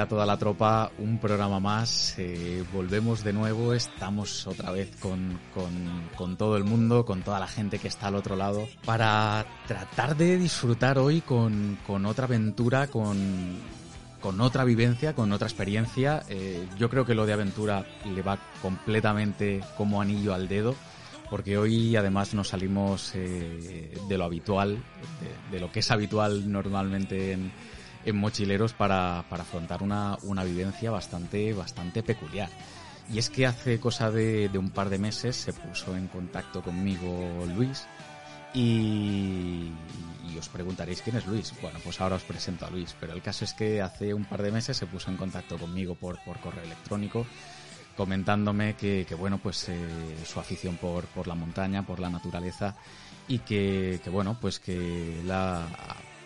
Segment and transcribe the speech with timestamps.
[0.00, 2.14] A toda la tropa, un programa más.
[2.18, 7.38] Eh, volvemos de nuevo, estamos otra vez con, con, con, todo el mundo, con toda
[7.38, 12.24] la gente que está al otro lado, para tratar de disfrutar hoy con, con otra
[12.24, 13.58] aventura, con,
[14.20, 16.22] con otra vivencia, con otra experiencia.
[16.28, 20.74] Eh, yo creo que lo de aventura le va completamente como anillo al dedo,
[21.28, 24.78] porque hoy además nos salimos eh, de lo habitual,
[25.20, 27.52] de, de lo que es habitual normalmente en
[28.04, 32.48] en mochileros para, para afrontar una, una, vivencia bastante, bastante peculiar.
[33.12, 36.62] Y es que hace cosa de, de, un par de meses se puso en contacto
[36.62, 37.86] conmigo Luis
[38.54, 39.72] y,
[40.28, 41.52] y, os preguntaréis quién es Luis.
[41.60, 44.42] Bueno, pues ahora os presento a Luis, pero el caso es que hace un par
[44.42, 47.26] de meses se puso en contacto conmigo por, por correo electrónico
[47.96, 49.76] comentándome que, que bueno, pues eh,
[50.24, 52.74] su afición por, por la montaña, por la naturaleza
[53.28, 55.66] y que, que bueno, pues que la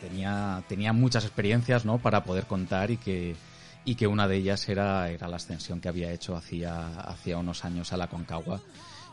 [0.05, 1.99] tenía, tenía muchas experiencias ¿no?
[1.99, 3.37] para poder contar y que,
[3.85, 7.65] y que una de ellas era, era la ascensión que había hecho hacía, hacía unos
[7.65, 8.61] años a la Concagua.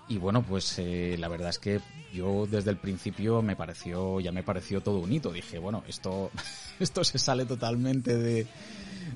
[0.10, 1.80] Y bueno, pues eh, la verdad es que
[2.14, 5.32] yo desde el principio me pareció, ya me pareció todo un hito.
[5.32, 6.32] Dije, bueno, esto,
[6.80, 8.46] esto se sale totalmente de,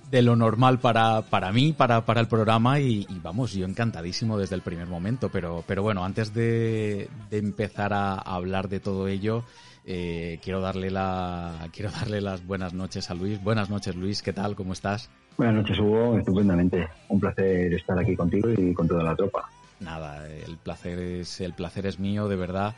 [0.10, 4.38] de lo normal para, para mí, para, para el programa y, y, vamos, yo encantadísimo
[4.38, 5.28] desde el primer momento.
[5.30, 9.44] Pero, pero bueno, antes de, de empezar a, a hablar de todo ello,
[9.86, 13.42] eh, quiero darle la quiero darle las buenas noches a Luis.
[13.44, 14.22] Buenas noches, Luis.
[14.22, 14.56] ¿Qué tal?
[14.56, 15.10] ¿Cómo estás?
[15.38, 16.18] Buenas noches, Hugo.
[16.18, 16.88] Estupendamente.
[17.10, 19.50] Un placer estar aquí contigo y con toda la tropa.
[19.80, 22.74] Nada, el placer es el placer es mío, de verdad.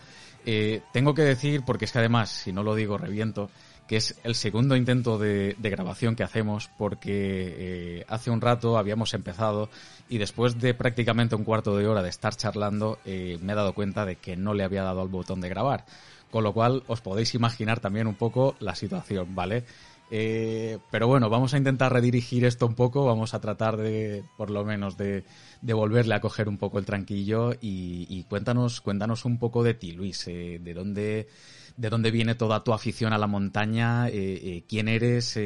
[0.45, 3.49] Eh, tengo que decir, porque es que además, si no lo digo, reviento,
[3.87, 8.77] que es el segundo intento de, de grabación que hacemos, porque eh, hace un rato
[8.77, 9.69] habíamos empezado
[10.09, 13.73] y después de prácticamente un cuarto de hora de estar charlando, eh, me he dado
[13.73, 15.85] cuenta de que no le había dado al botón de grabar
[16.31, 19.63] con lo cual os podéis imaginar también un poco la situación, ¿vale?
[20.09, 24.49] Eh, pero bueno, vamos a intentar redirigir esto un poco, vamos a tratar de, por
[24.49, 25.23] lo menos, de,
[25.61, 30.27] volverle a coger un poco el tranquillo y, cuéntanos, cuéntanos un poco de ti, Luis,
[30.27, 31.27] eh, de dónde,
[31.75, 35.37] de dónde viene toda tu afición a la montaña, eh, quién eres,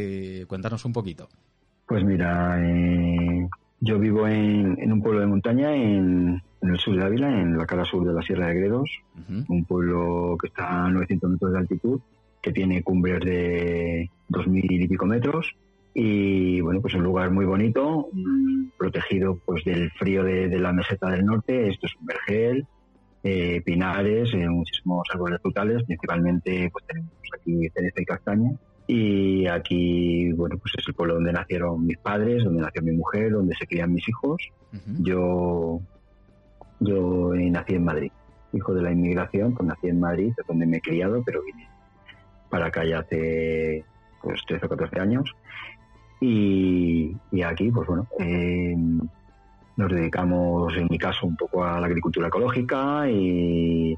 [0.48, 1.28] cuéntanos un poquito.
[1.88, 2.58] Pues mira,
[3.82, 7.58] yo vivo en, en, un pueblo de montaña en, en, el sur de Ávila, en
[7.58, 9.46] la cara sur de la Sierra de Gredos, uh -huh.
[9.50, 12.00] un pueblo que está a 900 metros de altitud,
[12.42, 15.56] que tiene cumbres de 2.000 y pico metros
[15.94, 18.08] y bueno, pues un lugar muy bonito,
[18.78, 22.66] protegido pues del frío de, de la meseta del norte, esto es un vergel,
[23.24, 28.52] eh, pinares, eh, muchísimos árboles frutales, principalmente pues tenemos aquí cereza y castaña
[28.94, 33.32] y aquí, bueno, pues es el pueblo donde nacieron mis padres, donde nació mi mujer,
[33.32, 34.42] donde se crían mis hijos.
[34.74, 35.04] Uh -huh.
[35.08, 35.82] Yo,
[36.82, 38.12] yo nací en Madrid,
[38.52, 41.70] hijo de la inmigración, pues nací en Madrid, es donde me he criado, pero vine
[42.50, 43.86] para acá ya hace
[44.22, 45.36] pues 13 o 14 años.
[46.20, 48.76] Y, y aquí, pues bueno, eh,
[49.78, 53.98] nos dedicamos, en mi caso, un poco a la agricultura ecológica y,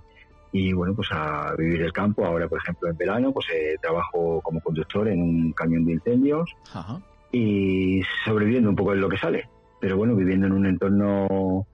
[0.53, 2.23] y bueno, pues a vivir el campo.
[2.23, 6.55] Ahora, por ejemplo, en verano, pues eh, trabajo como conductor en un camión de incendios
[6.71, 7.01] Ajá.
[7.31, 9.49] y sobreviviendo un poco en lo que sale.
[9.81, 11.65] Pero bueno, viviendo en un entorno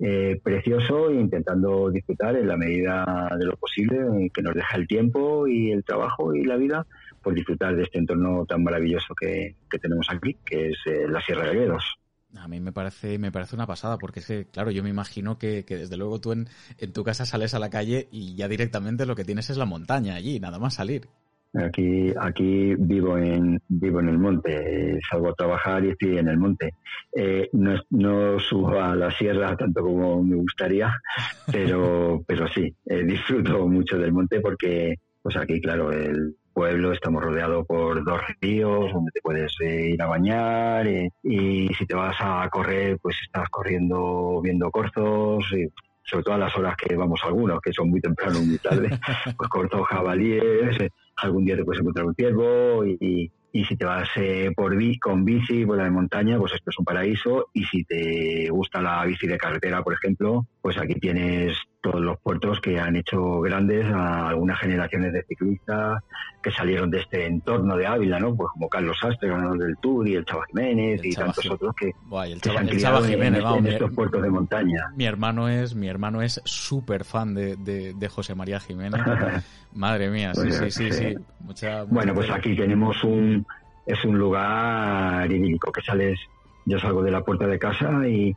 [0.00, 4.88] eh, precioso e intentando disfrutar en la medida de lo posible que nos deja el
[4.88, 6.84] tiempo y el trabajo y la vida
[7.22, 11.20] por disfrutar de este entorno tan maravilloso que, que tenemos aquí, que es eh, la
[11.20, 11.84] Sierra de Gredos.
[12.36, 15.38] A mí me parece, me parece una pasada, porque es que, claro, yo me imagino
[15.38, 18.48] que, que desde luego tú en, en, tu casa sales a la calle y ya
[18.48, 21.08] directamente lo que tienes es la montaña allí, nada más salir.
[21.54, 26.36] Aquí, aquí vivo en, vivo en el monte, salgo a trabajar y estoy en el
[26.36, 26.74] monte.
[27.14, 30.92] Eh, no, no subo a la sierra tanto como me gustaría,
[31.52, 37.22] pero, pero sí, eh, disfruto mucho del monte porque, pues aquí, claro, el, pueblo estamos
[37.22, 41.94] rodeados por dos ríos donde te puedes eh, ir a bañar eh, y si te
[41.94, 45.66] vas a correr pues estás corriendo viendo corzos y
[46.04, 48.88] sobre todo a las horas que vamos algunos que son muy temprano muy tarde
[49.36, 53.76] pues corzos jabalíes eh, algún día te puedes encontrar un ciervo y, y, y si
[53.76, 57.48] te vas eh, por bici, con bici por la montaña pues esto es un paraíso
[57.52, 62.18] y si te gusta la bici de carretera por ejemplo pues aquí tienes todos los
[62.18, 66.02] puertos que han hecho grandes a algunas generaciones de ciclistas
[66.42, 68.34] que salieron de este entorno de Ávila, ¿no?
[68.34, 71.92] Pues como Carlos Sastre, ganador del Tour, y el Chava Jiménez y tantos otros que,
[72.42, 74.92] se han criado Jiménez, en, estos puertos de montaña.
[74.96, 79.02] Mi hermano es mi hermano es súper fan de, de, José María Jiménez.
[79.74, 81.14] Madre mía, sí, pues sí, sí,
[81.58, 81.66] sí.
[81.88, 83.46] bueno, pues aquí tenemos un
[83.84, 86.18] es un lugar idílico que sales
[86.64, 88.34] yo salgo de la puerta de casa y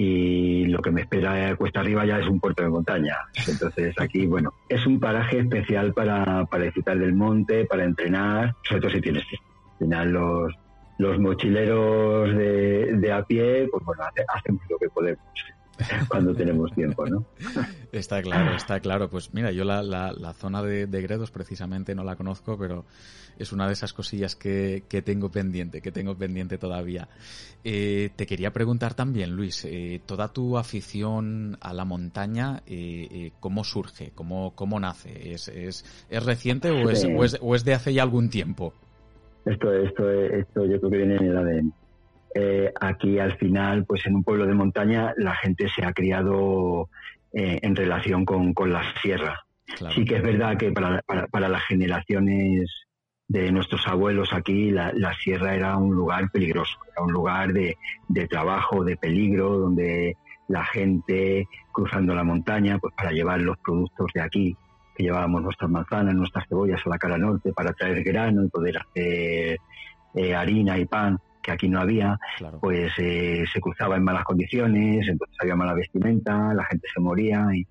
[0.00, 3.16] y lo que me espera cuesta arriba ya es un puerto de montaña.
[3.48, 8.80] Entonces aquí, bueno, es un paraje especial para, para disfrutar del monte, para entrenar, sobre
[8.80, 9.24] todo si tienes.
[9.24, 10.54] Al final los,
[10.98, 15.24] los mochileros de, de a pie, pues bueno, hacemos lo que podemos.
[16.08, 17.24] cuando tenemos tiempo, ¿no?
[17.92, 19.08] Está claro, está claro.
[19.08, 22.84] Pues mira, yo la, la, zona de, Gredos precisamente no la conozco, pero
[23.38, 27.08] es una de esas cosillas que, que tengo pendiente, que tengo pendiente todavía.
[27.64, 33.64] Eh, te quería preguntar también, Luis, eh, toda tu afición a la montaña, eh, ¿cómo
[33.64, 34.12] surge?
[34.14, 35.32] ¿Cómo, cómo nace?
[35.32, 38.74] ¿Es, es, es reciente o es, o es, o, es, de hace ya algún tiempo?
[39.46, 41.72] Esto, esto, esto yo creo que viene en el ADN
[42.40, 46.88] eh, aquí al final, pues en un pueblo de montaña, la gente se ha criado
[47.32, 49.44] eh, en relación con, la sierra.
[49.92, 52.70] Sí que es verdad que para, para, las generaciones
[53.26, 57.76] de nuestros abuelos aquí, la, sierra era un lugar peligroso, era un lugar de,
[58.30, 64.20] trabajo, de peligro, donde la gente cruzando la montaña, pues para llevar los productos de
[64.20, 64.56] aquí,
[64.94, 68.78] que llevábamos nuestras manzanas, nuestras cebollas a la cara norte para traer grano y poder
[68.78, 69.58] hacer
[70.14, 72.18] eh, harina y pan, que aquí no había,
[72.60, 77.46] pues eh, se cruzaba en malas condiciones, entonces había mala vestimenta, la gente se moría
[77.54, 77.66] y,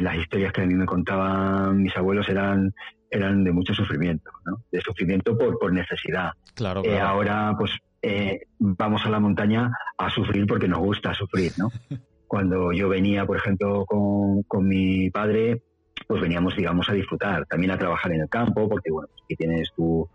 [0.00, 2.72] las historias que a mí me contaban mis abuelos eran
[3.10, 4.62] eran de mucho sufrimiento, ¿no?
[4.72, 6.32] de sufrimiento por, por necesidad.
[6.54, 7.70] Claro, eh, ahora, pues,
[8.02, 11.70] eh, vamos a la montaña a sufrir porque nos gusta sufrir, ¿no?
[12.26, 15.62] Cuando yo venía, por ejemplo, con, con mi padre,
[16.06, 19.36] pues veníamos, digamos, a disfrutar, también a trabajar en el campo, porque, bueno, pues, aquí
[19.36, 20.08] tienes tu,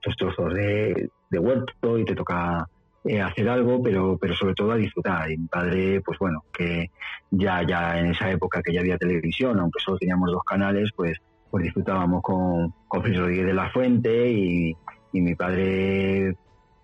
[0.00, 2.66] tus trozos de, huerto y te toca
[3.04, 5.30] eh, hacer algo, pero, pero sobre todo a disfrutar.
[5.30, 6.90] Y mi padre, pues bueno, que
[7.30, 11.18] ya, ya en esa época que ya había televisión, aunque solo teníamos dos canales, pues,
[11.50, 14.76] pues disfrutábamos con, con Rodríguez de la Fuente y,
[15.12, 16.36] mi padre,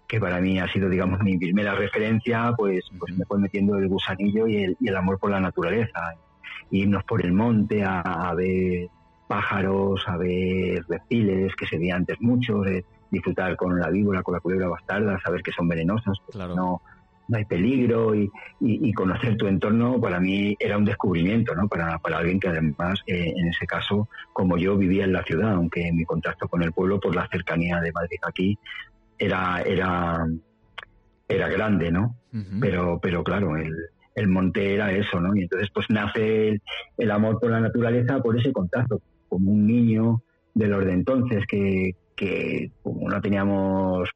[0.09, 3.89] que para mí ha sido, digamos, mi primera referencia, pues, pues me fue metiendo el
[3.89, 6.15] gusanillo y el, y amor por la naturaleza.
[6.71, 8.89] irnos por el monte a, ver
[9.29, 12.67] pájaros, a ver reptiles, que se veía antes muchos,
[13.17, 16.81] disfrutar con la víbora, con la culebra bastarda, saber que son venenosas, no,
[17.29, 18.31] no hay peligro y,
[18.61, 21.69] y, conocer tu entorno para mí era un descubrimiento, ¿no?
[21.69, 25.53] Para, para alguien que además, eh, en ese caso, como yo vivía en la ciudad,
[25.53, 28.59] aunque mi contacto con el pueblo por la cercanía de Madrid aquí
[29.19, 30.27] era, era,
[31.29, 32.17] era grande, ¿no?
[32.61, 33.75] Pero, pero claro, el,
[34.15, 35.35] el monte era eso, ¿no?
[35.35, 36.63] Y entonces pues nace el,
[36.99, 40.23] el amor por la naturaleza por ese contacto, como un niño
[40.55, 44.09] de los de entonces que, que como no teníamos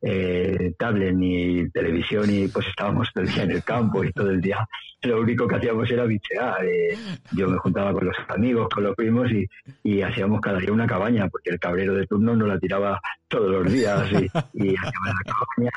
[0.00, 4.30] eh, tablet ni televisión y pues estábamos todo el día en el campo y todo
[4.30, 4.66] el día
[5.02, 6.64] lo único que hacíamos era bichear.
[6.64, 6.96] Eh,
[7.32, 9.46] yo me juntaba con los amigos, con los primos y,
[9.82, 13.50] y, hacíamos cada día una cabaña porque el cabrero de turno nos la tiraba todos
[13.50, 14.24] los días y,
[14.54, 15.70] y hacíamos la cabaña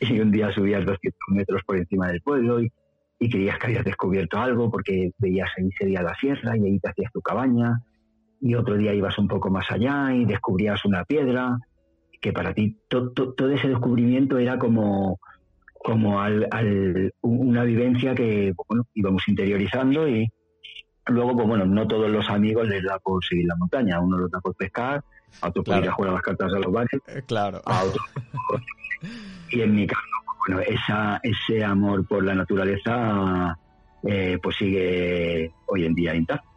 [0.00, 2.72] y, un día subías 200 metros por encima del pueblo y,
[3.18, 6.90] y creías que habías descubierto algo porque veías ahí sería la sierra y ahí te
[6.90, 7.80] hacías tu cabaña
[8.42, 11.58] y otro día ibas un poco más allá y descubrías una piedra,
[12.20, 15.20] que para ti todo ese descubrimiento era como,
[15.72, 16.48] como al,
[17.20, 20.28] una vivencia que bueno, íbamos interiorizando y
[21.06, 24.18] luego, pues bueno, no todos los amigos les da por seguir la montaña, a uno
[24.18, 25.04] los da por pescar,
[25.40, 27.62] a otros por ir a jugar las cartas a los bares, eh, claro.
[27.64, 28.04] a otros
[29.50, 33.56] y en mi caso, pues bueno, esa, ese amor por la naturaleza
[34.02, 36.51] eh, pues sigue hoy en día intacto.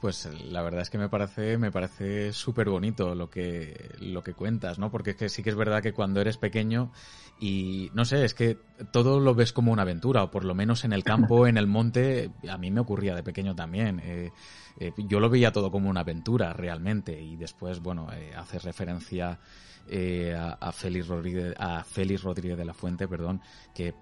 [0.00, 4.32] Pues la verdad es que me parece, me parece súper bonito lo que, lo que
[4.32, 4.90] cuentas, ¿no?
[4.90, 6.90] Porque es que sí que es verdad que cuando eres pequeño
[7.38, 8.56] y no sé, es que
[8.92, 11.66] todo lo ves como una aventura, o por lo menos en el campo, en el
[11.66, 14.00] monte, a mí me ocurría de pequeño también.
[14.02, 14.32] Eh,
[14.80, 19.38] eh, yo lo veía todo como una aventura realmente y después, bueno, eh, haces referencia
[20.60, 23.42] a, Félix Rodríguez, a Félix Rodríguez de la Fuente, perdón,
[23.74, 23.94] que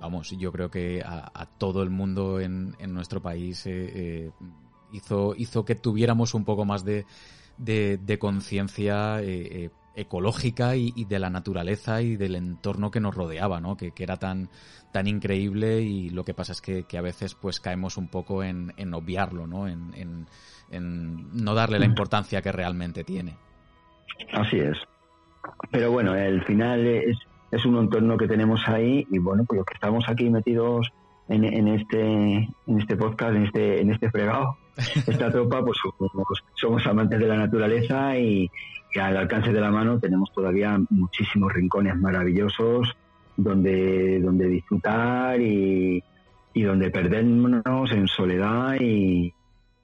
[0.00, 3.64] vamos, yo creo que a, todo el mundo en, en nuestro país
[4.92, 7.06] hizo, hizo que tuviéramos un poco más de,
[7.58, 13.60] de, conciencia eh, eh, ecológica y, de la naturaleza y del entorno que nos rodeaba,
[13.60, 13.76] ¿no?
[13.76, 14.48] Que, era tan,
[14.92, 18.72] tan increíble y lo que pasa es que, a veces pues caemos un poco en,
[18.76, 19.68] en obviarlo, ¿no?
[19.68, 19.92] En,
[20.70, 23.36] en, no darle la importancia que realmente tiene.
[24.32, 24.78] Así es.
[25.70, 27.16] Pero bueno, el final es,
[27.50, 30.92] es un entorno que tenemos ahí y bueno, pues los que estamos aquí metidos
[31.28, 32.34] en, en, este
[32.66, 35.78] en este podcast, en este en este fregado, esta tropa, pues
[36.54, 38.50] somos, amantes de la naturaleza y,
[39.00, 42.88] al alcance de la mano tenemos todavía muchísimos rincones maravillosos
[43.36, 46.02] donde donde disfrutar y,
[46.52, 49.32] y donde perdernos en soledad y,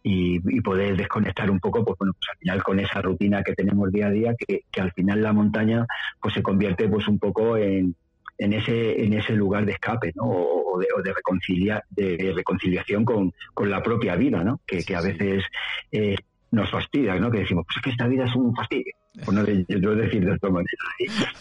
[0.03, 3.93] y, poder desconectar un poco, pues bueno, pues al final con esa rutina que tenemos
[3.93, 5.87] día a día, que, que al final la montaña
[6.21, 7.95] pues se convierte pues un poco en,
[8.39, 10.25] en ese en ese lugar de escape, ¿no?
[10.25, 14.61] O, de, o de, reconcilia, de reconciliación con, con, la propia vida, ¿no?
[14.67, 15.43] Que, que a veces
[15.91, 16.17] eh,
[16.51, 17.31] nos fastidia, ¿no?
[17.31, 18.93] Que decimos, pues es que esta vida es un fastidio,
[19.25, 20.71] por no yo decir de otra manera.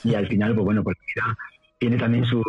[0.04, 1.38] Y, al final, pues bueno, pues la vida
[1.78, 2.42] tiene también su,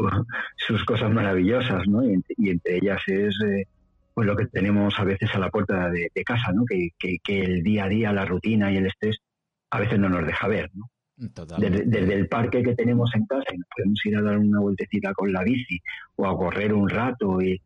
[0.56, 2.04] sus cosas maravillosas, ¿no?
[2.04, 3.66] Y, y entre ellas es eh,
[4.14, 6.64] pues lo que tenemos a veces a la puerta de, casa, ¿no?
[6.64, 9.18] Que, que, el día a día, la rutina y el estrés
[9.70, 10.88] a veces no nos deja ver, ¿no?
[11.16, 15.14] Desde, el parque que tenemos en casa y nos podemos ir a dar una vueltecita
[15.14, 15.80] con la bici
[16.16, 17.60] o a correr un rato y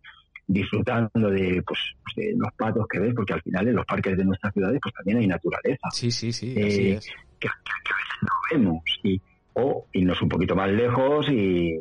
[0.46, 1.80] disfrutando de, pues,
[2.16, 4.94] de los patos que ves, porque al final en los parques de nuestras ciudades pues
[4.94, 5.88] también hay naturaleza.
[5.92, 7.06] Sí, sí, sí, eh, así es.
[7.40, 8.82] Que, a veces no vemos.
[9.02, 9.20] Y,
[9.54, 11.80] o irnos un poquito más lejos y,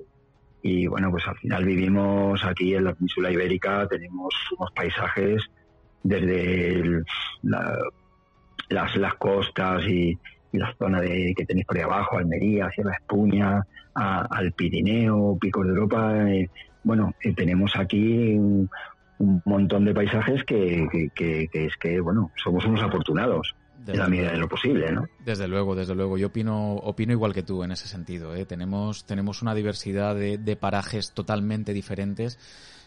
[0.64, 5.44] y bueno, pues al final vivimos aquí en la península ibérica, tenemos unos paisajes
[6.02, 7.04] desde
[7.44, 10.18] las, las costas y,
[10.58, 15.70] la zona de, que tenéis por ahí abajo, Almería, Sierra Espuña, al Pirineo, Picos de
[15.70, 16.30] Europa.
[16.30, 16.50] Eh,
[16.84, 18.70] bueno, eh, tenemos aquí un,
[19.46, 23.54] montón de paisajes que, que, que, es que, bueno, somos unos afortunados
[23.86, 25.06] en la medida de lo posible, ¿no?
[25.26, 26.18] Desde luego, desde luego.
[26.18, 28.34] Yo opino, opino igual que tú en ese sentido.
[28.34, 28.46] ¿eh?
[28.46, 32.40] Tenemos, tenemos una diversidad de, de, parajes totalmente diferentes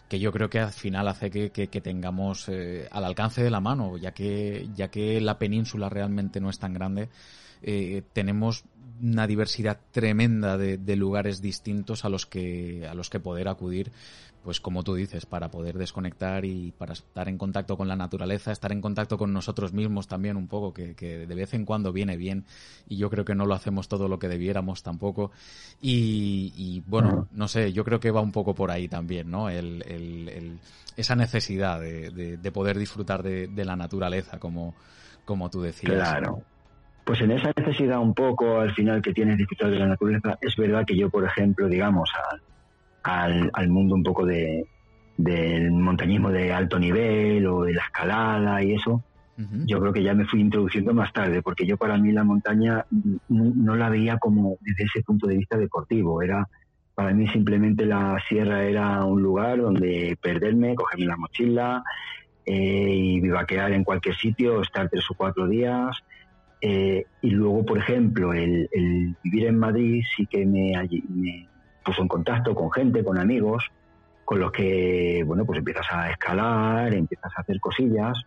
[0.07, 3.59] que yo creo que al final hace que, que, tengamos eh, al alcance de la
[3.59, 7.09] mano, ya que, ya que la península realmente no es tan grande.
[7.63, 8.65] Eh, tenemos
[9.01, 13.91] una diversidad tremenda de, de, lugares distintos a los que a los que poder acudir
[14.43, 18.51] pues como tú dices, para poder desconectar y para estar en contacto con la naturaleza,
[18.51, 22.17] estar en contacto con nosotros mismos también un poco, que, de vez en cuando viene
[22.17, 22.43] bien
[22.87, 25.31] y yo creo que no lo hacemos todo lo que debiéramos tampoco.
[25.81, 29.49] Y, bueno, no sé, yo creo que va un poco por ahí también, ¿no?
[29.49, 30.59] El,
[30.97, 34.75] esa necesidad de, de, poder disfrutar de, la naturaleza, como,
[35.23, 35.93] como tú decías.
[35.93, 36.43] Claro.
[37.05, 40.55] Pues en esa necesidad un poco al final que tienes disfrutar de la naturaleza, es
[40.55, 42.41] verdad que yo, por ejemplo, digamos, al
[43.03, 44.65] al, al mundo un poco de,
[45.17, 49.03] del montañismo de alto nivel o de la escalada y eso,
[49.65, 52.85] yo creo que ya me fui introduciendo más tarde, porque yo para mí la montaña
[53.29, 56.47] no, la veía como desde ese punto de vista deportivo, era
[56.93, 61.83] para mí simplemente la sierra era un lugar donde perderme, cogerme la mochila
[62.45, 66.03] eh, y vivaquear en cualquier sitio, estar tres o cuatro días.
[66.65, 70.71] Eh, y luego, por ejemplo, el, el, vivir en Madrid sí que me,
[71.09, 71.45] me,
[71.83, 73.69] puso en contacto con gente, con amigos,
[74.23, 78.17] con los que, bueno, pues empiezas a escalar, empiezas a hacer cosillas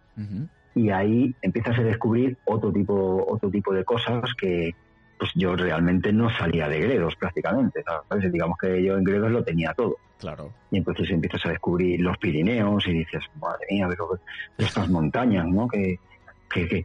[0.75, 4.75] y ahí empiezas a descubrir otro tipo, otro tipo de cosas que,
[5.19, 8.31] pues yo realmente no salía de Gredos prácticamente, ¿sabes?
[8.31, 9.97] Digamos que yo en Gredos lo tenía todo.
[10.19, 10.53] Claro.
[10.71, 14.21] Y entonces empiezas a descubrir los Pirineos y dices, madre mía, pero
[14.59, 15.67] estas montañas, ¿no?
[15.69, 15.99] Que,
[16.49, 16.85] que,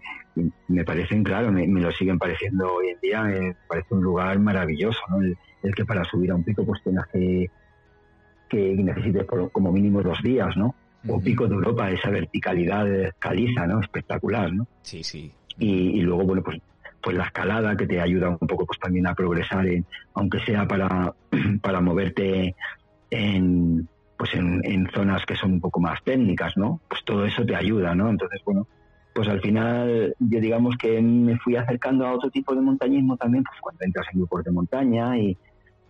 [0.67, 4.99] me parecen, claro, me, lo siguen pareciendo hoy en día, me parece un lugar maravilloso,
[5.09, 5.17] ¿no?
[5.63, 7.49] el que para subir a un pico pues tengas que,
[8.49, 10.75] que necesites como mínimo dos días, ¿no?
[11.07, 12.85] O pico de Europa, esa verticalidad
[13.17, 13.79] caliza, ¿no?
[13.79, 14.67] Espectacular, ¿no?
[14.83, 15.31] Sí, sí.
[15.57, 16.59] Y, luego, bueno, pues
[17.03, 20.67] pues la escalada que te ayuda un poco pues también a progresar en, aunque sea
[20.67, 21.11] para,
[21.61, 22.55] para moverte
[23.09, 23.87] en
[24.17, 26.79] pues en, en, zonas que son un poco más técnicas, ¿no?
[26.87, 28.07] Pues todo eso te ayuda, ¿no?
[28.07, 28.67] Entonces, bueno,
[29.13, 33.43] pues al final yo digamos que me fui acercando a otro tipo de montañismo también,
[33.43, 35.37] pues cuando entras en grupos de montaña y,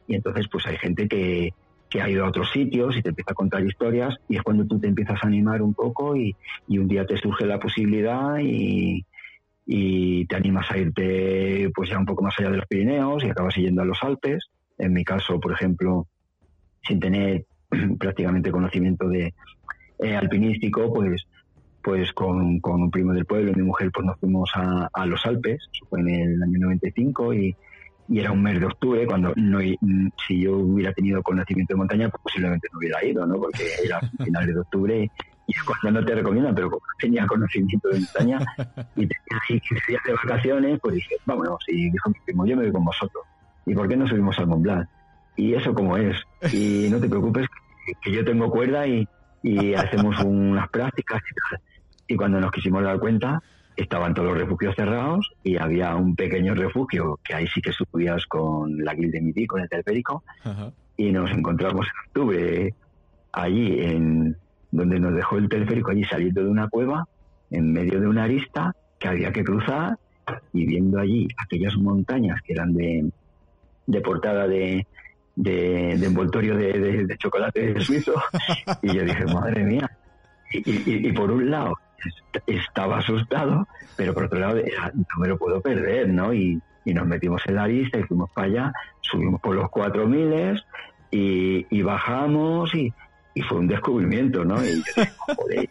[0.08, 1.54] y entonces pues hay gente que,
[1.90, 4.66] que ha ido a otros sitios y te empieza a contar historias y es cuando
[4.66, 6.36] tú te empiezas a animar un poco y,
[6.68, 9.06] y un día te surge la posibilidad y,
[9.66, 13.30] y te animas a irte pues ya un poco más allá de los Pirineos y
[13.30, 14.50] acabas yendo a los Alpes.
[14.78, 16.08] En mi caso, por ejemplo,
[16.84, 17.46] sin tener
[18.00, 19.34] prácticamente conocimiento de
[20.00, 21.24] eh, alpinístico, pues
[21.84, 25.06] pues con, con, un primo del pueblo y mi mujer pues nos fuimos a, a
[25.06, 27.56] los Alpes, eso fue en el año 95 y,
[28.08, 29.60] y era un mes de octubre cuando no
[30.28, 34.00] si yo hubiera tenido conocimiento de montaña pues posiblemente no hubiera ido no porque era
[34.24, 35.12] finales de octubre
[35.48, 38.40] y es cuando no te recomiendan pero como tenía conocimiento de montaña
[38.96, 42.58] y tenía ahí 15 días de vacaciones pues dije vámonos y dijo mi primo yo
[42.58, 43.24] me voy con vosotros
[43.66, 44.90] y por qué no subimos al Mont Blanc
[45.36, 46.18] y eso como es.
[46.52, 47.48] Y no te preocupes
[48.02, 49.08] que, yo tengo cuerda y,
[49.44, 51.62] y hacemos unas prácticas y tal
[52.12, 53.42] y cuando nos quisimos dar cuenta
[53.76, 58.26] estaban todos los refugios cerrados y había un pequeño refugio que ahí sí que subías
[58.26, 60.24] con la guilde de Midi, con el teleférico,
[60.98, 62.76] y nos encontramos en octubre
[63.32, 64.36] allí en
[64.72, 67.08] donde nos dejó el teleférico, allí saliendo de una cueva,
[67.50, 69.98] en medio de una arista que había que cruzar
[70.54, 73.10] y viendo allí aquellas montañas que eran de,
[73.88, 74.86] de portada de,
[75.36, 78.14] de, envoltorio de, de, chocolate suizo
[78.82, 79.90] y yo dije, madre mía.
[80.54, 81.74] Y, y, por un lado
[82.48, 86.34] estaba asustado, pero por otro lado no me lo puedo perder, ¿no?
[86.34, 90.08] Y, y nos metimos en la lista y fuimos para allá, subimos por los cuatro
[90.08, 90.64] miles
[91.12, 92.94] y, y bajamos y,
[93.34, 94.64] y fue un descubrimiento, ¿no?
[94.64, 95.70] Y yo dije, joder,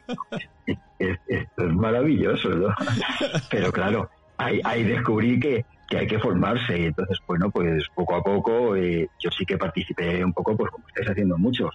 [0.99, 2.69] esto es maravilloso, ¿no?
[3.51, 8.15] Pero claro, ahí, ahí descubrí que, que hay que formarse y entonces, bueno, pues poco
[8.15, 11.71] a poco eh, yo sí que participé un poco, pues como estáis haciendo muchos,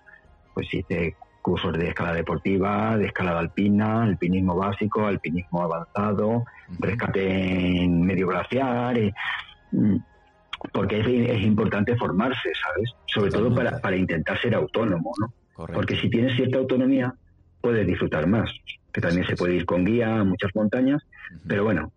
[0.54, 6.44] pues hice cursos de escalada deportiva, de escalada alpina, alpinismo básico, alpinismo avanzado,
[6.80, 9.14] rescate en medio glaciar, eh,
[9.72, 9.96] mm,
[10.74, 12.96] porque es, importante formarse, ¿sabes?
[13.06, 15.32] Sobre todo para, para intentar ser autónomo, ¿no?
[15.72, 17.14] Porque si tienes cierta autonomía,
[17.62, 18.50] puedes disfrutar más,
[18.92, 21.04] que también se puede ir con guía a muchas montañas,
[21.48, 21.92] pero bueno,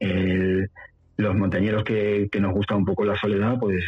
[1.17, 3.83] los montañeros que, que nos gusta un poco la soledad, pues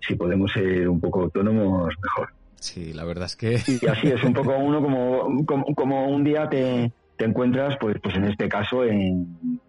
[0.00, 2.32] si podemos ser un poco autónomos, mejor.
[2.64, 3.62] Sí, la verdad es que...
[3.66, 5.44] Y así es, un poco uno como,
[5.74, 9.60] como, un día te, te, encuentras, pues, pues en este caso, en,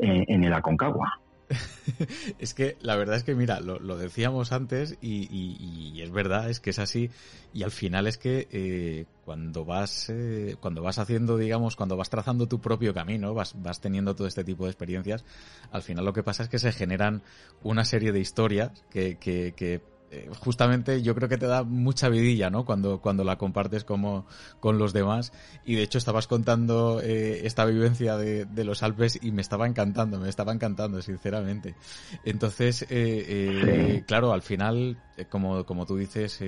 [0.00, 1.20] en, el Aconcagua.
[2.40, 6.70] es que la verdad es que, mira, lo, decíamos antes y, es verdad, es que
[6.70, 7.10] es así.
[7.54, 12.10] Y al final es que eh, cuando vas eh, cuando vas haciendo, digamos, cuando vas
[12.10, 15.24] trazando tu propio camino, vas, vas teniendo todo este tipo de experiencias,
[15.70, 17.22] al final lo que pasa es que se generan
[17.62, 22.10] una serie de historias que, que, que eh, justamente yo creo que te da mucha
[22.10, 22.66] vidilla, ¿no?
[22.66, 24.26] Cuando, cuando la compartes como,
[24.60, 25.32] con los demás.
[25.64, 29.66] Y de hecho estabas contando eh, esta vivencia de, de, los Alpes y me estaba
[29.66, 31.76] encantando, me estaba encantando, sinceramente.
[32.24, 36.38] Entonces, eh, claro, al final, como, como tú dices,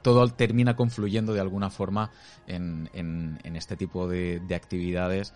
[0.00, 2.10] todo termina confluyendo de alguna forma
[2.46, 5.34] en, en, en este tipo de, de actividades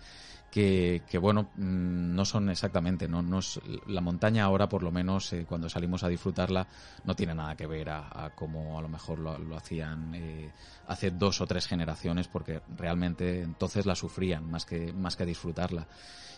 [0.51, 4.91] que, que, bueno, mm, no son exactamente, no, no es, la montaña ahora por lo
[4.91, 6.67] menos eh, cuando salimos a disfrutarla
[7.03, 10.51] no tiene nada que ver a, a como a lo mejor lo, lo hacían eh,
[10.87, 15.87] hace dos o tres generaciones porque realmente entonces la sufrían más que, más que disfrutarla.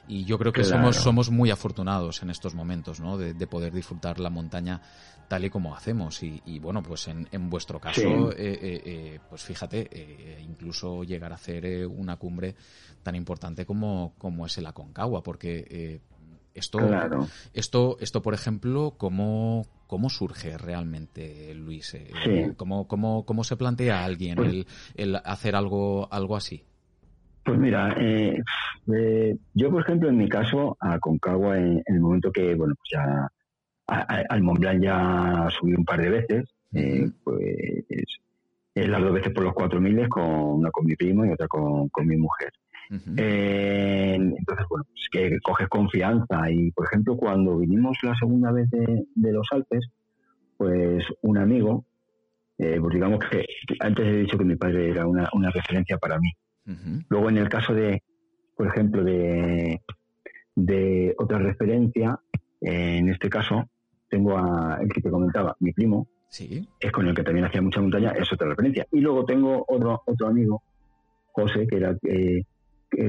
[0.07, 3.17] Y yo creo que somos, somos muy afortunados en estos momentos, ¿no?
[3.17, 4.81] De, de, poder disfrutar la montaña
[5.31, 6.21] tal y como hacemos.
[6.23, 11.05] Y, y bueno, pues en, en vuestro caso, eh, eh, eh, pues fíjate, eh, incluso
[11.05, 12.53] llegar a hacer una cumbre
[13.01, 16.01] tan importante como, como es el Aconcagua, porque
[16.53, 16.79] esto,
[17.53, 21.95] esto, esto, por ejemplo, ¿cómo, cómo surge realmente, Luis?
[22.57, 26.65] ¿Cómo, cómo, cómo se plantea a alguien pues el, el hacer algo, algo así?
[27.45, 27.95] Pues mira,
[29.53, 33.29] yo por ejemplo en mi caso a Concagua en, el momento que, bueno, pues ya
[33.87, 37.85] al Mont Blanc ya subí un par de veces, eh, pues
[38.73, 41.89] las dos veces por los cuatro miles, con una con mi primo y otra con,
[42.05, 42.51] mi mujer.
[42.89, 49.31] entonces, bueno, pues que coges confianza y, por ejemplo, cuando vinimos la segunda vez de,
[49.31, 49.87] los Alpes,
[50.57, 51.85] pues un amigo,
[52.57, 53.45] pues digamos que
[53.79, 56.31] antes he dicho que mi padre era una, una referencia para mí.
[57.09, 58.01] Luego, en el caso de,
[58.55, 59.81] por ejemplo, de,
[60.55, 62.19] de otra referencia,
[62.61, 63.65] en este caso,
[64.09, 66.67] tengo a el que te comentaba, mi primo, ¿Sí?
[66.79, 68.87] es con el que también hacía mucha montaña, es otra referencia.
[68.91, 70.61] Y luego tengo otro, otro amigo,
[71.33, 72.45] José, que era que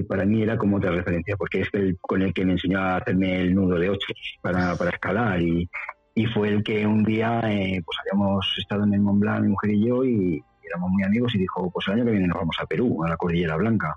[0.04, 2.96] para mí era como otra referencia, porque es el con el que me enseñó a
[2.96, 3.98] hacerme el nudo de 8
[4.40, 5.68] para, para escalar y,
[6.14, 9.48] y fue el que un día eh, pues habíamos estado en el Mont Blanc, mi
[9.48, 12.38] mujer y yo, y, éramos muy amigos y dijo, pues el año que viene nos
[12.38, 13.94] vamos a Perú, a la Cordillera Blanca.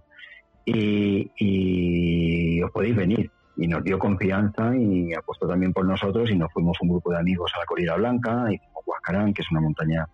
[0.65, 3.31] Y, y os podéis venir.
[3.57, 7.19] Y nos dio confianza y apostó también por nosotros y nos fuimos un grupo de
[7.19, 10.07] amigos a la Cordillera Blanca, hicimos Huascarán, que es una montaña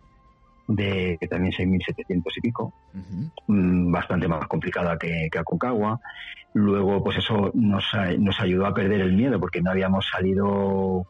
[0.67, 2.73] de que también 6.700 y pico,
[3.47, 5.99] mm, bastante más complicada que, que Aconcagua.
[6.54, 7.86] Luego, pues eso nos,
[8.19, 11.06] nos ayudó a perder el miedo porque no habíamos salido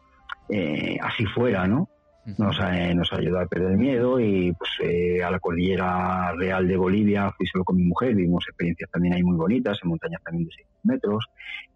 [0.50, 1.90] eh, así fuera, ¿no?
[2.38, 6.68] Nos, eh, nos ayudó a perder el miedo y pues eh, a la cordillera real
[6.68, 10.22] de Bolivia fui solo con mi mujer, vimos experiencias también ahí muy bonitas, en montañas
[10.24, 11.26] también de 6 metros,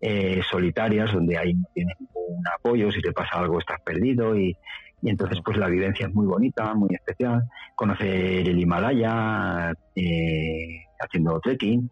[0.02, 4.56] eh, solitarias, donde ahí no tienes ningún apoyo, si te pasa algo estás perdido y,
[5.02, 7.44] y entonces pues la vivencia es muy bonita, muy especial,
[7.76, 11.90] conocer el Himalaya eh, haciendo trekking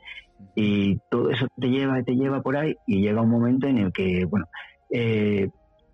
[0.56, 3.78] y todo eso te lleva y te lleva por ahí y llega un momento en
[3.78, 4.46] el que, bueno,
[4.90, 5.50] eh,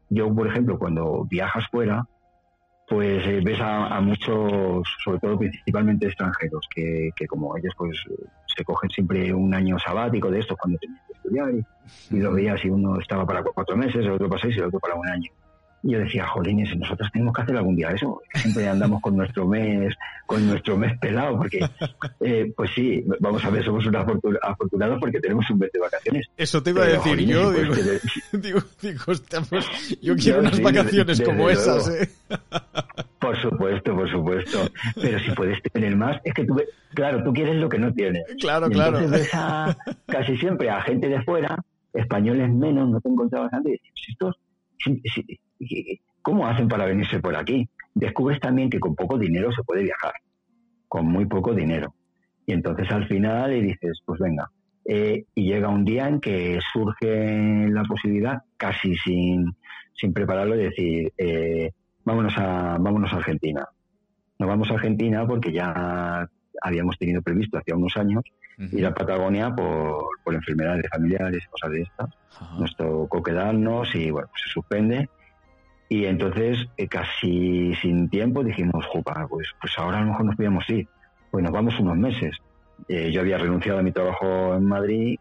[0.09, 2.07] yo por ejemplo cuando viajas fuera,
[2.89, 7.97] pues eh, ves a, muchos, sobre todo principalmente extranjeros, que, que, como ellos pues
[8.47, 12.33] se cogen siempre un año sabático de esto cuando tenían que estudiar y, y lo
[12.33, 14.95] veías y uno estaba para cuatro meses, el otro para seis y el otro para
[14.95, 15.31] un año.
[15.83, 18.21] Y yo decía, jolines, nosotros tenemos que hacer algún día eso.
[18.33, 19.93] Siempre andamos con nuestro mes,
[20.25, 21.59] con nuestro mes pelado, porque,
[22.19, 24.05] eh, pues sí, vamos a ver, somos unos
[24.41, 26.27] afortunados porque tenemos un mes de vacaciones.
[26.37, 28.01] Eso te iba a decir yo, pues
[28.33, 28.99] digo, digo,
[29.49, 32.09] pues yo quiero unas vacaciones como esas, ¿eh?
[33.19, 34.59] Por supuesto, por supuesto.
[35.01, 36.61] Pero si puedes tener más, es que tú,
[36.93, 38.23] claro, tú quieres lo que no tienes.
[38.39, 38.97] Claro, claro.
[38.97, 41.57] Entonces ves a, casi siempre a gente de fuera,
[41.93, 44.37] españoles menos, no te encontrabas antes, y estos
[46.21, 47.67] ¿Cómo hacen para venirse por aquí?
[47.93, 50.13] Descubres también que con poco dinero se puede viajar,
[50.87, 51.93] con muy poco dinero.
[52.45, 54.49] Y entonces al final y dices, pues venga.
[54.85, 59.55] Eh, y llega un día en que surge la posibilidad, casi sin,
[59.93, 61.71] sin prepararlo, de decir, eh,
[62.03, 63.67] vámonos, a, vámonos a Argentina.
[64.39, 66.27] Nos vamos a Argentina porque ya
[66.61, 68.23] habíamos tenido previsto hace unos años
[68.57, 72.09] ir a Patagonia por, por enfermedades familiares y cosas de estas.
[72.59, 75.09] Nos tocó quedarnos y bueno, pues se suspende.
[75.87, 80.35] Y entonces, eh, casi sin tiempo, dijimos, Jupa, pues, pues ahora a lo mejor nos
[80.35, 80.87] podíamos ir.
[81.31, 82.37] Pues nos vamos unos meses.
[82.87, 85.19] Eh, yo había renunciado a mi trabajo en Madrid,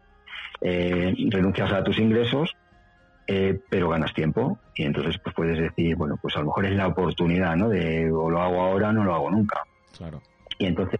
[0.61, 2.55] eh, renuncias a tus ingresos,
[3.27, 4.59] eh, pero ganas tiempo.
[4.75, 7.69] Y entonces pues puedes decir, bueno, pues a lo mejor es la oportunidad, ¿no?
[7.69, 9.63] De o lo hago ahora o no lo hago nunca.
[9.97, 10.21] Claro.
[10.59, 10.99] Y entonces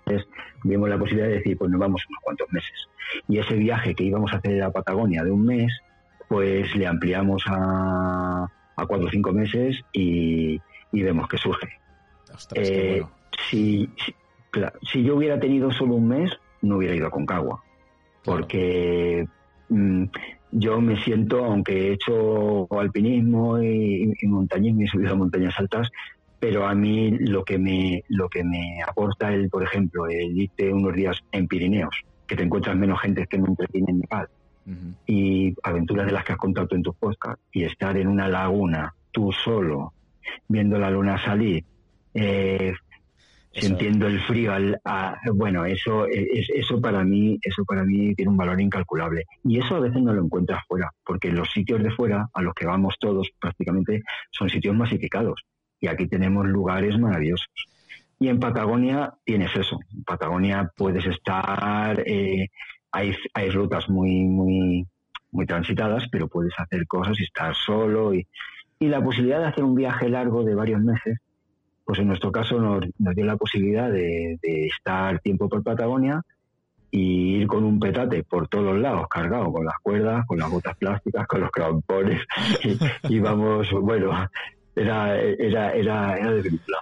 [0.64, 2.88] vimos la posibilidad de decir, pues nos vamos unos cuantos meses.
[3.28, 5.72] Y ese viaje que íbamos a hacer a Patagonia de un mes,
[6.30, 10.60] pues le ampliamos a, a cuatro o cinco meses y,
[10.94, 11.68] vemos que surge.
[12.56, 13.04] Eh,
[13.50, 13.90] si,
[14.84, 17.62] si, yo hubiera tenido solo un mes, no hubiera ido a Concagua.
[18.24, 19.28] Porque
[19.68, 20.04] mm,
[20.52, 25.60] yo me siento, aunque he hecho alpinismo y, y montañismo y he subido a montañas
[25.60, 25.90] altas,
[26.40, 30.74] pero a mí lo que me lo que me aporta el por ejemplo el irte
[30.74, 34.30] unos días en Pirineos que te encuentras menos gente que en un trekking en Nepal
[35.08, 38.94] y aventuras de las que has contado en tu podcast y estar en una laguna
[39.12, 39.94] tú solo
[40.48, 41.64] viendo la luna salir
[42.14, 42.74] eh,
[43.52, 44.80] sintiendo el frío al,
[45.34, 49.26] bueno eso eso para mí eso para mí tiene un valor incalculable.
[49.44, 52.54] Y eso a veces no lo encuentras fuera porque los sitios de fuera a los
[52.54, 55.44] que vamos todos prácticamente son sitios masificados
[55.80, 57.48] y aquí tenemos lugares maravillosos.
[58.20, 59.80] Y en Patagonia tienes eso.
[59.94, 62.50] En Patagonia puedes estar, eh,
[62.92, 64.86] hay, hay rutas muy, muy,
[65.32, 68.14] muy transitadas, pero puedes hacer cosas y estar solo.
[68.14, 68.28] Y,
[68.80, 71.20] y la posibilidad de hacer un viaje largo de varios meses,
[71.86, 76.22] pues en nuestro caso nos, nos dio la posibilidad de, de, estar tiempo por Patagonia
[76.92, 80.76] y ir con un petate por todos lados, cargado con las cuerdas, con las botas
[80.76, 82.22] plásticas, con los crampones.
[82.64, 84.12] Y, y vamos, bueno,
[84.80, 86.78] era, era, era, era de película.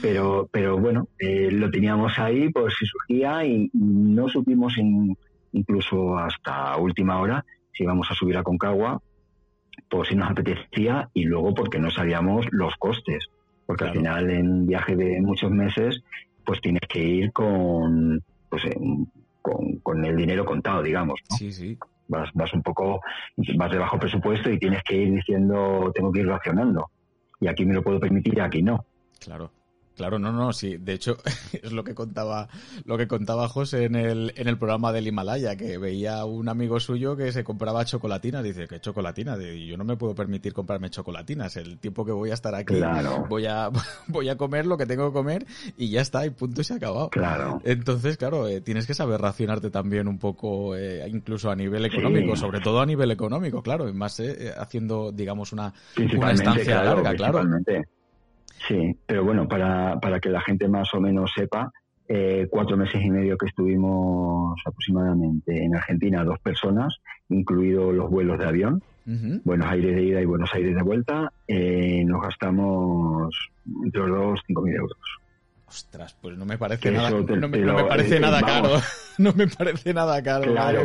[0.00, 4.74] Pero, pero bueno, eh, lo teníamos ahí por si surgía y no supimos
[5.52, 9.02] incluso hasta última hora si íbamos a subir a Concagua,
[9.88, 13.26] por si nos apetecía y luego porque no sabíamos los costes.
[13.66, 16.02] Porque al final en un viaje de muchos meses,
[16.44, 18.62] pues tienes que ir con, pues,
[19.42, 21.20] con, con el dinero contado, digamos.
[21.30, 21.36] ¿no?
[21.36, 21.78] Sí, sí.
[22.08, 23.00] Vas, vas un poco,
[23.56, 26.90] vas de bajo presupuesto y tienes que ir diciendo, tengo que ir racionando
[27.40, 28.84] y aquí me lo puedo permitir y aquí no.
[29.18, 29.50] Claro.
[29.96, 30.76] Claro, no, no, sí.
[30.78, 31.18] De hecho,
[31.62, 32.48] es lo que contaba,
[32.84, 36.80] lo que contaba José en el, en el programa del Himalaya, que veía un amigo
[36.80, 38.42] suyo que se compraba chocolatinas.
[38.42, 39.36] Dice, ¿qué chocolatina?
[39.38, 41.56] yo no me puedo permitir comprarme chocolatinas.
[41.56, 42.80] El tiempo que voy a estar aquí,
[43.28, 43.70] voy a,
[44.08, 46.74] voy a comer lo que tengo que comer y ya está, y punto y se
[46.74, 47.10] ha acabado.
[47.10, 47.60] Claro.
[47.64, 52.36] Entonces, claro, eh, tienes que saber racionarte también un poco, eh, incluso a nivel económico,
[52.36, 57.14] sobre todo a nivel económico, claro, y más eh, haciendo, digamos, una, una estancia larga,
[57.14, 57.42] claro.
[58.66, 61.72] Sí, pero bueno, para, para que la gente más o menos sepa,
[62.08, 66.96] eh, cuatro meses y medio que estuvimos aproximadamente en Argentina, dos personas,
[67.28, 68.82] incluidos los vuelos de avión,
[69.44, 73.34] Buenos Aires de ida y Buenos Aires de vuelta, eh, nos gastamos
[73.84, 74.98] entre los dos cinco mil euros.
[75.66, 78.70] Ostras, pues no me parece nada, no, me, parece nada caro.
[79.18, 80.82] no me parece nada caro, claro,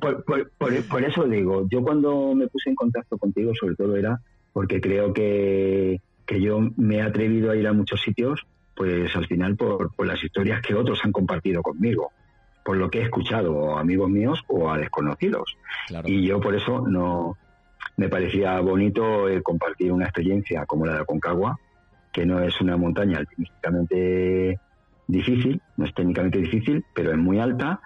[0.00, 0.50] Por, por,
[0.88, 4.20] por, eso digo, yo cuando me puse en contacto contigo, sobre todo era
[4.52, 9.26] porque creo que que yo me he atrevido a ir a muchos sitios, pues al
[9.26, 12.12] final por, las historias que otros han compartido conmigo,
[12.64, 15.56] por lo que he escuchado a amigos míos o a desconocidos.
[16.04, 17.36] Y yo por eso no
[17.96, 21.58] me parecía bonito eh, compartir una experiencia como la de Concagua,
[22.12, 24.58] que no es una montaña técnicamente
[25.06, 27.80] difícil, no es técnicamente difícil, pero es muy alta.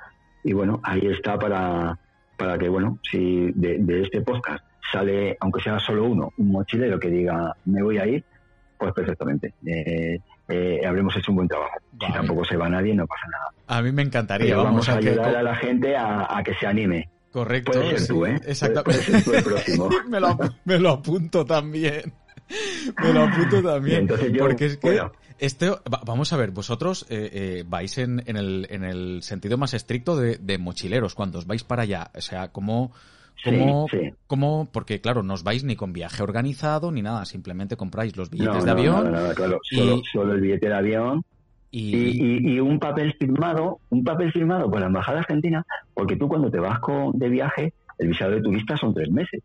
[0.44, 1.98] Y bueno, ahí está para,
[2.36, 6.98] para que, bueno, si de, de este podcast sale, aunque sea solo uno, un mochilero
[6.98, 8.24] que diga me voy a ir,
[8.78, 9.54] pues perfectamente.
[9.64, 10.18] Eh,
[10.48, 11.76] eh, habremos hecho un buen trabajo.
[12.00, 13.52] Si tampoco se va nadie, no pasa nada.
[13.66, 14.56] A mí me encantaría.
[14.56, 17.08] vamos, a, ayudar a la gente a, que se anime.
[17.32, 17.72] Correcto.
[17.72, 18.40] Puede ser tú, ¿eh?
[18.46, 19.04] Exactamente.
[19.04, 19.88] Puede ser tú el próximo.
[20.08, 22.12] me, lo, me lo apunto también.
[23.02, 24.06] Me lo apunto también.
[24.38, 25.00] porque es que
[25.38, 25.70] este,
[26.06, 30.16] vamos a ver, vosotros eh, eh, vais en, en, el, en el sentido más estricto
[30.16, 32.10] de, de mochileros cuando os vais para allá.
[32.14, 32.92] O sea, ¿cómo,
[33.44, 33.86] cómo,
[34.26, 38.30] cómo, porque claro, no os vais ni con viaje organizado ni nada, simplemente compráis los
[38.30, 39.12] billetes de avión.
[39.12, 41.24] No, claro, solo, solo el billete de avión
[41.70, 42.54] y...
[42.54, 46.58] Y, un papel firmado, un papel firmado por la Embajada Argentina, porque tú cuando te
[46.58, 49.42] vas con, de viaje, el visado de turista son tres meses.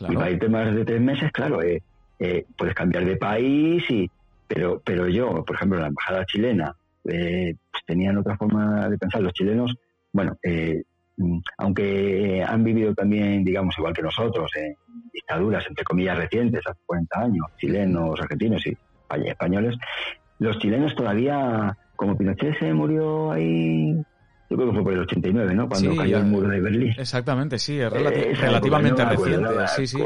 [0.00, 1.82] Y para irte más de tres meses, claro, eh,
[2.18, 4.10] eh, puedes cambiar de país, y
[4.46, 9.22] pero pero yo, por ejemplo, la Embajada chilena, eh, pues tenían otra forma de pensar.
[9.22, 9.74] Los chilenos,
[10.12, 10.80] bueno, mm,
[11.58, 14.76] aunque han vivido también, digamos, igual que nosotros, en
[15.12, 18.76] dictaduras, entre comillas, recientes, hace 40 años, chilenos, argentinos y
[19.26, 19.76] españoles,
[20.38, 23.94] los chilenos todavía, como Pinochet se murió ahí,
[24.50, 25.68] yo creo que fue por el 89, ¿no?
[25.68, 26.94] Cuando cayó el muro de Berlín.
[26.98, 29.98] Exactamente, sí, es eh, relativamente reciente, sí, sí.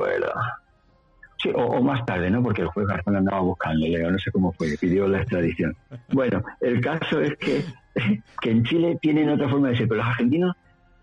[1.40, 2.42] Sí, o, más tarde, ¿no?
[2.42, 5.75] Porque el juez Garzón andaba buscando, no sé cómo fue, pidió la extradición.
[6.09, 7.64] Bueno, el caso es que,
[8.42, 10.57] que en Chile tienen otra forma de ser, pero los argentinos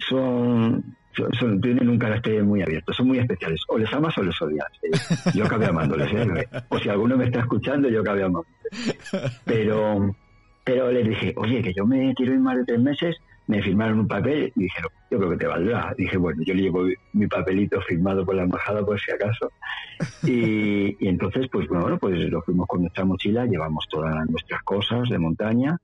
[0.10, 0.96] son
[1.40, 3.62] son, tienen un carácter muy abierto, son muy especiales.
[3.68, 4.68] O les amas o les odias.
[5.34, 6.12] Yo acabé amándoles.
[6.14, 6.48] ¿eh?
[6.70, 8.52] O si alguno me está escuchando, yo acabé amándoles.
[9.46, 10.16] Pero,
[10.64, 13.16] pero les dije, oye, que yo me quiero ir más de tres meses.
[13.48, 15.94] Me firmaron un papel y dijeron, yo creo que te valdrá.
[15.96, 19.52] Dije, bueno, yo le llevo mi papelito firmado por la embajada por si acaso.
[20.24, 25.08] Y, y entonces, pues bueno, pues lo fuimos con nuestra mochila, llevamos todas nuestras cosas
[25.10, 25.78] de montaña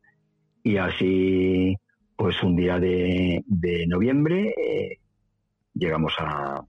[0.64, 1.78] y así
[2.22, 5.00] pues un día de, de noviembre eh,
[5.74, 6.64] llegamos a,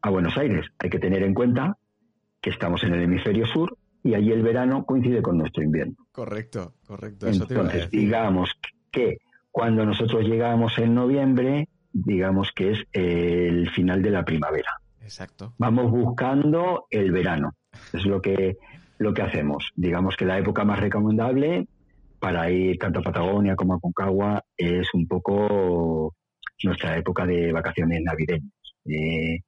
[0.00, 0.64] a Buenos Aires.
[0.78, 1.76] Hay que tener en cuenta
[2.40, 5.96] que estamos en el hemisferio sur y allí el verano coincide con nuestro invierno.
[6.12, 7.26] Correcto, correcto.
[7.26, 8.52] Entonces, digamos
[8.92, 9.18] que
[9.50, 14.70] cuando nosotros llegamos en noviembre, digamos que es el final de la primavera.
[15.00, 15.54] Exacto.
[15.58, 17.56] Vamos buscando el verano.
[17.92, 18.56] Es lo que,
[18.98, 19.72] lo que hacemos.
[19.74, 21.66] Digamos que la época más recomendable
[22.22, 26.14] para ir tanto a Patagonia como a Concagua es un poco
[26.62, 28.52] nuestra época de vacaciones navideñas.
[28.84, 29.40] Eh,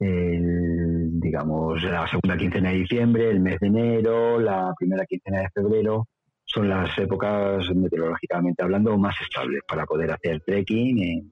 [0.00, 6.08] digamos, la segunda quincena de diciembre, el mes de enero, la primera quincena de febrero,
[6.46, 11.30] son las épocas meteorológicamente hablando más estables para poder hacer trekking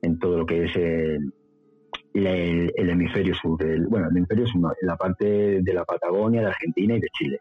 [0.00, 1.30] en, todo lo que es el,
[2.74, 3.58] hemisferio sur,
[3.90, 7.38] bueno, el hemisferio sur, en la parte de la Patagonia, de Argentina y de Chile.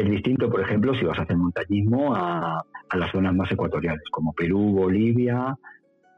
[0.00, 4.02] Es distinto, por ejemplo, si vas a hacer montañismo a, a las zonas más ecuatoriales,
[4.10, 5.56] como Perú, Bolivia,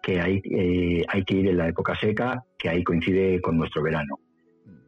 [0.03, 3.83] que hay, eh, hay que ir en la época seca, que ahí coincide con nuestro
[3.83, 4.19] verano.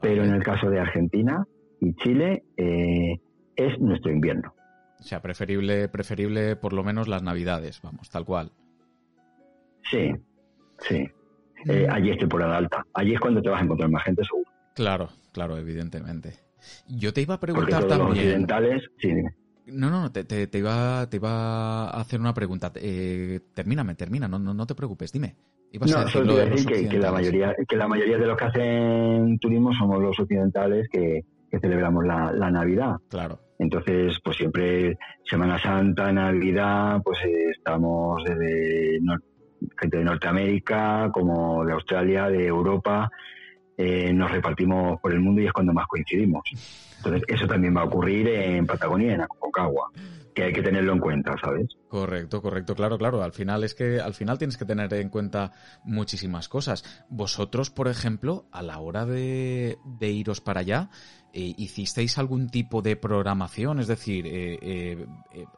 [0.00, 1.44] Pero en el caso de Argentina
[1.80, 3.20] y Chile eh,
[3.56, 4.54] es nuestro invierno.
[4.98, 8.52] O sea, preferible, preferible por lo menos las navidades, vamos, tal cual.
[9.90, 10.14] Sí,
[10.78, 11.08] sí.
[11.66, 12.86] Eh, allí es temporada alta.
[12.94, 14.50] Allí es cuando te vas a encontrar más gente seguro.
[14.74, 16.34] Claro, claro, evidentemente.
[16.88, 18.08] Yo te iba a preguntar también.
[18.08, 19.12] Los occidentales, sí,
[19.72, 22.72] no, no, te, te, iba, te iba a hacer una pregunta.
[22.76, 25.34] Eh, termíname, termina, no, no, no te preocupes, dime.
[25.72, 30.00] no, solo decir que, la mayoría, que la mayoría de los que hacen turismo somos
[30.00, 31.24] los occidentales que,
[31.60, 32.96] celebramos la, Navidad.
[33.08, 33.40] Claro.
[33.58, 39.00] Entonces, pues siempre Semana Santa, Navidad, pues eh, estamos desde
[39.76, 43.10] gente de Norteamérica, como de Australia, de Europa,
[43.78, 46.42] eh, nos repartimos por el mundo y es cuando más coincidimos.
[46.96, 49.92] Entonces, eso también va a ocurrir en Patagonia, en Aconcagua,
[50.34, 51.68] que hay que tenerlo en cuenta, ¿sabes?
[51.86, 53.22] Correcto, correcto, claro, claro.
[53.22, 55.52] Al final es que al final tienes que tener en cuenta
[55.84, 57.06] muchísimas cosas.
[57.08, 60.90] Vosotros, por ejemplo, a la hora de, de iros para allá,
[61.32, 63.80] eh, ¿hicisteis algún tipo de programación?
[63.80, 65.06] Es decir, eh, eh,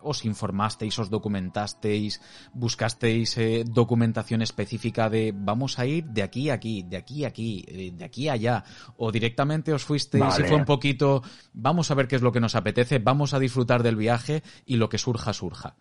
[0.03, 2.21] ¿os informasteis, os documentasteis,
[2.53, 7.65] buscasteis documentación específica de vamos a ir de aquí a aquí, de aquí a aquí,
[7.97, 8.65] de aquí a allá?
[8.97, 12.41] ¿O directamente os fuisteis y fue un poquito, vamos a ver qué es lo que
[12.41, 15.77] nos apetece, vamos a disfrutar del viaje y lo que surja, surja?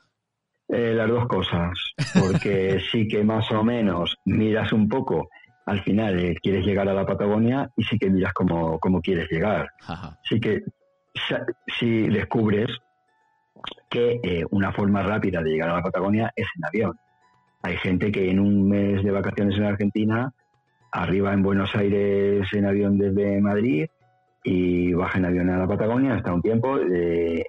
[0.67, 1.79] las dos cosas,
[2.13, 5.29] porque sí que más o menos miras un poco
[5.69, 9.69] al final eh, quieres llegar a la Patagonia y sí que miras cómo, quieres llegar.
[10.23, 10.63] Sí que
[11.79, 12.69] si descubres
[13.89, 16.99] que eh, una forma rápida de llegar a la Patagonia es en avión.
[17.61, 20.33] Hay gente que en un mes de vacaciones en Argentina
[20.91, 23.85] arriba en Buenos Aires en avión desde Madrid
[24.43, 27.43] y baja en avión a la Patagonia hasta un tiempo, eh,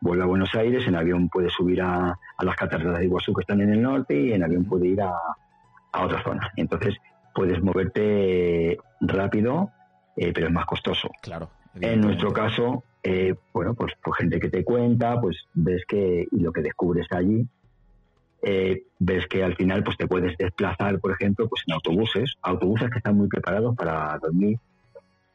[0.00, 3.42] vuelve a Buenos Aires, en avión puede subir a, a, las cataratas de Iguazú que
[3.42, 5.14] están en el norte y en avión puede ir a,
[5.92, 6.50] a otra zona.
[6.56, 6.96] Entonces,
[7.34, 9.70] puedes moverte rápido,
[10.16, 11.10] eh, pero es más costoso.
[11.22, 11.50] Claro.
[11.80, 16.40] En nuestro caso, eh, bueno, pues, por gente que te cuenta, pues ves que y
[16.40, 17.46] lo que descubres allí,
[18.42, 22.90] eh, ves que al final pues te puedes desplazar, por ejemplo, pues en autobuses, autobuses
[22.90, 24.58] que están muy preparados para dormir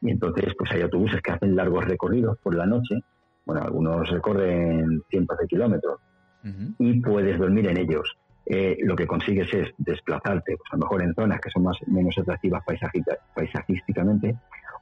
[0.02, 3.00] Y entonces, pues hay autobuses que hacen largos recorridos por la noche.
[3.46, 6.00] Bueno, algunos recorren cientos de kilómetros
[6.78, 8.16] y puedes dormir en ellos.
[8.50, 11.76] Eh, lo que consigues es desplazarte, pues a lo mejor en zonas que son más
[11.86, 12.64] menos atractivas
[13.34, 14.36] paisajísticamente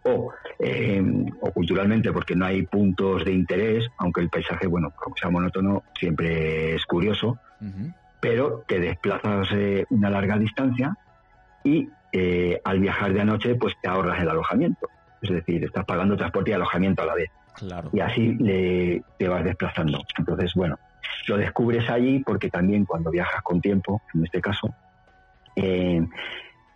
[0.05, 1.03] o, eh,
[1.41, 5.83] o culturalmente porque no hay puntos de interés, aunque el paisaje, bueno, como sea monótono,
[5.99, 7.39] siempre es curioso,
[8.21, 10.97] pero te desplazas eh, una larga distancia
[11.65, 11.89] y
[12.65, 14.89] al viajar de anoche pues te ahorras el alojamiento.
[15.21, 17.31] Es decir, estás pagando transporte y alojamiento a la vez.
[17.93, 20.03] Y así le, te vas desplazando.
[20.17, 20.79] Entonces, bueno,
[21.27, 24.75] lo descubres allí porque también cuando viajas con tiempo, en este caso,
[25.57, 26.07] eh,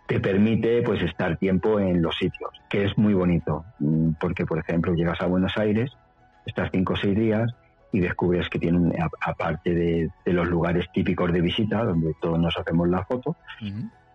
[0.07, 4.59] te permite pues estar tiempo en los sitios, que es muy bonito, mm, porque por
[4.59, 5.91] ejemplo llegas a Buenos Aires,
[6.45, 7.49] estás cinco o seis días
[7.93, 12.89] y descubres que tienen, aparte de, los lugares típicos de visita, donde todos nos hacemos
[12.89, 13.35] la foto,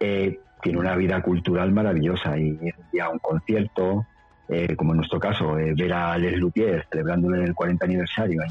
[0.00, 2.58] eh, tiene una vida cultural maravillosa y
[2.92, 4.06] ya un concierto,
[4.48, 8.42] eh, como en nuestro caso, ver a Les Luthier celebrándole el 40 aniversario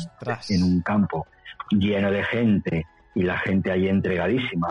[0.50, 1.26] en, un campo
[1.72, 4.68] lleno de gente y la gente ahí entregadísima,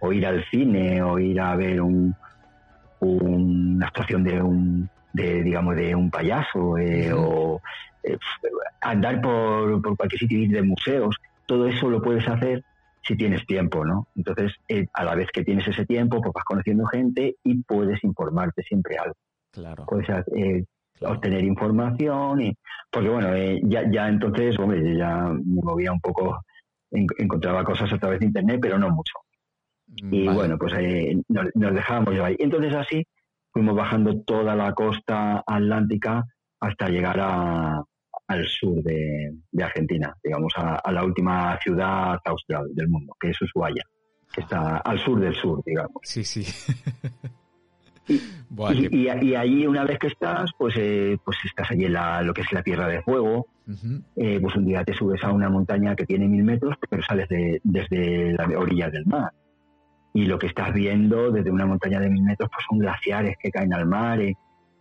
[0.00, 2.14] o, ir al cine, o ir a ver un,
[3.00, 7.60] una actuación de un, de, digamos, de un payaso, eh, o
[8.02, 8.16] eh,
[8.80, 12.64] andar por, por cualquier sitio, ir de museos, todo eso lo puedes hacer
[13.04, 14.08] si tienes tiempo, ¿no?
[14.16, 18.02] Entonces, eh, a la vez que tienes ese tiempo, pues vas conociendo gente y puedes
[18.04, 19.16] informarte siempre algo.
[19.50, 19.84] Claro.
[19.86, 20.08] Puedes
[21.00, 22.56] obtener información y
[22.90, 26.44] porque bueno eh, ya ya entonces hombre ya me movía un poco
[26.90, 29.14] encontraba cosas a través de internet pero no mucho.
[29.86, 33.04] Y bueno pues eh, nos, dejábamos ahí entonces así
[33.52, 36.24] fuimos bajando toda la costa atlántica
[36.60, 37.82] hasta llegar a,
[38.28, 43.84] al sur de, Argentina digamos a, la última ciudad austral del mundo que es Ushuaia
[44.32, 45.98] que está al sur del sur digamos.
[46.02, 46.44] Sí sí
[48.74, 52.34] Y, y, allí una vez que estás, pues, eh, pues estás allí en la, lo
[52.34, 53.46] que es la Tierra de Fuego.
[54.14, 57.28] Eh, pues un día te subes a una montaña que tiene mil metros, pero sales
[57.30, 59.32] de, desde la orilla del mar.
[60.12, 63.50] Y lo que estás viendo desde una montaña de mil metros, pues son glaciares que
[63.50, 64.36] caen al mar, eh,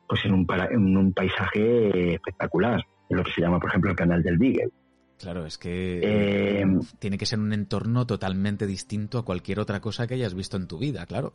[0.06, 2.84] pues en un, en un paisaje espectacular.
[3.10, 4.72] En lo que se llama, por ejemplo, el canal del Beagle.
[5.18, 6.68] Claro, es que
[7.00, 10.68] tiene que ser un entorno totalmente distinto a cualquier otra cosa que hayas visto en
[10.68, 11.34] tu vida, claro.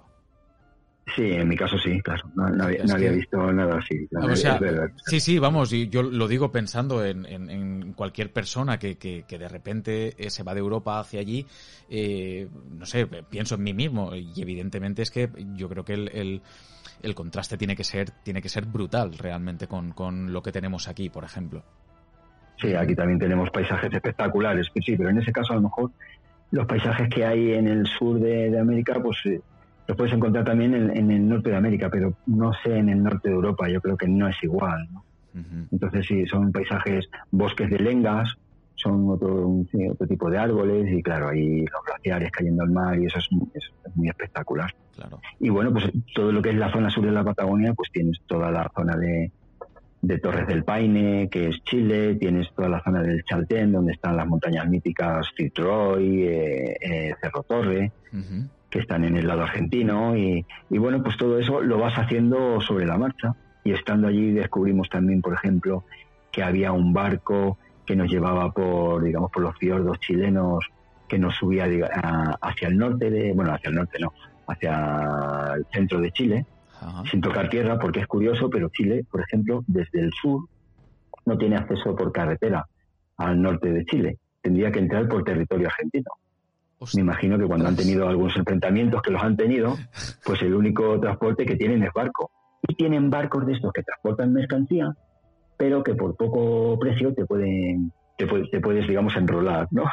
[1.14, 2.28] Sí, en mi caso sí, claro.
[2.34, 4.08] No, había, visto nada así.
[5.04, 10.14] sí, sí, vamos, y yo lo digo pensando en, cualquier persona que, que, de repente
[10.18, 11.46] eh, se va de Europa hacia allí,
[11.88, 16.42] eh, no sé, pienso en mí mismo y evidentemente es que yo creo que el,
[17.02, 20.88] el, contraste tiene que ser tiene que ser brutal realmente con, con lo que tenemos
[20.88, 21.62] aquí, por ejemplo.
[22.60, 25.92] Sí, aquí también tenemos paisajes espectaculares, sí, pero en ese caso a lo mejor
[26.50, 29.18] los paisajes que hay en el sur de, de América, pues
[29.86, 33.02] eh, lo puedes encontrar también en, el norte de América, pero no sé en el
[33.02, 34.88] norte de Europa, yo creo que no es igual.
[34.92, 35.04] ¿no?
[35.70, 38.36] Entonces sí, son paisajes, bosques de lengas,
[38.74, 39.48] son otro,
[39.90, 43.28] otro tipo de árboles y claro, hay los glaciares cayendo al mar y eso es,
[43.94, 44.74] muy espectacular.
[44.94, 45.20] Claro.
[45.40, 48.18] Y bueno, pues todo lo que es la zona sur de la Patagonia, pues tienes
[48.26, 49.30] toda la zona de,
[50.22, 54.26] Torres del Paine, que es Chile, tienes toda la zona del Chaltén, donde están las
[54.26, 57.90] montañas míticas Fitzroy, eh, eh, Cerro Torre,
[58.76, 62.84] que están en el lado argentino y, bueno, pues todo eso lo vas haciendo sobre
[62.84, 63.34] la marcha.
[63.64, 65.84] Y estando allí descubrimos también, por ejemplo,
[66.30, 70.62] que había un barco que nos llevaba por, digamos, por los fiordos chilenos
[71.08, 71.64] que nos subía
[72.42, 74.12] hacia el norte de, bueno, hacia el norte no,
[74.46, 76.44] hacia el centro de Chile,
[77.10, 80.46] sin tocar tierra, porque es curioso, pero Chile, por ejemplo, desde el sur
[81.24, 82.66] no tiene acceso por carretera
[83.16, 86.10] al norte de Chile, tendría que entrar por territorio argentino.
[86.94, 89.76] Me imagino que cuando han tenido algunos enfrentamientos que los han tenido,
[90.24, 92.30] pues el único transporte que tienen es barco.
[92.68, 94.94] Y tienen barcos de estos que transportan mercancía,
[95.56, 98.26] pero que por poco precio te pueden, te,
[98.60, 99.84] puedes, digamos, enrolar, ¿no?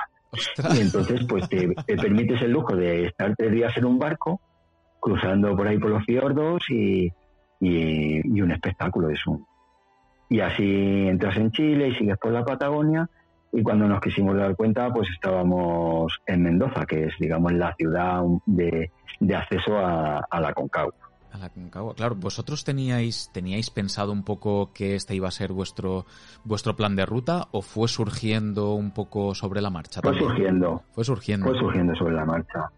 [0.73, 4.41] Y entonces, pues te, permites el lujo de estar tres días en un barco,
[4.99, 7.05] cruzando por ahí por los fiordos y,
[7.59, 9.45] y, y un espectáculo es un.
[10.29, 13.07] Y así entras en Chile y sigues por la Patagonia
[13.53, 18.23] y cuando nos quisimos dar cuenta, pues estábamos en Mendoza, que es, digamos, la ciudad
[18.47, 18.91] de,
[19.33, 20.95] acceso a, la Concagua.
[21.31, 22.15] A la Concagua, claro.
[22.15, 26.07] ¿Vosotros teníais, teníais pensado un poco que este iba a ser vuestro,
[26.43, 30.01] vuestro plan de ruta o fue surgiendo un poco sobre la marcha?
[30.01, 30.81] Fue surgiendo.
[30.91, 31.45] Fue surgiendo.
[31.47, 32.71] Fue surgiendo sobre la marcha.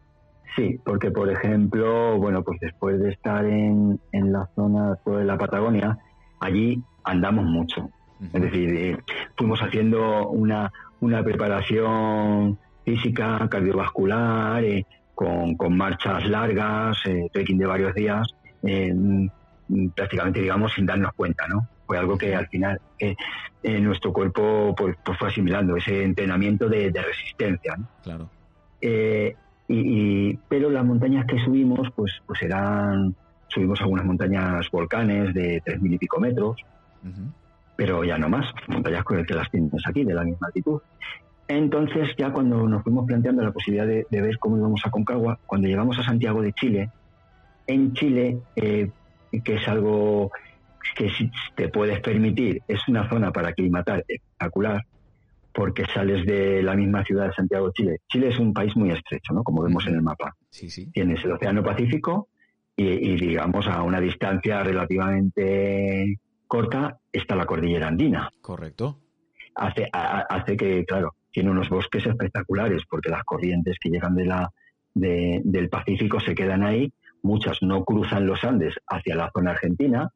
[0.57, 5.37] Sí, porque por ejemplo, bueno, pues después de estar en, en la zona de la
[5.37, 5.97] Patagonia,
[6.41, 7.89] allí andamos mucho.
[8.33, 8.97] Es decir, eh,
[9.35, 17.65] fuimos haciendo una, una preparación física, cardiovascular, eh, con, con, marchas largas, eh, trekking de
[17.65, 18.27] varios días,
[18.61, 19.27] mm,
[19.95, 21.67] prácticamente, digamos, sin darnos cuenta, ¿no?
[21.85, 22.79] Fue algo que al final
[23.67, 27.87] eh, nuestro cuerpo pues, pues, fue asimilando, ese entrenamiento de, resistencia, ¿no?
[28.03, 28.29] Claro.
[28.79, 29.35] Eh,
[29.67, 33.15] y, pero las montañas que subimos, pues, pues eran,
[33.47, 36.57] subimos algunas montañas volcanes de tres mil y pico metros,
[37.75, 40.81] pero ya no más, montañas que las tienes aquí, de la misma altitud.
[41.47, 45.67] Entonces, ya cuando nos fuimos planteando la posibilidad de, ver cómo íbamos a Concagua, cuando
[45.67, 46.89] llegamos a Santiago de Chile,
[47.67, 48.89] en Chile, eh,
[49.43, 50.31] que es algo
[50.95, 54.83] que si te puedes permitir, es una zona para aclimatar espectacular,
[55.53, 57.97] porque sales de la misma ciudad de Santiago de Chile.
[58.07, 59.43] Chile es un país muy estrecho, ¿no?
[59.43, 60.35] Como vemos en el mapa.
[60.49, 60.87] Sí, sí.
[60.91, 62.27] Tienes el Océano Pacífico
[62.75, 68.29] y, digamos, a una distancia relativamente corta está la cordillera andina.
[68.41, 68.99] Correcto.
[69.55, 74.51] Hace, hace que, claro, tiene unos bosques espectaculares porque las corrientes que llegan de la,
[74.93, 76.91] del Pacífico se quedan ahí.
[77.21, 80.09] Muchas no cruzan los Andes hacia la zona argentina,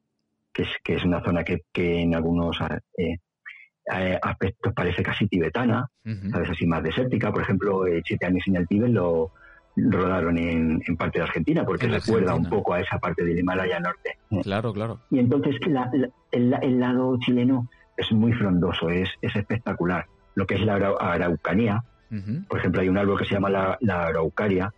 [0.54, 2.58] que es, que es una zona que, en algunos
[2.98, 3.18] eh,
[3.92, 5.90] eh, aspectos parece casi tibetana,
[6.32, 6.52] ¿sabes?
[6.52, 7.32] Así más desértica.
[7.32, 9.34] Por ejemplo, eh, Siete años en el Tíbet lo
[9.90, 14.18] rodaron en, parte de Argentina, porque recuerda un poco a esa parte del Himalaya norte.
[14.44, 15.00] Claro, claro.
[15.10, 15.56] Y entonces
[16.32, 20.06] el, lado chileno es muy frondoso, es, es espectacular
[20.36, 21.84] lo que es la araucanía.
[22.48, 24.74] Por ejemplo, hay un árbol que se llama la, araucaria,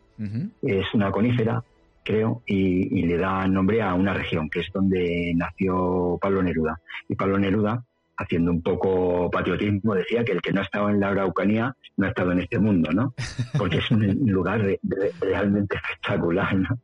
[0.62, 1.64] es una conífera,
[2.04, 6.80] creo, y, le da nombre a una región, que es donde nació Pablo Neruda.
[7.08, 7.84] Y Pablo Neruda,
[8.22, 12.06] haciendo un poco patriotismo, decía que el que no ha estado en la araucanía no
[12.06, 13.14] ha estado en este mundo, ¿no?
[13.58, 14.66] Porque es un lugar
[15.20, 16.80] realmente espectacular, ¿no?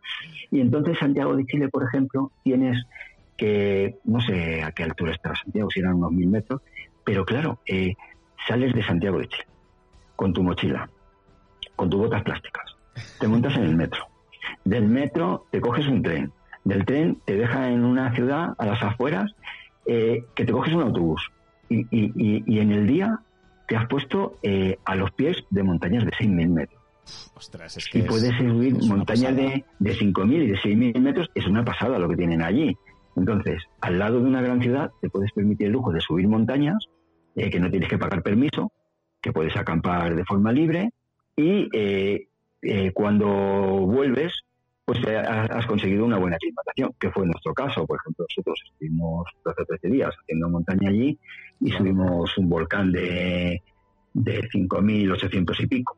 [0.51, 2.83] Y entonces Santiago de Chile, por ejemplo, tienes
[3.35, 6.61] que, no sé a qué altura está Santiago, si eran unos mil metros,
[7.03, 7.93] pero claro, eh,
[8.47, 9.47] sales de Santiago de Chile
[10.15, 10.89] con tu mochila,
[11.75, 12.75] con tus botas plásticas,
[13.19, 14.07] te montas en el metro.
[14.65, 16.31] Del metro te coges un tren.
[16.63, 19.31] Del tren te deja en una ciudad a las afueras
[19.87, 21.31] eh, que te coges un autobús.
[21.69, 23.19] Y, y, en el día
[23.67, 26.81] te has puesto eh, a los pies de montañas de 6.000 metros.
[27.35, 31.29] Ostras, es que y puedes subir montañas de, de 5.000 y de 6.000 metros.
[31.35, 32.77] Es una pasada lo que tienen allí.
[33.17, 36.85] Entonces, al lado de una gran ciudad te puedes permitir el lujo de subir montañas
[37.35, 38.71] eh, que no tienes que pagar permiso,
[39.21, 40.91] que puedes acampar de forma libre
[41.35, 42.27] y eh,
[42.61, 44.33] eh, cuando vuelves,
[44.87, 47.85] pues has conseguido una buena aclimatación, que fue nuestro caso.
[47.85, 51.19] Por ejemplo, nosotros estuvimos 12 o 13 días haciendo montaña allí
[51.59, 53.61] y subimos un volcán de,
[54.13, 55.97] de 5.800 y pico.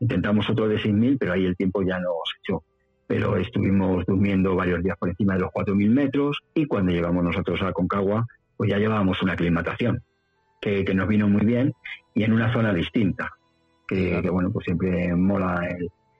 [0.00, 2.62] Intentamos otro de 6.000, pero ahí el tiempo ya nos echó.
[3.06, 7.62] Pero estuvimos durmiendo varios días por encima de los 4.000 metros y cuando llegamos nosotros
[7.62, 8.26] a Concagua,
[8.58, 10.02] pues ya llevábamos una aclimatación
[10.60, 11.72] que, nos vino muy bien
[12.12, 13.32] y en una zona distinta,
[13.86, 15.66] que, bueno, pues siempre mola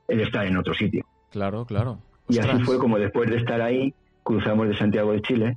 [0.09, 1.05] el, estar en otro sitio.
[1.31, 1.99] Claro, claro.
[2.29, 5.57] Y así fue como después de estar ahí, cruzamos de Santiago de Chile,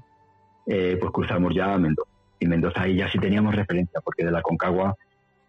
[0.66, 2.10] eh, pues cruzamos ya a Mendoza.
[2.40, 4.96] Y Mendoza ahí ya sí teníamos referencia, porque de la Concagua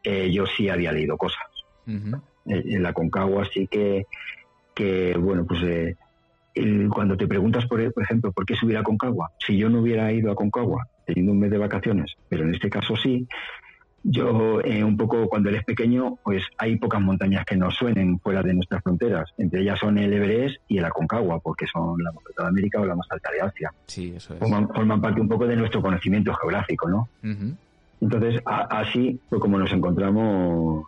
[0.03, 1.47] eh, yo sí había leído cosas.
[1.87, 2.03] Eh,
[2.45, 4.07] en la Concagua sí que,
[4.75, 5.97] que bueno, pues
[6.93, 9.31] cuando te preguntas, por, por ejemplo, ¿por qué subir a Concagua?
[9.39, 12.69] Si yo no hubiera ido a Concagua teniendo un mes de vacaciones, pero en este
[12.69, 13.27] caso sí,
[14.05, 18.43] yo eh, un poco cuando eres pequeño, pues hay pocas montañas que nos suenen fuera
[18.43, 19.31] de nuestras fronteras.
[19.39, 22.81] Entre ellas son el Everest y el Aconcagua, porque son la más alta de América
[22.81, 23.73] o la más alta de Asia.
[23.87, 24.41] Sí, eso es.
[24.41, 27.09] Forman, parte un poco de nuestro conocimiento geográfico, ¿no?
[28.01, 30.87] Entonces, así fue como nos encontramos,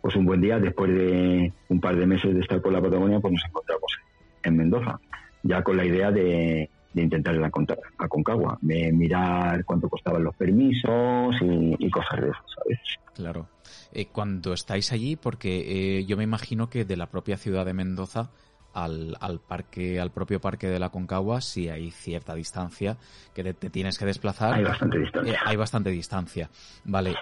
[0.00, 3.20] pues un buen día, después de un par de meses de estar por la Patagonia,
[3.20, 3.98] pues nos encontramos
[4.42, 4.98] en Mendoza,
[5.42, 7.50] ya con la idea de, de intentar ir a,
[7.98, 12.78] a Concagua, de mirar cuánto costaban los permisos y, cosas de eso, ¿sabes?
[13.14, 13.48] Claro.
[13.92, 17.74] Eh, cuando estáis allí, porque eh, yo me imagino que de la propia ciudad de
[17.74, 18.30] Mendoza
[18.72, 22.96] al, al, parque, al propio parque de la Concagua, sí hay cierta distancia
[23.34, 24.54] que te, tienes que desplazar.
[24.54, 25.32] Hay bastante distancia.
[25.32, 26.50] Eh, hay bastante distancia.
[26.84, 27.14] Vale,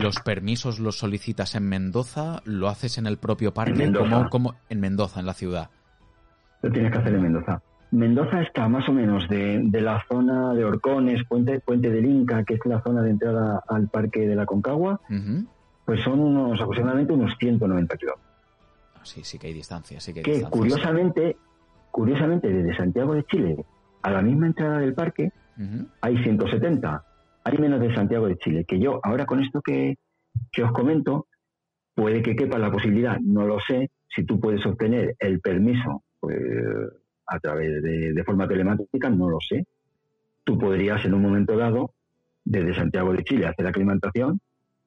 [0.00, 2.40] ¿los permisos los solicitas en Mendoza?
[2.44, 3.84] ¿Lo haces en el propio parque?
[3.84, 3.94] En
[4.30, 5.70] como en Mendoza, en la ciudad?
[6.62, 7.62] Lo tienes que hacer en Mendoza.
[7.94, 12.54] Mendoza está más o menos de, la zona de Orcones, Puente, Puente del Inca, que
[12.54, 15.00] es la zona de entrada al Parque de la Concagua,
[15.84, 18.28] pues son unos aproximadamente unos 190 kilómetros.
[19.04, 21.36] Sí, sí que hay distancia, sí que hay que curiosamente,
[21.90, 23.64] curiosamente desde Santiago de Chile
[24.02, 25.30] a la misma entrada del parque
[26.00, 27.04] hay 170.
[27.44, 29.98] Hay menos de Santiago de Chile, que yo ahora con esto que,
[30.50, 31.28] que os comento,
[31.94, 36.38] puede que quepa la posibilidad, no lo sé, si tú puedes obtener el permiso pues,
[37.26, 39.66] a través de, forma telemática, no lo sé.
[40.44, 41.92] Tú podrías en un momento dado,
[42.44, 44.40] desde Santiago de Chile, hacer la aclimatación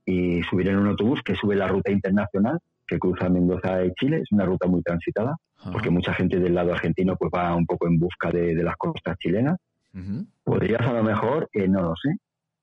[0.06, 4.22] y subir en un autobús que sube la ruta internacional que cruza Mendoza y Chile.
[4.24, 5.36] Es una ruta muy transitada,
[5.72, 9.18] porque mucha gente del lado argentino pues va un poco en busca de, las costas
[9.20, 9.58] chilenas.
[10.44, 12.16] podrías a lo mejor, eh, no lo sé,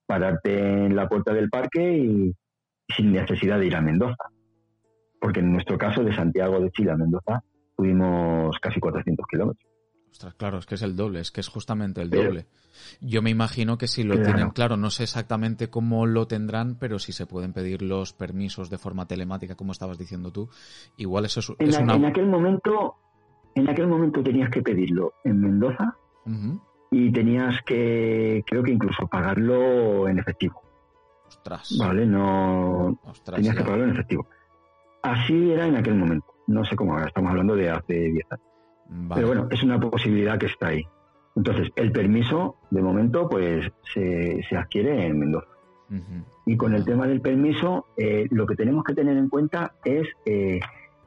[0.07, 2.35] pararte en la puerta del parque y
[2.89, 4.25] sin necesidad de ir a Mendoza.
[5.21, 7.43] Porque en nuestro caso, de Santiago de Chile a Mendoza,
[7.77, 9.75] tuvimos casi 400 kilómetros.
[10.15, 12.47] Ostras, claro, es que es el doble, es que es justamente el doble.
[13.01, 17.01] Yo me imagino que si lo tienen, claro, no sé exactamente cómo lo tendrán, pero
[17.01, 20.49] si se pueden pedir los permisos de forma telemática, como estabas diciendo tú,
[20.97, 21.97] igual eso es, en, una...
[21.97, 22.95] en aquel momento,
[23.57, 25.97] en aquel momento tenías que pedirlo en Mendoza
[26.93, 30.63] y tenías que, creo que incluso pagarlo en efectivo.
[31.27, 31.77] Ostras.
[31.77, 33.01] Vale, no.
[33.25, 34.29] tenías que pagarlo en efectivo.
[35.03, 36.34] Así era en aquel momento.
[36.47, 38.47] No sé cómo estamos hablando de hace 10 años.
[39.15, 40.87] Pero bueno, es una posibilidad que está ahí.
[41.37, 45.49] Entonces, el permiso, de momento, pues se, adquiere en Mendoza.
[46.47, 50.09] Y con el tema del permiso, eh, lo que tenemos que tener en cuenta es
[50.27, 50.61] eh,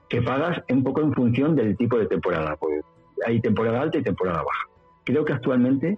[0.08, 2.56] que pagas un poco en función del tipo de temporada.
[2.56, 2.84] Pues
[3.26, 4.68] hay temporada alta y temporada baja.
[5.04, 5.98] Creo que actualmente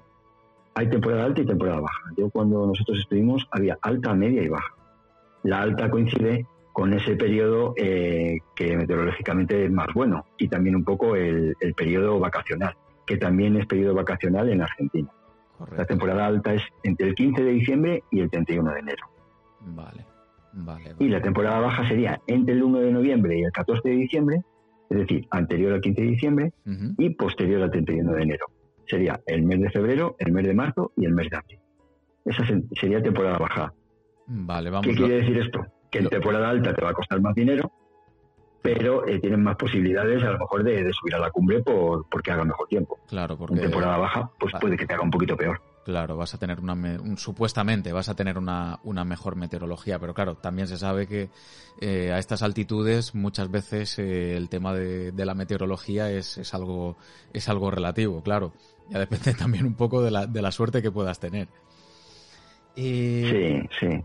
[0.74, 2.04] hay temporada alta y temporada baja.
[2.18, 4.74] Yo cuando nosotros estuvimos había alta, media y baja.
[5.44, 6.46] La alta coincide
[6.80, 12.18] con ese periodo eh, que meteorológicamente es más bueno y también un poco el, periodo
[12.22, 12.74] vacacional,
[13.06, 15.10] que también es periodo vacacional en Argentina.
[15.76, 19.08] La temporada alta es entre el 15 de diciembre y el 31 de enero.
[19.60, 20.06] Vale,
[20.54, 20.96] vale.
[21.00, 24.42] Y la temporada baja sería entre el 1 de noviembre y el 14 de diciembre,
[24.90, 26.54] es decir, anterior al 15 de diciembre
[26.98, 28.46] y posterior al 31 de enero.
[28.88, 31.60] Sería el mes de febrero, el mes de marzo y el mes de abril.
[32.24, 32.46] Esa
[32.80, 33.74] sería temporada baja.
[34.28, 34.88] Vale, vamos.
[34.88, 35.66] ¿Qué quiere decir esto?
[35.90, 37.72] Que en temporada alta te va a costar más dinero,
[38.62, 42.32] pero eh, tienen más posibilidades a lo mejor de, subir a la cumbre por, porque
[42.32, 43.00] haga mejor tiempo.
[43.08, 43.56] Claro, porque...
[43.56, 45.62] En temporada baja, pues puede que te haga un poquito peor.
[45.86, 46.76] Claro, vas a tener una,
[47.16, 51.30] supuestamente vas a tener una, una, mejor meteorología, pero claro, también se sabe que
[51.80, 56.54] eh, a estas altitudes muchas veces eh, el tema de, de, la meteorología es, es,
[56.54, 56.98] algo,
[57.34, 58.54] es algo relativo, claro.
[58.90, 61.48] Ya depende también un poco de la, de la suerte que puedas tener.
[62.76, 64.04] sí, sí.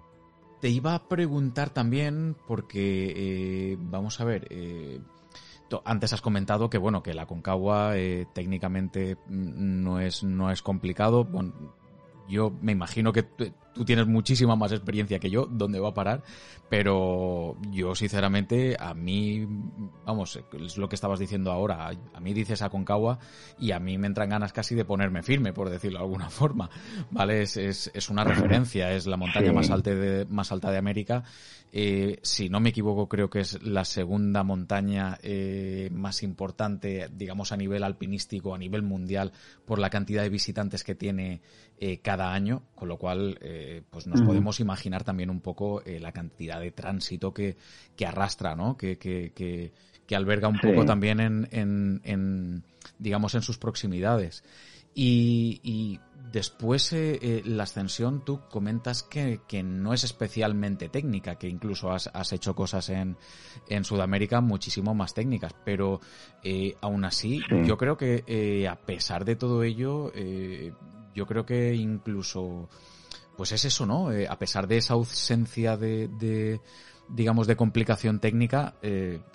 [0.65, 4.99] Te iba a preguntar también, porque eh, vamos a ver, eh,
[5.85, 10.62] antes has comentado que bueno, que la Concagua eh, técnicamente mm, no es, no es
[10.62, 11.29] complicado.
[12.31, 13.25] Yo me imagino que
[13.75, 16.22] tú tienes muchísima más experiencia que yo, dónde va a parar,
[16.68, 19.47] pero yo sinceramente a mí,
[20.05, 23.18] vamos, es lo que estabas diciendo ahora, a mí dices a Concagua
[23.59, 26.70] y a mí me entran ganas casi de ponerme firme, por decirlo de alguna forma,
[27.11, 27.43] ¿vale?
[27.43, 31.25] Es, es, es una referencia, es la montaña más, alta de, más alta de América
[31.77, 37.51] eh, si no me equivoco, creo que es la segunda montaña eh, más importante, digamos,
[37.51, 39.33] a nivel alpinístico, a nivel mundial,
[39.64, 41.41] por la cantidad de visitantes que tiene
[41.79, 43.41] eh, cada año, con lo cual,
[43.91, 47.57] pues nos podemos imaginar también un poco la cantidad de tránsito que,
[47.97, 48.77] que arrastra, ¿no?
[48.77, 52.62] Que, que, que, alberga un poco también en, en, en,
[52.99, 54.45] digamos, en sus proximidades.
[54.95, 55.99] Y, y
[56.35, 61.93] después eh, eh, la ascensión, tú comentas que, que, no es especialmente técnica, que incluso
[61.93, 63.17] has, has hecho cosas en,
[63.69, 66.01] en, Sudamérica muchísimo más técnicas, pero
[66.43, 70.73] eh, aún así yo creo que eh, a pesar de todo ello, eh,
[71.15, 72.69] yo creo que incluso,
[73.37, 74.11] pues es eso, ¿no?
[74.28, 76.61] a pesar de esa ausencia de, de
[77.09, 78.74] digamos, de complicación técnica,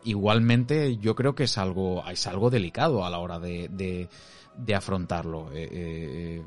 [0.04, 4.10] igualmente yo creo que es algo, es algo delicado a la hora de, de
[4.60, 5.52] de afrontarlo.
[5.54, 6.44] Eh, eh,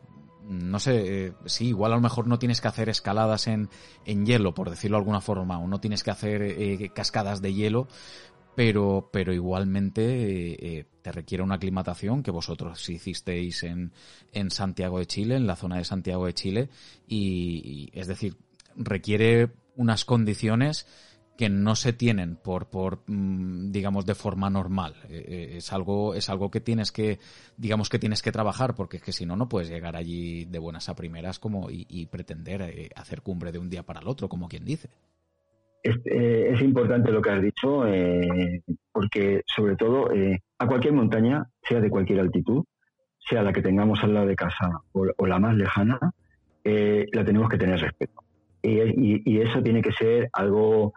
[0.49, 3.71] no sé, eh, sí, igual a lo mejor no tienes que hacer escaladas en,
[4.05, 7.87] en hielo, por decirlo de alguna forma, o no tienes que hacer cascadas de hielo,
[8.55, 13.93] pero, pero igualmente te requiere una aclimatación que vosotros hicisteis en,
[14.33, 16.69] en Santiago de Chile, en la zona de Santiago de Chile,
[17.07, 18.37] y es decir,
[18.77, 20.87] requiere unas condiciones
[21.37, 24.95] que no se tienen por, por mm, digamos, de forma normal.
[25.09, 27.19] Eh, eh, es algo, es algo que tienes que,
[27.57, 30.59] digamos que tienes que trabajar, porque es que si no, no puedes llegar allí de
[30.59, 34.29] buenas a primeras como y, pretender eh, hacer cumbre de un día para el otro,
[34.29, 34.91] como quien dice.
[35.83, 37.85] Es, es importante lo que has dicho,
[38.93, 40.11] porque sobre todo
[40.59, 42.65] a cualquier montaña, sea de cualquier altitud,
[43.19, 45.99] sea la que tengamos al lado de casa o, la más lejana,
[46.63, 48.23] la tenemos que tener respeto.
[48.63, 48.79] Y,
[49.29, 50.93] y, eso tiene que ser algo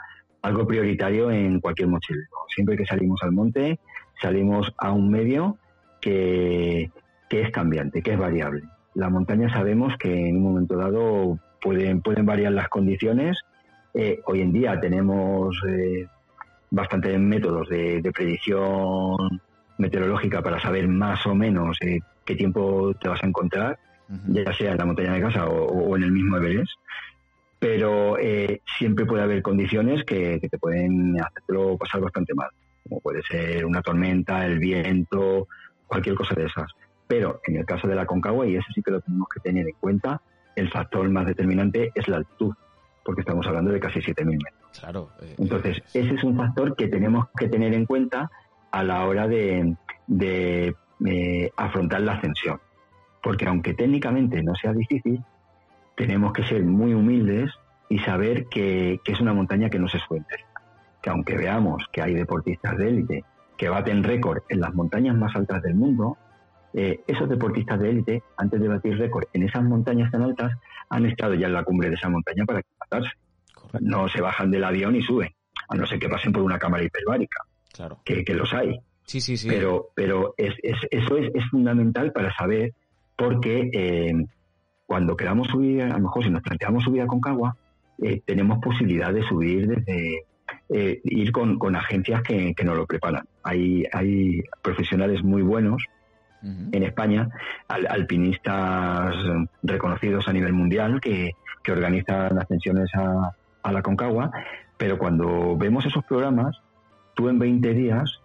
[0.45, 2.27] algo prioritario en cualquier mochilero.
[2.53, 3.79] Siempre que salimos al monte,
[4.21, 5.57] salimos a un medio
[5.99, 6.91] que,
[7.29, 8.61] es cambiante, que es variable.
[8.93, 13.41] La montaña sabemos que en un momento dado pueden, pueden variar las condiciones.
[13.97, 16.05] Eh, hoy en día tenemos eh,
[16.69, 19.41] bastantes métodos de, predicción
[19.77, 23.79] meteorológica para saber más o menos eh, qué tiempo te vas a encontrar,
[24.27, 26.73] ya sea en la montaña de casa o, o en el mismo Everest.
[27.57, 32.49] Pero eh, siempre puede haber condiciones que, te pueden hacerlo pasar bastante mal,
[32.83, 35.47] como puede ser una tormenta, el viento,
[35.87, 36.69] cualquier cosa de esas.
[37.07, 39.65] Pero en el caso de la Concagua, y eso sí que lo tenemos que tener
[39.65, 40.21] en cuenta,
[40.57, 42.53] el factor más determinante es la altitud,
[43.05, 44.79] porque estamos hablando de casi 7.000 metros.
[44.79, 45.09] Claro.
[45.21, 48.31] Eh, Entonces, ese es un factor que tenemos que tener en cuenta
[48.71, 49.75] a la hora de,
[51.05, 52.59] eh, afrontar la ascensión.
[53.21, 55.23] Porque aunque técnicamente no sea difícil,
[55.95, 57.51] tenemos que ser muy humildes
[57.89, 60.35] y saber que, es una montaña que no se suelta.
[61.01, 63.23] Que aunque veamos que hay deportistas de élite
[63.55, 66.17] que baten récord en las montañas más altas del mundo,
[66.73, 70.51] eh, esos deportistas de élite, antes de batir récord en esas montañas tan altas,
[70.89, 72.61] han estado ya en la cumbre de esa montaña para
[73.81, 75.29] No se bajan del avión y suben,
[75.67, 77.99] a no ser que pasen por una cámara hiperbárica, claro.
[78.03, 78.79] que, los hay.
[79.05, 79.47] Sí, sí, sí.
[79.47, 82.73] Pero, pero es, eso es, fundamental para saber
[83.15, 84.13] porque eh,
[84.85, 87.55] cuando queramos subir, a lo mejor si nos planteamos subir a Concagua,
[88.01, 90.25] eh, tenemos posibilidad de subir desde
[90.69, 93.25] eh, ir con, agencias que, nos lo preparan.
[93.43, 95.83] Hay, hay profesionales muy buenos
[96.71, 97.27] en España,
[97.67, 99.15] alpinistas
[99.63, 101.31] reconocidos a nivel mundial que,
[101.71, 104.31] organizan ascensiones a, a la Concagua,
[104.77, 106.57] pero cuando vemos esos programas,
[107.13, 108.19] tú en 20 días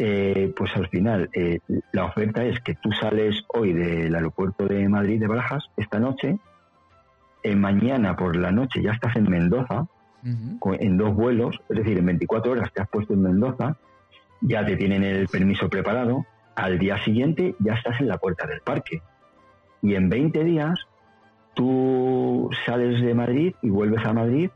[0.00, 1.58] eh, pues al final eh,
[1.90, 6.38] la oferta es que tú sales hoy del aeropuerto de Madrid de Barajas esta noche,
[7.42, 9.86] eh, mañana por la noche ya estás en Mendoza,
[10.22, 13.76] en dos vuelos, es decir, en 24 horas te has puesto en Mendoza,
[14.40, 18.60] ya te tienen el permiso preparado, al día siguiente ya estás en la puerta del
[18.60, 19.00] parque.
[19.80, 20.86] Y en 20 días
[21.58, 24.48] tú sales de Madrid y vuelves a Madrid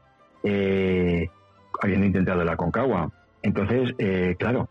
[1.83, 3.11] habiendo intentado la Concagua.
[3.43, 3.93] Entonces,
[4.39, 4.69] claro,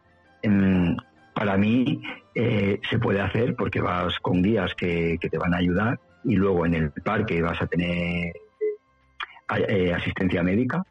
[1.33, 2.01] para mí
[2.35, 6.65] eh, se puede hacer porque vas con guías que, te van a ayudar y luego
[6.65, 8.33] en el parque vas a tener
[9.67, 10.85] eh, asistencia médica,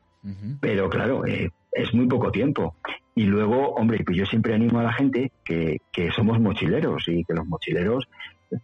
[0.61, 2.74] pero claro, eh, es muy poco tiempo.
[3.14, 7.24] Y luego, hombre, pues yo siempre animo a la gente que, que somos mochileros y
[7.24, 8.09] que los mochileros,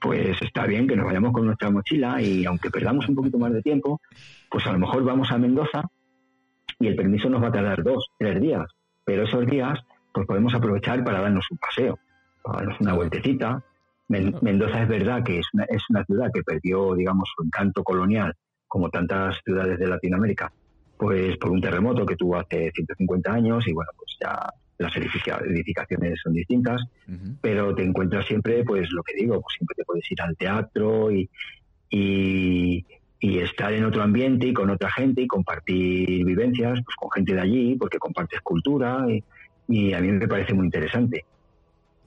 [0.00, 3.52] pues está bien que nos vayamos con nuestra mochila y aunque perdamos un poquito más
[3.52, 4.00] de tiempo,
[4.50, 5.82] pues a lo mejor vamos a Mendoza
[6.78, 8.66] y el permiso nos va a tardar dos, tres días,
[9.04, 9.78] pero esos días
[10.12, 11.98] pues podemos aprovechar para darnos un paseo,
[12.42, 13.62] para darnos una vueltecita.
[14.08, 18.32] Mendoza es verdad que es una, es una ciudad que perdió, digamos, su encanto colonial,
[18.66, 20.52] como tantas ciudades de Latinoamérica,
[20.96, 24.48] pues por un terremoto que tuvo hace 150 años y bueno, pues ya
[24.78, 26.82] las edificaciones son distintas,
[27.40, 31.10] pero te encuentras siempre, pues lo que digo, pues siempre te puedes ir al teatro
[31.10, 31.28] y,
[31.90, 32.84] y,
[33.20, 37.34] y, estar en otro ambiente y con otra gente y compartir vivencias pues con gente
[37.34, 39.22] de allí, porque compartes cultura y,
[39.68, 41.24] y a mí me parece muy interesante.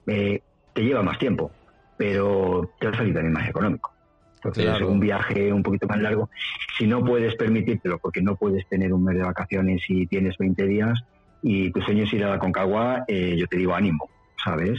[0.06, 0.40] Eh,
[0.72, 1.50] te lleva más tiempo,
[1.96, 3.92] pero te va a salir también más económico.
[4.36, 6.30] Entonces, un viaje un poquito más largo,
[6.78, 10.66] si no puedes permitírtelo, porque no puedes tener un mes de vacaciones y tienes 20
[10.66, 10.98] días
[11.42, 14.08] y tu sueño es ir a la Concagua, eh, yo te digo ánimo,
[14.42, 14.78] ¿sabes?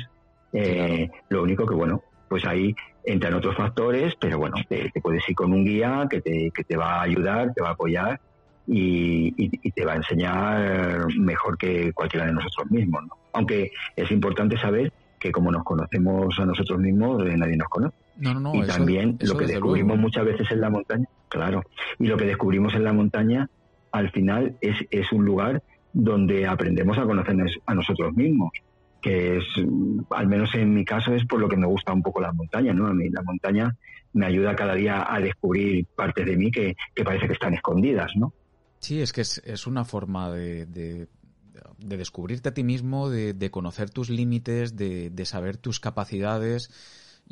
[0.54, 5.28] Eh, lo único que, bueno, pues ahí entran otros factores, pero bueno, te, te, puedes
[5.28, 8.20] ir con un guía que te, que te va a ayudar, te va a apoyar
[8.68, 13.04] y, te va a enseñar mejor que cualquiera de nosotros mismos.
[13.04, 13.18] ¿no?
[13.34, 17.96] Aunque es importante saber que como nos conocemos a nosotros mismos, eh, nadie nos conoce.
[18.54, 21.64] y también lo que descubrimos muchas veces en la montaña, claro,
[22.00, 23.50] y lo que descubrimos en la montaña,
[23.92, 25.62] al final es, es un lugar
[25.94, 28.52] donde aprendemos a conocernos a nosotros mismos,
[29.02, 29.44] que es,
[30.12, 32.74] al menos en mi caso, es por lo que me gusta un poco la montaña,
[32.74, 32.88] ¿no?
[32.88, 33.76] A mí la montaña
[34.14, 38.12] me ayuda cada día a descubrir partes de mí que, que parece que están escondidas,
[38.16, 38.34] ¿no?
[38.80, 41.08] Sí, es que es, una forma de, de,
[41.78, 46.72] descubrirte a ti mismo, de, conocer tus límites, de, saber tus capacidades.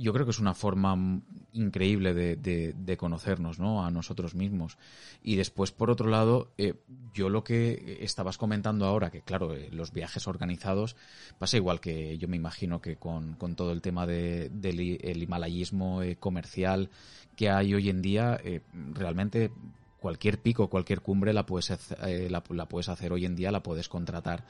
[0.01, 1.21] Yo creo que es una forma
[1.53, 3.85] increíble de, conocernos, ¿no?
[3.85, 4.77] A nosotros mismos.
[5.23, 6.75] Y después, por otro lado, eh,
[7.13, 10.95] yo lo que estabas comentando ahora, que claro, eh, los viajes organizados,
[11.37, 16.15] pasa igual que yo me imagino que con, todo el tema del el himalayismo eh,
[16.15, 16.89] comercial
[17.35, 18.39] que hay hoy en día,
[18.93, 19.51] realmente
[19.99, 21.71] cualquier pico, cualquier cumbre la puedes,
[22.05, 24.43] eh, la, puedes hacer hoy en día, la puedes contratar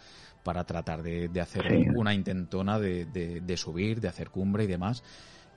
[0.44, 5.04] para tratar de, hacer una intentona de, de, subir, de hacer cumbre y demás.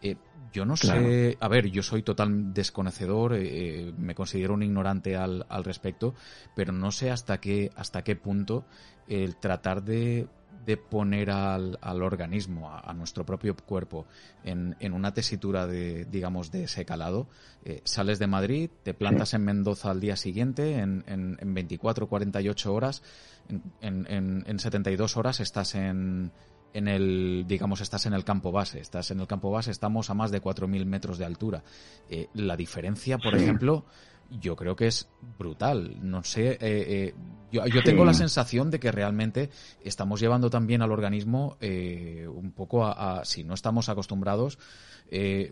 [0.03, 0.17] Eh,
[0.53, 5.47] yo no sé, a ver, yo soy total desconocedor, eh, me considero un ignorante al,
[5.49, 6.15] al respecto,
[6.55, 8.67] pero no sé hasta qué, hasta qué punto
[9.09, 10.29] el tratar de
[10.65, 14.07] de poner al, al organismo, a, nuestro propio cuerpo,
[14.45, 17.27] en, en, una tesitura de, digamos, de ese calado,
[17.65, 22.09] eh, sales de Madrid, te plantas en Mendoza al día siguiente, en, en, en 24,
[22.09, 23.03] 48 horas,
[23.81, 26.31] en, en, en 72 horas estás en,
[26.75, 28.81] en el, digamos, estás en el campo base.
[28.81, 31.63] Estás en el campo base, estamos a más de 4.000 metros de altura.
[32.09, 33.85] Eh, la diferencia, por ejemplo,
[34.41, 35.97] yo creo que es brutal.
[36.03, 37.15] No sé, eh, eh,
[37.51, 39.51] yo, tengo la sensación de que realmente
[39.85, 44.59] estamos llevando también al organismo eh, un poco a, si no estamos acostumbrados,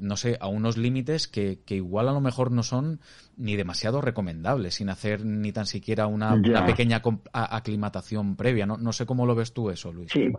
[0.01, 3.01] no sé, a unos límites que, igual a lo mejor no son
[3.37, 7.03] ni demasiado recomendables, sin hacer ni tan siquiera una, pequeña
[7.33, 8.65] aclimatación previa.
[8.65, 10.11] No, no sé cómo lo ves tú eso, Luis.
[10.11, 10.33] Sí,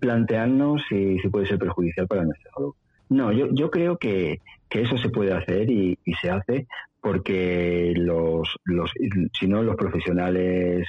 [0.00, 2.74] plantearnos si, si, puede ser perjudicial para nuestra salud.
[3.10, 6.66] No, yo, yo creo que, que eso se puede hacer y, y se hace
[7.06, 8.90] porque los, los,
[9.32, 10.88] si no, los profesionales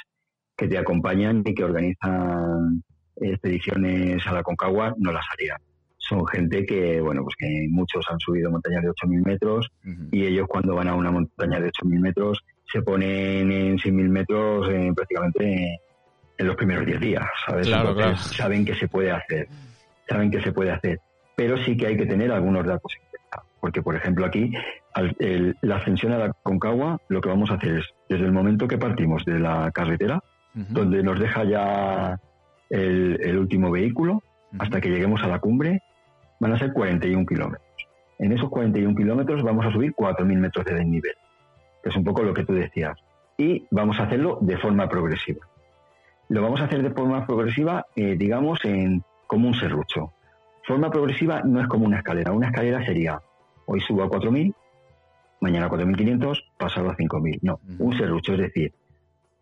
[0.55, 2.83] que te acompañan y que organizan
[3.17, 5.59] expediciones a la Concagua no las harían.
[5.95, 9.67] Son gente que, bueno, pues que muchos han subido montañas de 8.000 metros
[10.11, 14.69] y ellos cuando van a una montaña de 8.000 metros se ponen en 6.000 metros
[14.71, 15.79] eh, prácticamente
[16.35, 17.69] en los primeros 10 días, ¿sabes?
[18.35, 19.47] Saben que se puede hacer,
[20.09, 20.99] saben que se puede hacer,
[21.35, 23.43] pero sí que hay que tener algunos datos en cuenta.
[23.59, 24.51] Porque, por ejemplo, aquí
[25.61, 28.77] la ascensión a la Concagua, lo que vamos a hacer es, desde el momento que
[28.77, 30.23] partimos de la carretera,
[30.53, 32.19] donde nos deja ya
[32.69, 34.23] el, último vehículo,
[34.57, 35.81] hasta que lleguemos a la cumbre,
[36.39, 37.67] van a ser 41 kilómetros.
[38.19, 41.13] En esos 41 kilómetros vamos a subir 4.000 metros de desnivel,
[41.83, 42.97] que es un poco lo que tú decías.
[43.37, 45.47] Y vamos a hacerlo de forma progresiva.
[46.29, 50.13] Lo vamos a hacer de forma progresiva, eh, digamos, en, como un serrucho.
[50.65, 52.31] Forma progresiva no es como una escalera.
[52.31, 53.21] Una escalera sería,
[53.67, 54.53] hoy subo a 4.000,
[55.39, 57.39] mañana 4.500, pasado a 5.000.
[57.41, 58.73] No, un serrucho, es decir,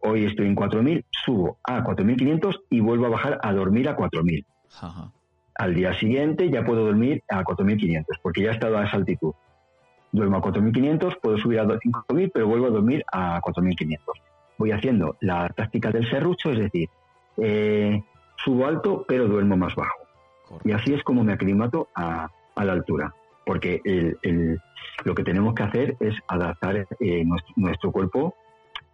[0.02, 4.46] hoy estoy en 4.000, subo a 4.500 y vuelvo a bajar a dormir a 4.000.
[5.56, 9.34] Al día siguiente ya puedo dormir a 4.500, porque ya he estado a esa altitud.
[10.12, 14.00] Duermo a 4.500, puedo subir a 5.000, pero vuelvo a dormir a 4.500.
[14.58, 16.90] Voy haciendo la táctica del serrucho, es decir,
[17.38, 18.02] eh,
[18.38, 19.98] subo alto, pero duermo más bajo.
[20.64, 23.14] Y así es como me aclimato a, a la altura
[23.46, 24.60] porque el,
[25.04, 27.24] lo que tenemos que hacer es adaptar eh,
[27.56, 28.36] nuestro, cuerpo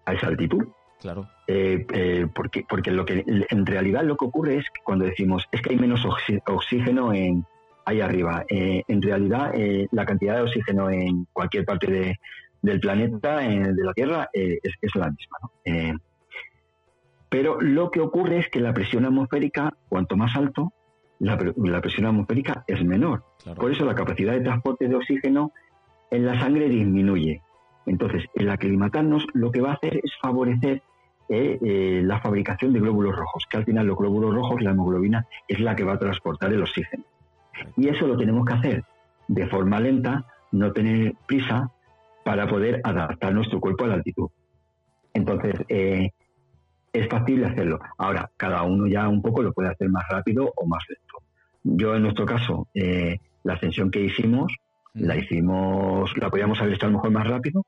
[0.05, 0.67] a esa altitud.
[0.99, 1.27] Claro.
[1.47, 5.47] Eh, eh, porque, porque lo que en realidad lo que ocurre es que cuando decimos
[5.51, 6.05] es que hay menos
[6.45, 7.45] oxígeno en
[7.85, 9.51] ahí arriba, en realidad
[9.91, 12.19] la cantidad de oxígeno en cualquier parte
[12.61, 15.99] del planeta, de la Tierra, es, es, la misma.
[17.27, 20.71] pero lo que ocurre es que la presión atmosférica, cuanto más alto,
[21.21, 23.23] la, presión atmosférica es menor.
[23.55, 25.51] Por eso la capacidad de transporte de oxígeno
[26.09, 27.41] en la sangre disminuye.
[27.85, 30.81] Entonces, el aclimatarnos lo que va a hacer es favorecer
[31.29, 35.27] eh, eh, la fabricación de glóbulos rojos, que al final los glóbulos rojos, la hemoglobina,
[35.47, 37.03] es la que va a transportar el oxígeno.
[37.77, 38.83] Y eso lo tenemos que hacer
[39.27, 41.71] de forma lenta, no tener prisa
[42.25, 44.29] para poder adaptar nuestro cuerpo a la altitud.
[45.13, 46.09] Entonces, eh,
[46.93, 47.79] es factible hacerlo.
[47.97, 51.10] Ahora, cada uno ya un poco lo puede hacer más rápido o más lento.
[51.63, 54.53] Yo, en nuestro caso, eh, la ascensión que hicimos,
[54.93, 57.65] la hicimos, la podíamos haber hecho a lo mejor más rápido,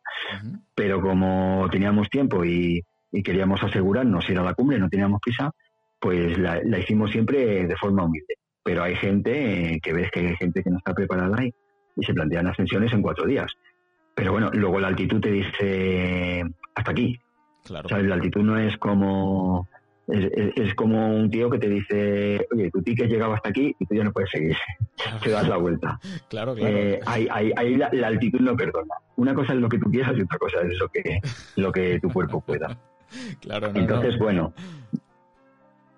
[0.75, 2.83] pero como teníamos tiempo y,
[3.23, 5.51] queríamos asegurarnos ir a la cumbre, no teníamos prisa,
[5.99, 8.35] pues la, hicimos siempre de forma humilde.
[8.63, 11.53] Pero hay gente eh, que ves que hay gente que no está preparada y,
[11.95, 13.51] y se plantean ascensiones en cuatro días.
[14.15, 17.19] Pero bueno, luego la altitud te dice hasta aquí,
[17.63, 18.01] Claro.
[18.01, 19.67] La altitud no es como
[20.07, 23.95] es, como un tío que te dice, oye, tu ticket llegaba hasta aquí y tú
[23.95, 24.55] ya no puedes seguir,
[25.23, 25.99] te das la vuelta.
[26.29, 26.75] Claro, claro.
[26.75, 28.95] Eh, ahí, la, altitud no perdona.
[29.17, 31.19] Una cosa es lo que tú quieras y otra cosa es lo que,
[31.55, 32.77] lo que tu cuerpo pueda.
[33.41, 34.53] claro, Entonces, bueno,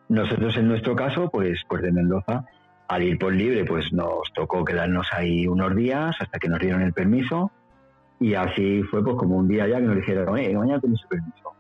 [0.09, 2.45] nosotros en nuestro caso, pues, pues de Mendoza,
[2.87, 6.81] al ir por libre, pues nos tocó quedarnos ahí unos días hasta que nos dieron
[6.81, 7.51] el permiso
[8.19, 11.54] y así fue pues como un día ya que nos dijeron, eh, mañana tienes permiso.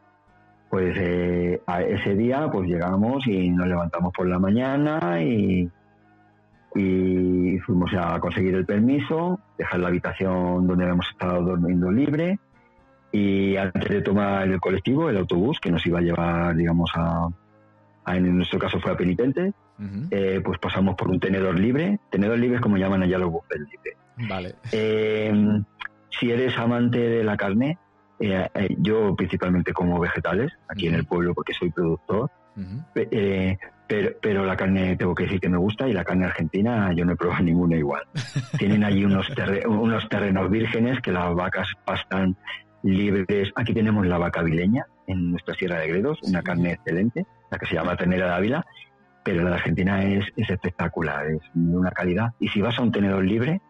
[0.69, 5.69] Pues eh, a ese día pues llegamos y nos levantamos por la mañana y,
[6.75, 12.39] y fuimos a conseguir el permiso, dejar la habitación donde habíamos estado durmiendo libre
[13.15, 17.29] y antes de tomar el colectivo, el autobús que nos iba a llevar, digamos, a,
[18.07, 19.53] en nuestro caso fue a Penitente,
[20.11, 21.99] eh, pues pasamos por un tenedor libre.
[22.09, 23.97] Tenedor libre es como llaman allá los buffets libres.
[24.29, 24.55] Vale.
[24.73, 25.33] Eh,
[26.09, 27.77] si eres amante de la carne,
[28.19, 32.31] eh, eh, yo principalmente como vegetales, aquí en el pueblo porque soy productor,
[32.95, 33.57] eh,
[33.87, 37.03] pero, pero, la carne tengo que decir que me gusta y la carne argentina yo
[37.05, 38.03] no he probado ninguna igual.
[38.57, 39.27] Tienen allí unos,
[39.67, 42.37] unos terrenos vírgenes que las vacas pastan
[42.83, 43.51] libres.
[43.55, 47.65] Aquí tenemos la vaca vileña en nuestra Sierra de Gredos, una carne excelente, la que
[47.65, 48.65] se llama ternera de Ávila,
[49.23, 52.33] pero la de Argentina es, es espectacular, es de una calidad.
[52.39, 53.61] Y si vas a un tenedor libre,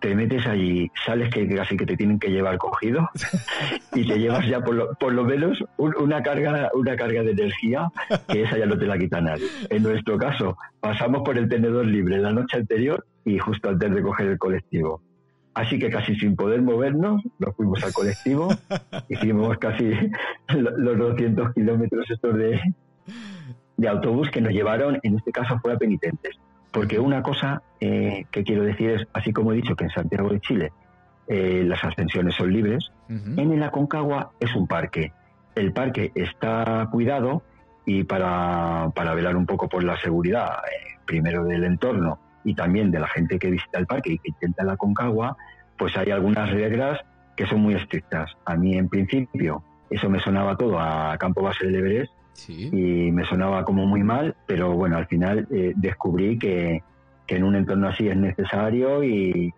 [0.00, 3.08] te metes allí, sales que casi que te tienen que llevar cogido
[3.94, 7.88] y te llevas ya por lo, por lo menos una carga una carga de energía
[8.28, 9.46] que esa ya no te la quita nadie.
[9.68, 14.02] En nuestro caso, pasamos por el tenedor libre la noche anterior y justo antes de
[14.02, 15.02] coger el colectivo.
[15.52, 18.48] Así que casi sin poder movernos, nos fuimos al colectivo,
[19.08, 19.92] hicimos casi
[20.48, 22.60] los 200 kilómetros estos de,
[23.76, 26.38] de autobús que nos llevaron, en este caso fue a penitentes.
[26.72, 30.28] Porque una cosa eh, que quiero decir es, así como he dicho que en Santiago
[30.28, 30.72] de Chile
[31.26, 35.12] eh, las ascensiones son libres, en el Aconcagua es un parque.
[35.54, 37.42] El parque está cuidado
[37.84, 42.90] y para, para velar un poco por la seguridad, eh, primero del entorno y también
[42.90, 45.36] de la gente que visita el parque y que intenta la Concagua,
[45.76, 47.00] pues hay algunas reglas
[47.36, 48.30] que son muy estrictas.
[48.44, 52.12] A mí, en principio, eso me sonaba todo a campo base del Everest
[52.48, 56.82] y me sonaba como muy mal, pero bueno, al final eh, descubrí que,
[57.28, 59.52] en un entorno así es necesario y,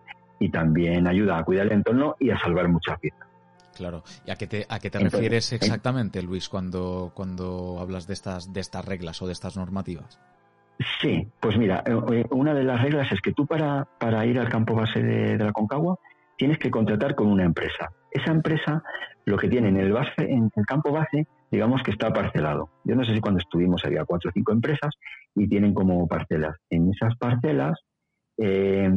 [0.53, 3.29] también ayuda a cuidar el entorno y a salvar muchas vidas.
[3.77, 4.03] Claro.
[4.27, 8.53] ¿Y a qué te, a qué te refieres exactamente, Luis, cuando, cuando hablas de estas,
[8.53, 10.19] de estas reglas o de estas normativas?
[11.01, 14.39] Sí, pues mira, eh, eh, una de las reglas es que tú para, para ir
[14.39, 15.99] al campo base de, la Concagua
[16.37, 17.93] tienes que contratar con una empresa.
[18.11, 18.83] Esa empresa
[19.25, 22.71] lo que tiene en el, base, en el campo base, digamos que está parcelado.
[22.83, 24.95] Yo no sé si cuando estuvimos había cuatro o cinco empresas
[25.35, 26.57] y tienen como parcelas.
[26.71, 27.79] En esas parcelas,
[28.39, 28.91] eh,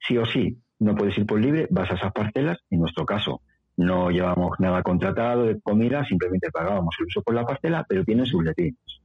[0.00, 2.58] sí o sí, no puedes ir por libre, vas a esas parcelas.
[2.68, 3.42] En nuestro caso,
[3.76, 8.26] no llevamos nada contratado de comida, simplemente pagábamos el uso por la parcela, pero tienen
[8.26, 9.00] sus letrinas.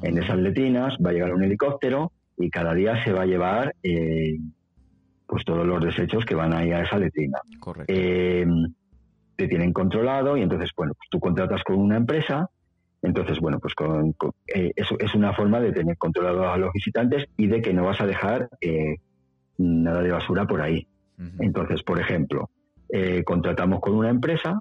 [0.00, 3.74] En esas letrinas va a llegar un helicóptero y cada día se va a llevar
[3.82, 4.38] eh,
[5.26, 7.38] pues todos los desechos que van ahí a esa letrina.
[7.58, 7.92] Correcto.
[7.92, 8.46] Eh,
[9.40, 12.50] te tienen controlado y entonces, bueno, pues tú contratas con una empresa,
[13.00, 14.14] entonces, bueno, pues con,
[14.54, 17.84] eh, eso es una forma de tener controlado a los visitantes y de que no
[17.84, 18.50] vas a dejar
[19.56, 20.86] nada de basura por ahí.
[21.38, 22.50] Entonces, por ejemplo,
[23.24, 24.58] contratamos con una empresa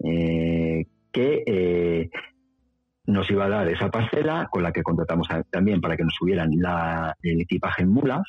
[0.00, 2.10] que
[3.06, 6.50] nos iba a dar esa parcela con la que contratamos también para que nos subieran
[6.56, 8.22] la, el equipaje en mulas.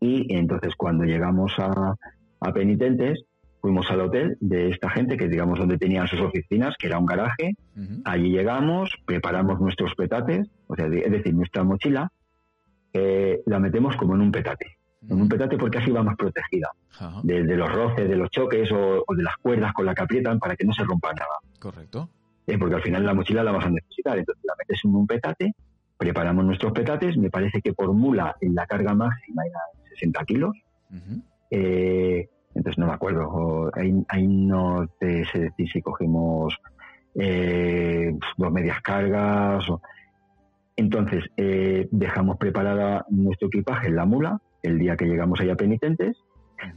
[0.00, 1.94] Y entonces cuando llegamos a,
[2.52, 3.24] penitentes,
[3.64, 7.06] fuimos al hotel de esta gente, que digamos donde tenían sus oficinas, que era un
[7.06, 7.56] garaje.
[8.04, 12.12] Allí llegamos, preparamos nuestros petates, o sea, es decir, nuestra mochila,
[12.92, 14.76] eh, la metemos como en un petate.
[15.08, 16.72] En un petate porque así va más protegida
[17.22, 20.38] de, los roces, de los choques o, o, de las cuerdas con la que aprietan
[20.38, 21.38] para que no se rompa nada.
[21.58, 22.10] Correcto.
[22.46, 24.18] Eh, porque al final la mochila la vas a necesitar.
[24.18, 25.54] Entonces la metes en un petate,
[25.96, 30.54] preparamos nuestros petates, me parece que por mula en la carga máxima era 60 kilos.
[31.50, 36.56] Eh, entonces no me acuerdo, ahí, no te sé decir si cogemos
[37.14, 39.64] eh, dos medias cargas.
[40.76, 46.16] Entonces dejamos preparada nuestro equipaje en la mula el día que llegamos allá penitentes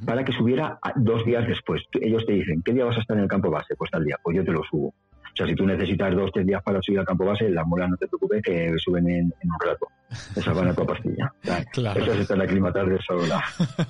[0.06, 1.84] para que subiera dos días después.
[2.02, 3.76] Ellos te dicen, ¿qué día vas a estar en el campo base?
[3.76, 4.94] Pues tal día, pues yo te lo subo.
[5.38, 7.92] O sea, si tú necesitas dos, tres días para subir al campo base, las mulas
[7.92, 9.88] no te preocupes que suben en, un rato.
[10.36, 11.32] Esas van a tu pastilla.
[11.74, 12.02] Claro.
[12.02, 13.44] Esas están aclimatadas de sola.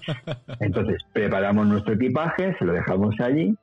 [0.60, 3.56] Entonces, preparamos nuestro equipaje, se lo dejamos allí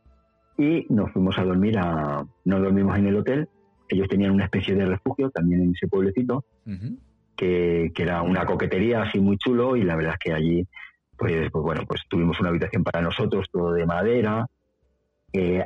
[0.57, 2.25] y nos fuimos a dormir a...
[2.47, 3.49] No dormimos en el hotel.
[3.91, 6.43] Ellos tenían una especie de refugio también en ese pueblecito,
[7.37, 10.67] que, que era una coquetería así muy chulo y la verdad es que allí
[11.19, 14.47] pues, pues bueno, pues tuvimos una habitación para nosotros, todo de madera,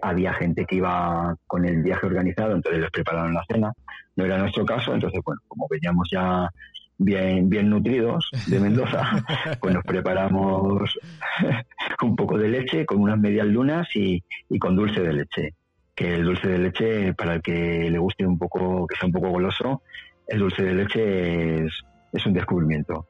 [0.02, 3.72] había gente que iba con el viaje organizado, entonces les prepararon la cena.
[4.16, 6.50] No era nuestro caso, entonces, bueno, como veníamos ya
[6.98, 9.24] bien, bien nutridos de Mendoza,
[9.60, 10.98] pues nos preparamos
[12.02, 14.22] un poco de leche con unas medias lunas y,
[14.58, 15.54] con dulce de leche.
[15.94, 19.12] Que el dulce de leche, para el que le guste un poco, que sea un
[19.12, 19.82] poco goloso,
[20.26, 21.72] el dulce de leche es,
[22.12, 23.08] es un descubrimiento.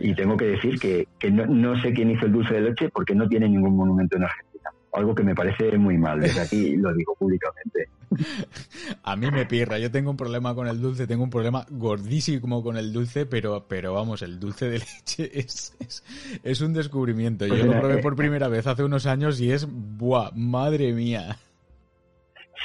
[0.00, 2.88] Y tengo que decir que, que no, no, sé quién hizo el dulce de leche
[2.88, 4.53] porque no tiene ningún monumento en Argentina
[4.94, 6.20] algo que me parece muy mal.
[6.20, 7.88] Desde aquí lo digo públicamente.
[9.02, 9.78] A mí me pierra.
[9.78, 13.66] Yo tengo un problema con el dulce, tengo un problema gordísimo con el dulce, pero,
[13.68, 15.76] pero vamos, el dulce de leche es,
[16.42, 17.46] es, un descubrimiento.
[17.46, 20.30] Yo pues lo probé eh, por primera vez hace unos años y es, ¡buah!
[20.34, 21.36] ¡Madre mía!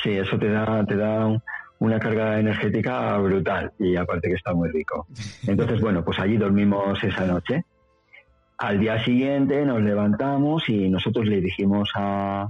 [0.03, 1.41] Sí, eso te da, te da
[1.79, 5.07] una carga energética brutal y aparte que está muy rico.
[5.47, 7.65] Entonces, bueno, pues allí dormimos esa noche
[8.59, 12.47] al día siguiente nos levantamos y nosotros le dijimos a,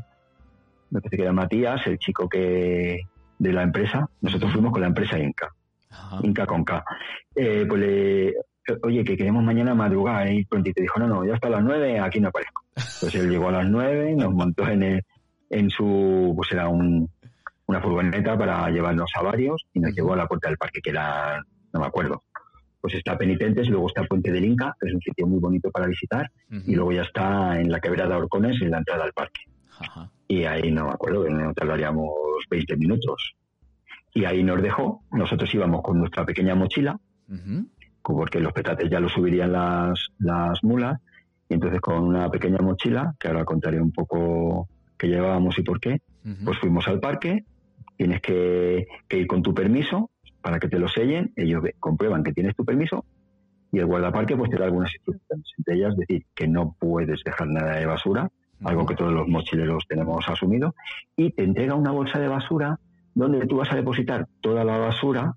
[0.89, 3.01] me parece que era Matías, el chico que
[3.38, 5.53] de la empresa, nosotros fuimos con la empresa Inca,
[6.24, 6.84] Inca con K.
[7.36, 8.34] Eh, pues le,
[8.82, 11.64] oye, que queremos mañana madrugar y pronto y te dijo, no, no, ya hasta las
[11.64, 12.64] nueve, aquí no aparezco.
[12.76, 15.01] Entonces él llegó a las nueve, nos montó en,
[15.49, 17.07] en su, pues era un,
[17.68, 20.89] una furgoneta para llevarnos a varios y nos llevó a la puerta del parque, que
[20.89, 21.39] era,
[21.72, 22.24] no me acuerdo,
[22.82, 25.88] pues está Penitentes, luego está Puente del Inca, que es un sitio muy bonito para
[25.88, 29.42] visitar, y luego ya está en la quebrada Orcones, en la entrada al parque.
[30.28, 32.10] Y ahí no me acuerdo, no tardaríamos
[32.50, 33.36] 20 minutos.
[34.14, 37.00] Y ahí nos dejó, nosotros íbamos con nuestra pequeña mochila,
[38.02, 41.00] porque los petates ya los subirían las, las mulas,
[41.50, 44.68] Y entonces con una pequeña mochila, que ahora contaré un poco
[44.98, 46.02] qué llevábamos y por qué,
[46.44, 47.44] pues fuimos al parque,
[48.00, 50.10] tienes que, ir con tu permiso
[50.42, 53.06] para que te lo sellen, ellos comprueban que tienes tu permiso
[53.72, 57.48] y el guardaparque pues te da algunas instrucciones, entre ellas decir que no puedes dejar
[57.48, 58.30] nada de basura,
[58.64, 60.76] algo que todos los mochileros tenemos asumido,
[61.16, 62.80] y te entrega una bolsa de basura
[63.14, 65.36] donde tú vas a depositar toda la basura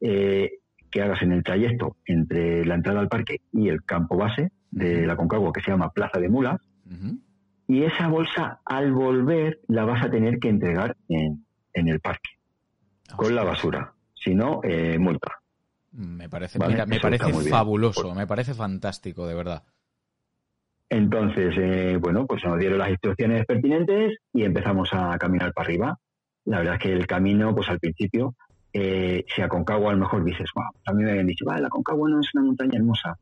[0.00, 0.50] eh,
[0.90, 5.06] que hagas en el trayecto entre la entrada al parque y el campo base de
[5.06, 6.60] la Concagua, que se llama Plaza de Mulas,
[7.66, 12.30] y esa bolsa al volver la vas a tener que entregar en, el parque,
[13.16, 13.92] con la basura,
[14.26, 15.32] si no, eh, multa.
[15.92, 19.62] Me parece, me parece fabuloso, me parece fantástico, de verdad.
[20.88, 25.98] Entonces, eh, bueno, pues nos dieron las instrucciones pertinentes y empezamos a caminar para arriba.
[26.44, 28.34] La verdad es que el camino, pues al principio,
[28.72, 31.62] eh, si a Concagua a lo mejor dices, wow, a mí me habían dicho, vale,
[31.62, 33.16] la Concagua no es una montaña hermosa.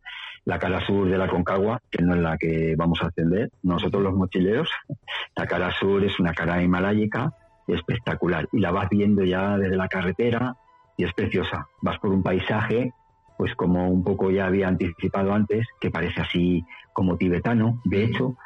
[0.46, 4.02] La cara sur de la Concagua, que no es la que vamos a ascender, nosotros
[4.02, 4.70] los mochileros,
[5.36, 7.30] la cara sur es una cara himaláyica
[7.66, 10.54] espectacular y la vas viendo ya desde la carretera
[10.96, 11.68] y es preciosa.
[11.80, 12.92] Vas por un paisaje,
[13.36, 17.80] pues como un poco ya había anticipado antes, que parece así como tibetano.
[17.84, 18.36] De hecho,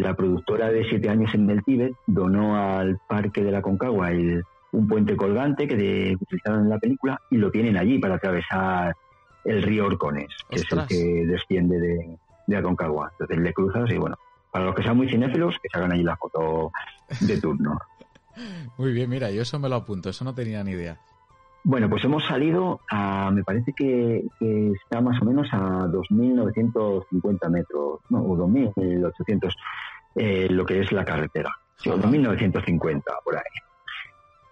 [0.00, 4.10] la productora de siete años en el Tíbet donó al Parque de la Concagua
[4.72, 8.94] un puente colgante que utilizaron en la película y lo tienen allí para atravesar
[9.44, 13.10] el río Orcones, que es el que desciende de, de Aconcagua.
[13.12, 14.18] Entonces le cruzas y bueno,
[14.50, 16.72] para los que sean muy cinéfilos, que se hagan allí la foto
[17.20, 17.78] de turno.
[18.78, 20.98] muy bien, mira, yo eso me lo apunto, eso no tenía ni idea.
[21.68, 27.98] Bueno, pues hemos salido a, me parece que, está más o menos a 2.950 metros,
[28.08, 29.52] no, o 2.800,
[30.14, 33.42] eh, lo que es la carretera, sí, 2.950 por ahí.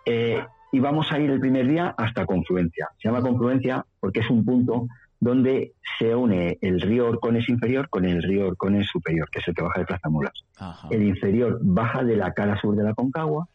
[0.07, 2.89] Eh, y vamos a ir el primer día hasta Confluencia.
[3.01, 4.89] Se llama Confluencia porque es un punto
[5.21, 9.55] donde se une el río Orcones inferior con el río Orcones superior, que es el
[9.55, 10.45] que baja de Plaza Mulas.
[10.91, 13.47] El inferior baja de la cara sur de la Concagua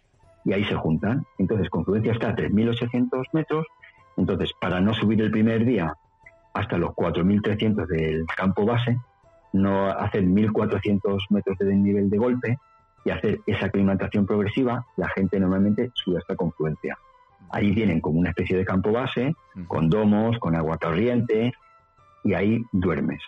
[0.46, 1.26] y ahí se juntan.
[1.38, 3.68] Entonces, Confluencia está a 3.800 metros.
[4.18, 5.94] Entonces, para no subir el primer día
[6.54, 8.98] hasta los 4.300 del campo base,
[9.54, 12.58] no hacer 1.400 metros de desnivel de golpe,
[13.06, 16.98] y hacer esa aclimatación progresiva, la gente normalmente sube hasta confluencia.
[17.50, 19.34] Ahí tienen como una especie de campo base,
[19.68, 21.54] con domos, con agua corriente,
[22.24, 23.22] y ahí duermes.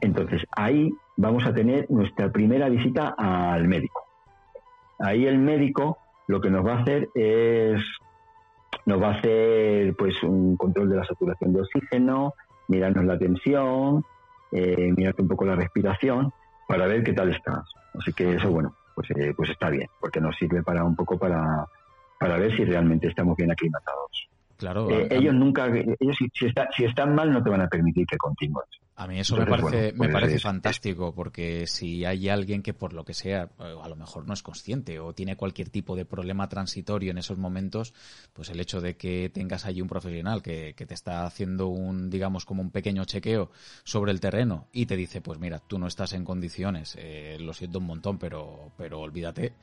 [0.00, 4.01] Entonces, ahí vamos a tener nuestra primera visita al médico.
[5.02, 5.98] Ahí el médico
[6.28, 7.80] lo que nos va a hacer es,
[8.86, 12.34] nos va a hacer pues un control de la saturación de oxígeno,
[12.68, 14.04] mirarnos la tensión,
[14.52, 16.32] eh, mirarte un poco la respiración,
[16.68, 17.64] para ver qué tal estás.
[17.98, 21.18] Así que eso, bueno, pues, eh, pues está bien, porque nos sirve para un poco
[21.18, 21.66] para,
[22.18, 24.28] para ver si realmente estamos bien aclimatados.
[24.56, 24.88] Claro.
[24.88, 26.30] Eh, ellos nunca, ellos si,
[26.76, 28.68] si están mal no te van a permitir que continúes.
[28.94, 32.92] A mí eso me parece, me pues parece fantástico, porque si hay alguien que por
[32.92, 36.48] lo que sea, a lo mejor no es consciente o tiene cualquier tipo de problema
[36.48, 37.94] transitorio en esos momentos,
[38.34, 42.44] pues el hecho de que tengas allí un profesional que, te está haciendo un, digamos,
[42.44, 43.50] como un pequeño chequeo
[43.82, 47.54] sobre el terreno y te dice, pues mira, tú no estás en condiciones, eh, lo
[47.54, 49.54] siento un montón, pero, pero olvídate,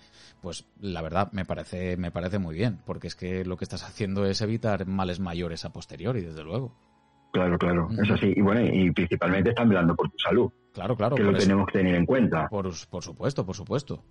[0.41, 3.83] pues la verdad me parece, me parece muy bien, porque es que lo que estás
[3.83, 6.88] haciendo es evitar males mayores a posteriori, desde luego.
[7.31, 8.33] Claro, claro, eso sí.
[8.35, 10.51] Y bueno, y principalmente están velando por tu salud.
[10.73, 11.15] Claro, claro.
[11.15, 12.47] Que lo tenemos que tener en cuenta.
[12.47, 14.03] Por, supuesto, por supuesto.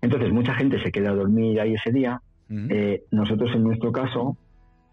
[0.00, 2.20] Entonces, mucha gente se queda a dormir ahí ese día.
[2.48, 4.36] Eh, nosotros, en nuestro caso,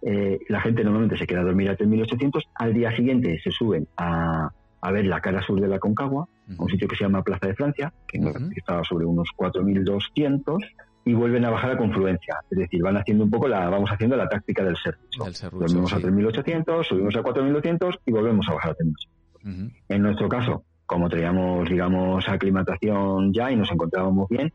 [0.01, 2.41] eh, la gente normalmente se queda a dormir a 3.800.
[2.55, 4.49] Al día siguiente se suben a,
[4.81, 6.27] a ver la cara sur de la Concagua,
[6.57, 8.19] un sitio que se llama Plaza de Francia, que
[8.55, 10.57] estaba sobre unos 4.200
[11.05, 12.37] y vuelven a bajar a confluencia.
[12.49, 15.49] Es decir, van haciendo un poco la, vamos haciendo la táctica del servicio.
[15.51, 19.71] Dormimos a 3.800, subimos a 4.200 y volvemos a bajar a 3.800.
[19.89, 24.53] En nuestro caso, como traíamos, digamos, aclimatación ya y nos encontrábamos bien,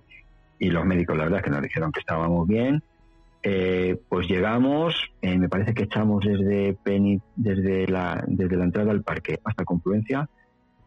[0.58, 2.82] y los médicos la verdad es que nos dijeron que estábamos bien,
[3.42, 8.90] eh, pues llegamos, eh, me parece que echamos desde Penny, desde la, desde la entrada
[8.90, 10.28] al parque hasta confluencia,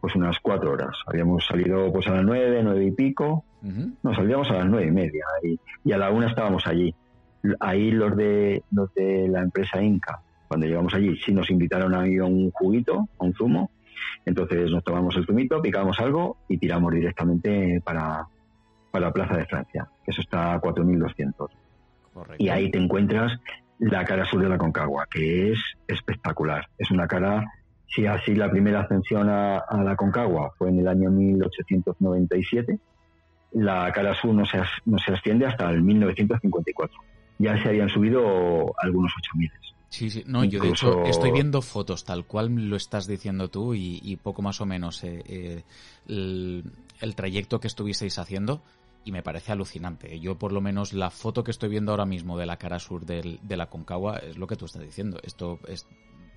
[0.02, 0.96] pues unas cuatro horas.
[1.06, 3.44] Habíamos salido pues a las nueve, nueve y pico.
[4.02, 5.24] Nos salíamos a las nueve y media
[5.84, 6.92] y, a la una estábamos allí.
[7.60, 12.00] Ahí los de los de la empresa Inca, cuando llegamos allí, sí nos invitaron a,
[12.26, 13.70] un juguito, a un zumo.
[14.26, 18.26] Entonces nos tomamos el zumito, picamos algo y tiramos directamente para,
[18.90, 21.48] para la Plaza de Francia, que eso está a 4.200.
[22.38, 23.38] Y ahí te encuentras
[23.78, 26.68] la cara sur de la Concagua, que es espectacular.
[26.76, 27.44] Es una cara
[27.94, 32.78] si así la primera ascensión a, la Concagua fue en el año 1897,
[33.52, 36.96] la cara sur no se, asciende hasta el 1954.
[37.38, 39.50] Ya se habían subido algunos 8.000.
[39.90, 43.74] Sí, sí, no, yo de hecho estoy viendo fotos tal cual lo estás diciendo tú
[43.74, 45.62] y, poco más o menos eh, eh,
[46.08, 48.62] el, trayecto que estuvisteis haciendo
[49.04, 50.18] y me parece alucinante.
[50.18, 53.04] Yo por lo menos la foto que estoy viendo ahora mismo de la cara sur
[53.04, 55.18] de la Concagua es lo que tú estás diciendo.
[55.22, 55.86] Esto es,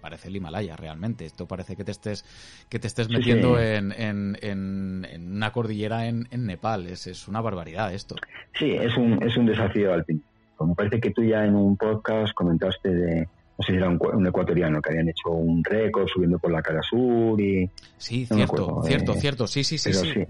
[0.06, 1.26] parece el Himalaya realmente.
[1.26, 2.24] Esto parece que te estés
[2.70, 6.86] que te estés metiendo En, en, una cordillera en, Nepal.
[6.86, 8.14] Es, es una barbaridad esto.
[8.54, 10.22] Sí, es un, es un desafío alpino.
[10.56, 13.22] Como parece que tú ya en un podcast comentaste de,
[13.58, 16.84] no sé si era un, ecuatoriano que habían hecho un récord subiendo por la cara
[16.84, 17.68] sur y...
[17.98, 20.26] Sí, cierto, cierto, eh, cierto, sí, sí, sí, sí.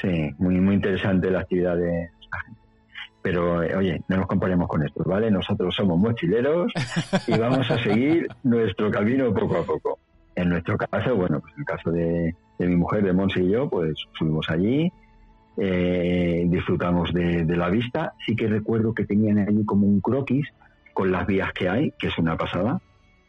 [0.00, 0.34] sí.
[0.38, 2.10] muy, muy interesante la actividad de.
[3.22, 5.30] Pero, eh, oye, no nos comparemos con esto, ¿vale?
[5.30, 6.72] Nosotros somos mochileros
[7.28, 9.98] y vamos a seguir nuestro camino poco a poco.
[10.34, 13.68] En nuestro caso, bueno, pues en el caso de, mi mujer, de Monse y yo,
[13.68, 14.90] pues subimos allí,
[15.56, 18.14] eh, disfrutamos de, de, la vista.
[18.26, 20.48] Sí que recuerdo que tenían allí como un croquis
[20.92, 22.80] con las vías que hay, que es una pasada.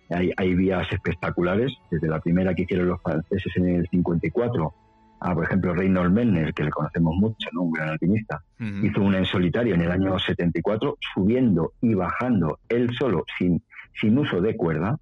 [0.09, 4.73] Hay, hay vías espectaculares, desde la primera que hicieron los franceses en el 54
[5.23, 7.61] a, por ejemplo, Reynold Mellner, que le conocemos mucho, ¿no?
[7.63, 12.89] un gran alpinista, hizo una en solitario en el año 74, subiendo y bajando él
[12.97, 13.63] solo, sin,
[13.99, 14.99] sin uso de cuerda,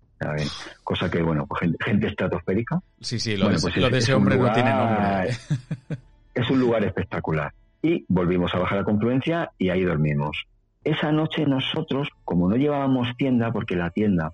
[0.84, 2.80] cosa que, bueno, pues gente, estratosférica.
[3.00, 5.30] Sí, sí, lo, de, pues ese hombre no tiene nombre.
[6.36, 7.52] es un lugar espectacular.
[7.82, 10.46] Y volvimos a bajar a confluencia y ahí dormimos.
[10.84, 14.34] Esa noche nosotros, como no llevábamos tienda, porque la tienda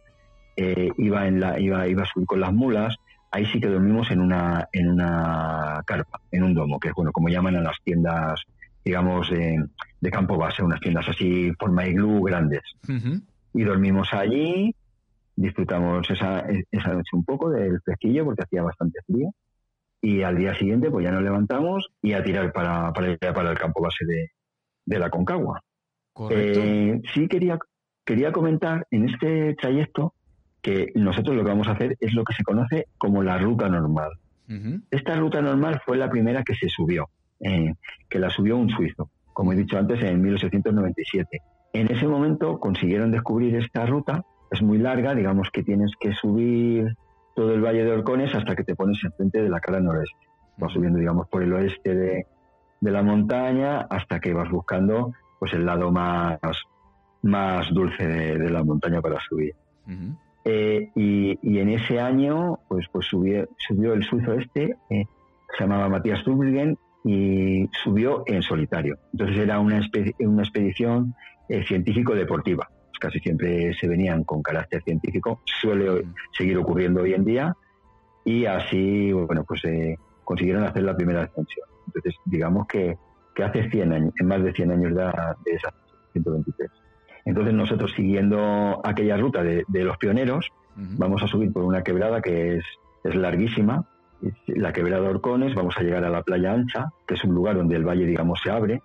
[0.58, 2.98] eh, iba, en la, iba, iba a subir con las mulas,
[3.32, 7.12] ahí sí que dormimos en una, en una carpa, en un domo, que es bueno,
[7.12, 8.42] como llaman a las tiendas,
[8.84, 12.64] digamos, de campo base, unas tiendas así, forma iglú grandes.
[13.54, 14.74] Y dormimos allí,
[15.36, 19.32] disfrutamos esa, esa noche un poco del fresquillo, porque hacía bastante frío.
[20.02, 23.58] Y al día siguiente, pues ya nos levantamos y a tirar para, para, para el
[23.58, 24.32] campo base de,
[24.86, 25.62] de la Concagua.
[26.30, 27.60] Eh, sí quería,
[28.06, 30.14] quería comentar en este trayecto
[30.68, 33.70] que nosotros lo que vamos a hacer es lo que se conoce como la ruta
[33.70, 34.12] normal.
[34.92, 37.08] Esta ruta normal fue la primera que se subió,
[37.40, 37.74] eh,
[38.10, 41.42] que la subió un suizo, como he dicho antes, en 1897.
[41.72, 46.98] En ese momento consiguieron descubrir esta ruta, es muy larga, digamos que tienes que subir
[47.34, 50.28] todo el Valle de Orcones hasta que te pones enfrente de la cara noreste.
[50.58, 52.26] Vas subiendo, digamos, por el oeste de,
[52.82, 56.40] de la montaña hasta que vas buscando pues el lado más,
[57.22, 59.56] más dulce de, la montaña para subir.
[60.50, 65.06] Eh, y, en ese año, pues, pues subió, subió el suizo este, eh,
[65.58, 68.98] se llamaba Matías Zurbriggen, y subió en solitario.
[69.14, 69.82] Entonces era una,
[70.20, 71.14] una expedición
[71.48, 72.68] eh, científico-deportiva.
[72.68, 77.56] Pues casi siempre se venían con carácter científico, suele seguir ocurriendo hoy en día,
[78.26, 79.62] y así, bueno, pues
[80.24, 81.68] consiguieron hacer la primera ascensión.
[81.88, 82.98] Entonces, digamos que
[83.38, 85.72] que hace 100 años, en más de 100 años de, de esa
[86.12, 86.72] 123.
[87.28, 92.56] Entonces nosotros siguiendo aquella ruta de, los pioneros, vamos a subir por una quebrada que
[92.56, 92.66] es,
[93.04, 93.86] es larguísima,
[94.48, 97.76] la quebrada Orcones, vamos a llegar a la playa Ancha, que es un lugar donde
[97.76, 98.82] el valle, digamos, se abre.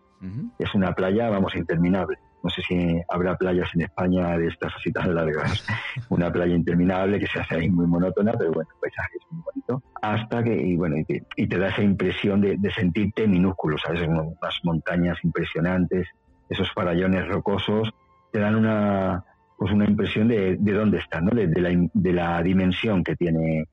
[0.59, 2.19] Es una playa, vamos, interminable.
[2.43, 5.65] No sé si habrá playas en España de estas así tan largas.
[6.11, 9.43] Una playa interminable que se hace ahí muy monótona, pero bueno, el paisaje es muy
[9.45, 9.83] bonito.
[10.01, 10.97] Hasta que, y bueno,
[11.37, 14.09] y te, da esa impresión de, sentirte minúsculo, ¿sabes?
[14.09, 16.09] Unas montañas impresionantes,
[16.49, 17.93] esos farallones rocosos,
[18.33, 19.25] te dan una,
[19.57, 21.31] pues una impresión de, de dónde estás, ¿no?
[21.31, 23.69] De, la, de la dimensión que tiene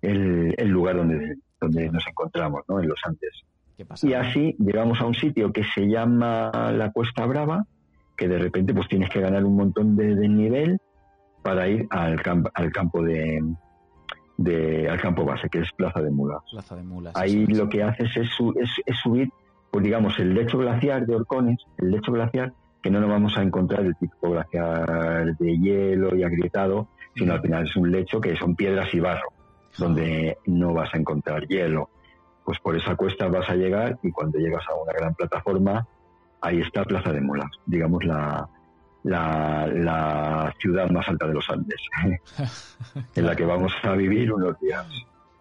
[0.00, 2.80] el, el lugar donde, donde nos encontramos, ¿no?
[2.80, 3.44] En los Andes.
[4.02, 7.66] Y así llegamos a un sitio que se llama la Cuesta Brava,
[8.16, 10.78] que de repente pues tienes que ganar un montón de, nivel
[11.42, 12.22] para ir al,
[12.54, 13.42] al campo de,
[14.88, 16.42] al campo base, que es Plaza de Mulas.
[16.52, 17.14] Plaza de Mulas.
[17.16, 18.28] Ahí lo que haces es,
[18.86, 19.28] es, subir,
[19.72, 22.52] pues digamos, el lecho glaciar de Orcones, el lecho glaciar,
[22.84, 27.40] que no nos vamos a encontrar el tipo glaciar de hielo y agrietado, sino al
[27.40, 29.32] final es un lecho que son piedras y barro,
[29.78, 31.88] donde no vas a encontrar hielo.
[32.44, 35.88] Pues por esa cuesta vas a llegar y cuando llegas a una gran plataforma
[36.42, 38.50] ahí está Plaza de Mulas, digamos la,
[39.02, 41.80] la, ciudad más alta de los Andes,
[43.14, 44.86] en la que vamos a vivir unos días.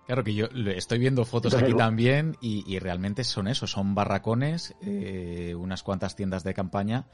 [0.05, 5.55] Claro que yo estoy viendo fotos aquí también y, realmente son eso, son barracones, eh,
[5.57, 7.05] unas cuantas tiendas de campaña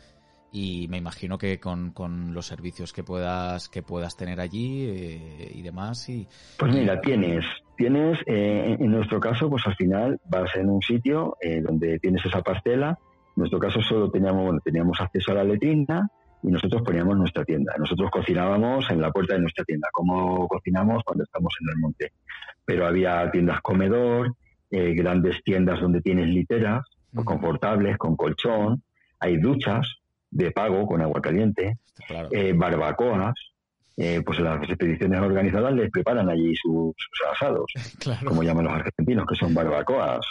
[0.52, 1.94] y me imagino que con,
[2.34, 6.28] los servicios que puedas que puedas tener allí eh, y demás y
[6.58, 7.46] pues mira tienes
[7.78, 12.42] tienes eh, en nuestro caso pues al final vas en un sitio donde tienes esa
[12.42, 12.98] parcela.
[13.36, 16.10] En nuestro caso solo teníamos, teníamos acceso a la letrina
[16.42, 17.74] y nosotros poníamos nuestra tienda.
[17.78, 22.12] Nosotros cocinábamos en la puerta de nuestra tienda, como cocinamos cuando estamos en el monte.
[22.66, 24.36] Pero había tiendas comedor,
[24.72, 26.86] eh, grandes tiendas donde tienes literas,
[27.26, 28.84] confortables, con colchón,
[29.20, 29.99] hay duchas
[30.32, 31.78] de pago con agua caliente,
[32.32, 33.34] eh, barbacoas,
[34.02, 36.96] eh, pues las expediciones organizadas les preparan allí sus,
[37.34, 37.66] asados,
[38.26, 40.26] como llaman los argentinos, que son barbacoas.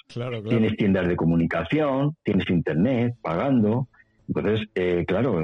[0.49, 3.89] Tienes tiendas de comunicación, tienes internet, pagando.
[4.27, 5.43] Entonces, eh, claro,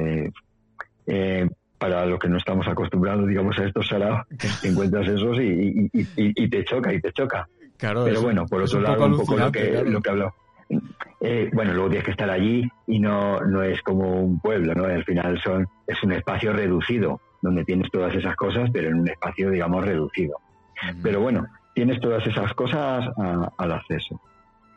[1.06, 4.26] eh, para los que no estamos acostumbrados, digamos, a estos saraos,
[4.62, 7.46] encuentras esos y, te choca, y te choca.
[7.76, 10.10] Claro, Pero bueno, por otro lado, un poco lo que, lo que
[10.70, 11.50] habló.
[11.52, 14.84] bueno, luego tienes que estar allí y no, no es como un pueblo, ¿no?
[14.84, 19.08] Al final son, es un espacio reducido donde tienes todas esas cosas, pero en un
[19.08, 20.38] espacio, digamos, reducido.
[21.02, 23.10] Pero bueno, tienes todas esas cosas
[23.58, 24.20] al acceso.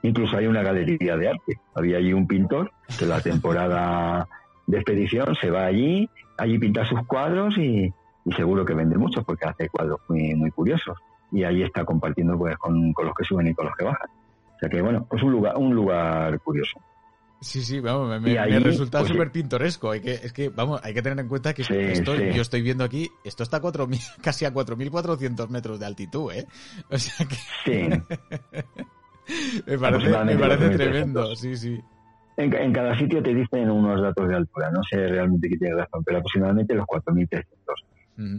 [0.03, 1.59] Incluso hay una galería de arte.
[1.75, 4.27] Había allí un pintor que la temporada
[4.65, 7.93] de expedición se va allí, allí pinta sus cuadros y,
[8.35, 10.97] seguro que vende muchos porque hace cuadros muy, muy curiosos.
[11.31, 14.09] Y ahí está compartiendo pues con, con los que suben y con los que bajan.
[14.57, 16.79] O sea que bueno, pues un lugar, un lugar curioso.
[17.39, 19.91] Sí, sí, vamos, me, resulta pues, súper pintoresco.
[19.91, 23.07] Hay que, es que, vamos, hay que tener en cuenta que yo estoy viendo aquí,
[23.23, 23.61] esto está a
[24.21, 26.47] casi a 4.400 metros de altitud, ¿eh?
[26.89, 27.35] O sea que...
[27.63, 27.87] Sí.
[29.67, 31.79] me parece, me parece tremendo, sí, sí.
[32.37, 36.03] En, cada sitio te dicen unos datos de altura, no sé realmente qué tiene razón,
[36.03, 37.45] pero aproximadamente los 4.300.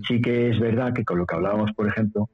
[0.09, 2.29] Sí que es verdad que con lo que hablábamos, por ejemplo,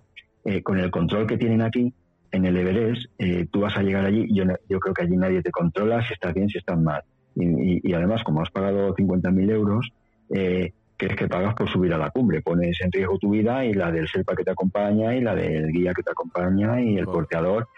[0.46, 1.92] eh, con el control que tienen aquí,
[2.34, 5.42] en el Everest, eh, tú vas a llegar allí, yo, yo creo que allí nadie
[5.42, 7.02] te controla si estás bien, si estás mal.
[7.36, 9.88] Y, además, como has pagado 50.000 euros,
[10.30, 12.42] eh, crees que pagas por subir a la cumbre.
[12.42, 15.72] Pones en riesgo tu vida y la del Serpa que te acompaña y la del
[15.72, 17.68] guía que te acompaña y el porteador.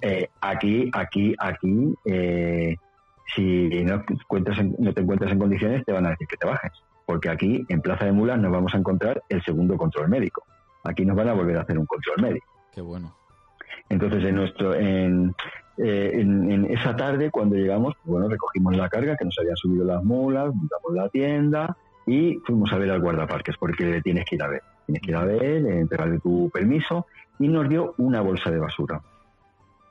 [0.00, 2.76] Eh, aquí, aquí, aquí, eh,
[3.34, 6.72] si no, cuentas no te encuentras en condiciones, te van a decir que te bajes.
[7.06, 10.44] Porque aquí, en Plaza de Mulas, nos vamos a encontrar el segundo control médico.
[10.82, 12.46] Aquí nos van a volver a hacer un control médico.
[12.72, 13.23] Qué bueno.
[13.88, 15.34] Entonces, en nuestro, en,
[15.76, 19.84] eh, en, esa tarde, cuando llegamos, pues bueno, recogimos la carga que nos habían subido
[19.84, 24.42] las mulas, montamos la tienda y fuimos a ver al guardaparques porque tienes que ir
[24.42, 24.62] a ver.
[24.86, 27.06] Tienes que ir a ver, entregarle tu permiso
[27.38, 29.00] y nos dio una bolsa de basura.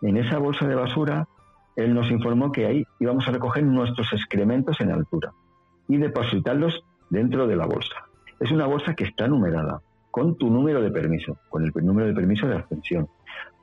[0.02, 1.28] En esa bolsa de basura,
[1.76, 5.32] él nos informó que ahí íbamos a recoger nuestros excrementos en altura
[5.88, 7.96] y depositarlos dentro de la bolsa.
[8.40, 12.14] Es una bolsa que está numerada con tu número de permiso, con el número de
[12.14, 13.08] permiso de ascensión.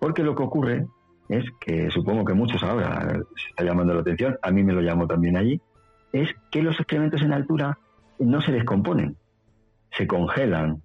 [0.01, 0.87] Porque lo que ocurre
[1.29, 4.81] es que supongo que muchos ahora se está llamando la atención, a mí me lo
[4.81, 5.61] llamo también allí,
[6.13, 7.79] es que los excrementos en altura
[8.19, 9.17] no se descomponen,
[9.93, 10.83] se congelan.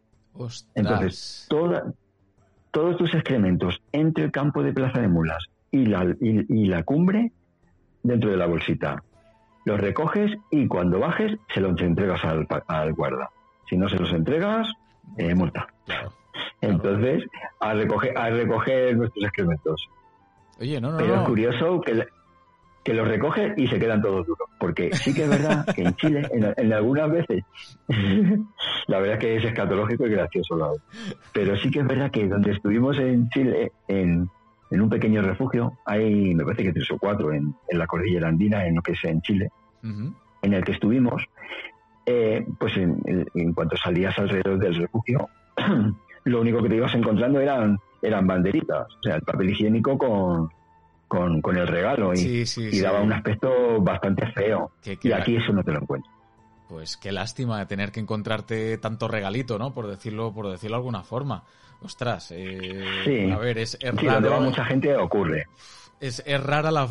[0.76, 6.84] Entonces, todos tus excrementos entre el campo de Plaza de Mulas y la, y, la
[6.84, 7.32] cumbre,
[8.04, 9.02] dentro de la bolsita,
[9.66, 13.30] los recoges y cuando bajes se los entregas al, al guarda.
[13.68, 14.68] Si no se los entregas,
[15.18, 15.68] eh, multa.
[16.62, 17.24] Entonces,
[17.60, 19.90] a recoger, a recoger nuestros excrementos.
[20.60, 22.06] Oye, no, no, Pero es curioso que,
[22.84, 24.50] que los recoge y se quedan todos duros.
[24.60, 27.44] Porque sí que es verdad que en Chile, en, algunas veces,
[28.88, 30.58] la verdad es que es escatológico y gracioso.
[30.58, 30.78] Lado.
[31.34, 34.30] Pero sí que es verdad que donde estuvimos en Chile, en,
[34.72, 38.28] en un pequeño refugio, hay, me parece que tres o cuatro en, en la cordillera
[38.28, 39.50] andina, en lo que es en Chile,
[39.84, 41.24] en el que estuvimos,
[42.06, 45.30] eh, pues en, cuanto salías alrededor del refugio,
[46.26, 50.50] lo único que te ibas encontrando eran, eran banderitas, o sea, el papel higiénico con,
[51.42, 52.44] con, el regalo y,
[52.82, 54.72] daba un aspecto bastante feo.
[54.84, 56.12] y aquí eso no te lo encuentro.
[56.68, 59.74] Pues qué lástima tener que encontrarte tanto regalito, ¿no?
[59.74, 61.44] Por decirlo, por decirlo de alguna forma.
[61.82, 64.42] Ostras, eh, a ver, es, raro.
[64.42, 65.46] mucha gente ocurre.
[66.00, 66.88] Es, es rara la,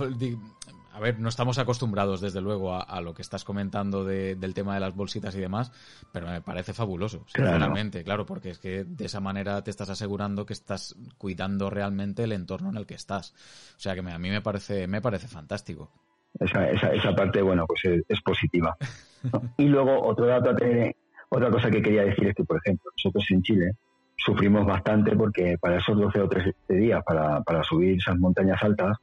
[0.94, 4.80] a ver, no estamos acostumbrados, desde luego, a, lo que estás comentando del tema de
[4.80, 5.72] las bolsitas y demás,
[6.12, 8.24] pero me parece fabuloso, sinceramente, claro.
[8.24, 12.70] porque es que de esa manera te estás asegurando que estás cuidando realmente el entorno
[12.70, 13.34] en el que estás.
[13.76, 15.90] O sea que a mí me parece, me parece fantástico.
[16.38, 18.76] Esa, esa, esa parte, bueno, pues es, positiva.
[19.56, 20.54] y luego, otro dato,
[21.28, 23.72] otra cosa que quería decir es que, por ejemplo, nosotros en Chile
[24.16, 28.96] sufrimos bastante porque para esos 12 o 13 días, para, para subir esas montañas altas,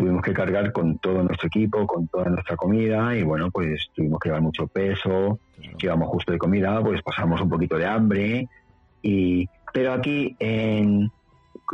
[0.00, 4.18] tuvimos que cargar con todo nuestro equipo, con toda nuestra comida y bueno, pues tuvimos
[4.18, 5.38] que llevar mucho peso,
[5.78, 8.48] llevamos justo de comida, pues pasamos un poquito de hambre
[9.02, 11.10] y pero aquí en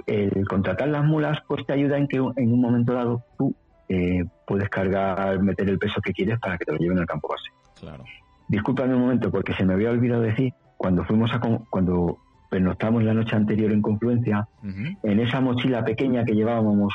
[0.06, 3.54] el contratar las mulas pues te ayuda en que en un momento dado tú
[3.88, 7.28] eh, puedes cargar, meter el peso que quieres para que te lo lleven al campo
[7.28, 7.50] base.
[7.78, 8.02] Claro.
[8.48, 11.40] Discúlpame un momento porque se me había olvidado decir cuando fuimos a
[11.70, 12.18] cuando
[12.50, 16.92] estamos la noche anterior en Confluencia, en esa mochila pequeña que llevábamos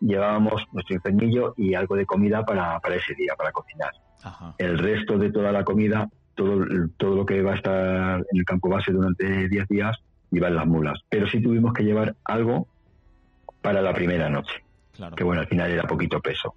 [0.00, 3.90] llevábamos nuestro enfermillo y algo de comida para, para ese día, para cocinar.
[4.58, 6.64] El resto de toda la comida, todo,
[6.96, 9.96] todo lo que va a estar en el campo base durante 10 días,
[10.30, 11.00] iba en las mulas.
[11.08, 12.68] Pero sí tuvimos que llevar algo
[13.62, 14.64] para la primera noche,
[15.16, 16.54] que bueno, al final era poquito peso.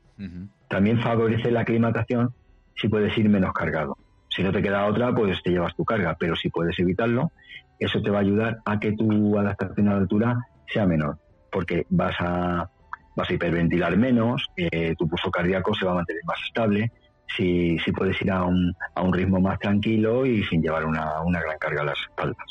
[0.68, 2.34] También favorece la aclimatación
[2.76, 3.98] si puedes ir menos cargado.
[4.30, 7.32] Si no te queda otra, pues te llevas tu carga, pero si puedes evitarlo,
[7.80, 11.20] eso te va a ayudar a que tu adaptación a la altura sea menor,
[11.52, 12.70] porque vas a,
[13.15, 16.91] vas a hiperventilar menos, eh, tu pulso cardíaco se va a mantener más estable,
[17.35, 21.22] si, si puedes ir a un, a un ritmo más tranquilo y sin llevar una,
[21.22, 22.45] una gran carga a las espaldas.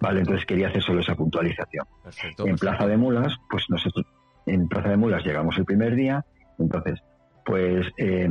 [0.00, 1.86] Vale, entonces quería hacer solo esa puntualización.
[2.38, 4.04] en Plaza de Mulas, pues nosotros
[4.44, 6.24] en Plaza de Mulas llegamos el primer día,
[6.58, 7.00] entonces,
[7.44, 8.30] pues eh,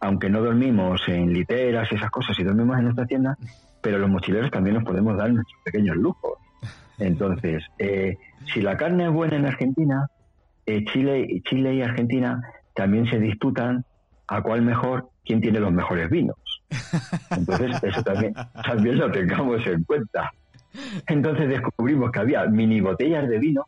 [0.00, 3.36] aunque no dormimos en literas y esas cosas y dormimos en nuestra tienda,
[3.80, 6.34] pero los mochileros también nos podemos dar nuestros pequeños lujos.
[6.98, 8.16] Entonces, eh,
[8.52, 10.06] si la carne es buena en Argentina,
[10.66, 12.42] eh, Chile, Chile y Argentina
[12.74, 13.84] también se disputan
[14.28, 16.36] a cuál mejor, quién tiene los mejores vinos.
[17.30, 18.34] Entonces, eso también,
[18.64, 20.32] también lo tengamos en cuenta.
[21.06, 23.66] Entonces descubrimos que había mini botellas de vino,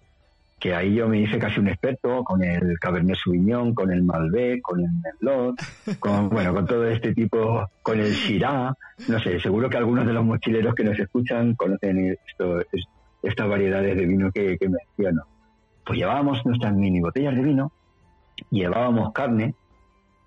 [0.61, 4.63] que ahí yo me hice casi un experto con el Cabernet Sauvignon, con el Malbec,
[4.63, 5.57] con el Merlot,
[5.99, 8.73] con, bueno, con todo este tipo, con el Shiraz,
[9.09, 12.63] no sé, seguro que algunos de los mochileros que nos escuchan conocen esto,
[13.25, 15.32] estas variedades de vino que, que menciono.
[15.85, 17.73] Pues llevábamos nuestras mini botellas de vino,
[18.51, 19.55] llevábamos carne,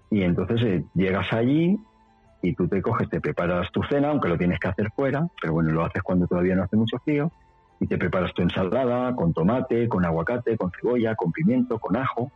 [0.09, 1.77] y entonces eh, llegas allí
[2.41, 5.53] y tú te coges, te preparas tu cena, aunque lo tienes que hacer fuera, pero
[5.53, 7.31] bueno, lo haces cuando todavía no hace mucho frío,
[7.79, 12.31] y te preparas tu ensalada con tomate, con aguacate, con cebolla, con pimiento, con ajo.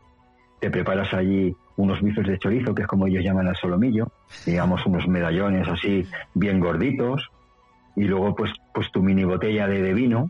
[0.59, 4.11] Te preparas allí unos bifes de chorizo, que es como ellos llaman al solomillo,
[4.45, 7.29] digamos unos medallones así bien gorditos,
[7.95, 10.29] y luego pues, pues tu mini botella de, vino,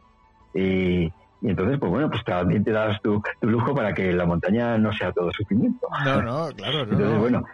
[0.54, 1.12] y,
[1.42, 5.12] entonces, pues bueno, pues también te das tu, lujo para que la montaña no sea
[5.12, 5.88] todo sufrimiento.
[6.06, 6.92] No, no, claro, no.
[6.92, 7.46] Entonces, bueno,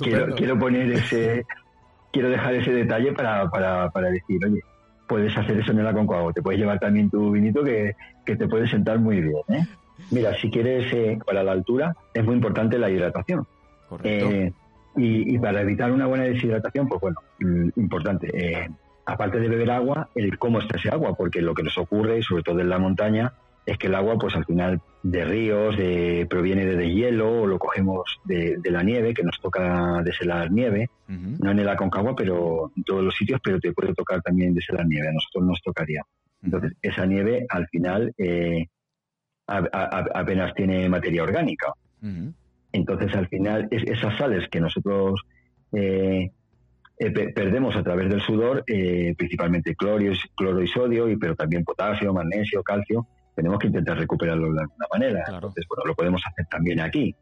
[0.00, 1.46] quiero, quiero poner ese,
[2.12, 4.60] quiero dejar ese detalle para, para, para decir, oye,
[5.06, 7.94] puedes hacer eso en el Aconcagua, te puedes llevar también tu vinito que,
[8.24, 9.36] que te puede sentar muy bien.
[9.48, 9.66] ¿eh?
[10.10, 13.46] Mira, si quieres eh, para la altura, es muy importante la hidratación.
[14.02, 14.52] Eh,
[14.96, 18.70] y, y, para evitar una buena deshidratación, pues bueno, mm, importante.
[19.06, 22.42] Aparte de beber agua, el cómo está ese agua, porque lo que nos ocurre, sobre
[22.42, 23.32] todo en la montaña,
[23.66, 27.58] es que el agua, pues al final de ríos, de, proviene de, hielo o lo
[27.58, 32.84] cogemos de, la nieve, que nos toca deselar nieve, no en el Aconcagua, pero en
[32.84, 36.02] todos los sitios, pero te puede tocar también deselar nieve, a nosotros nos tocaría.
[36.42, 38.66] Entonces, esa nieve al final eh,
[39.46, 41.72] apenas tiene materia orgánica.
[42.72, 45.22] Entonces, al final, esas sales que nosotros
[45.72, 46.30] eh,
[46.98, 52.12] eh, perdemos a través del sudor, principalmente cloro, cloro y sodio, y, pero también potasio,
[52.12, 55.24] magnesio, calcio, tenemos que intentar recuperarlo de alguna manera.
[55.28, 57.14] Entonces, bueno, lo podemos hacer también aquí.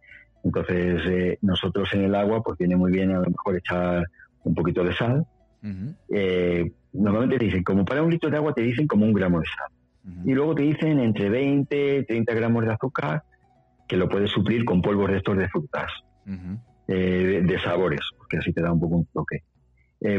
[0.44, 4.06] Entonces, eh, nosotros en el agua, pues viene muy bien a lo mejor echar
[4.44, 5.26] un poquito de sal.
[6.10, 9.40] Eh, normalmente te dicen, como para un litro de agua, te dicen como un gramo
[9.40, 9.72] de sal.
[10.24, 13.22] Y luego te dicen entre 20, 30 gramos de azúcar,
[13.86, 15.92] que lo puedes suplir con polvos de estos de frutas,
[16.88, 19.44] eh, de sabores, porque así te da un poco un toque.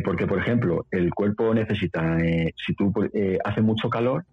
[0.05, 2.93] Porque, por ejemplo, el cuerpo necesita, si tú
[3.43, 4.26] hace mucho calor,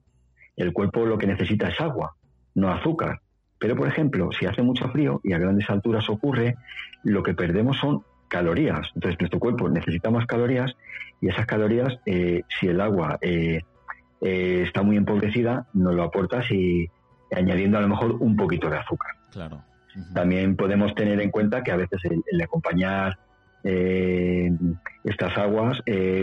[0.56, 2.14] el cuerpo lo que necesita es agua,
[2.54, 3.20] no azúcar.
[3.58, 6.56] Pero, por ejemplo, si hace mucho frío y a grandes alturas ocurre,
[7.02, 8.88] lo que perdemos son calorías.
[8.94, 10.74] Entonces, nuestro cuerpo necesita más calorías
[11.20, 13.60] y esas calorías, eh, si el agua eh,
[14.22, 16.88] eh, está muy empobrecida, nos lo aportas y
[17.32, 19.10] añadiendo a lo mejor un poquito de azúcar.
[19.30, 19.62] Claro.
[20.14, 23.18] También podemos tener en cuenta que a veces el acompañar
[23.62, 25.82] estas aguas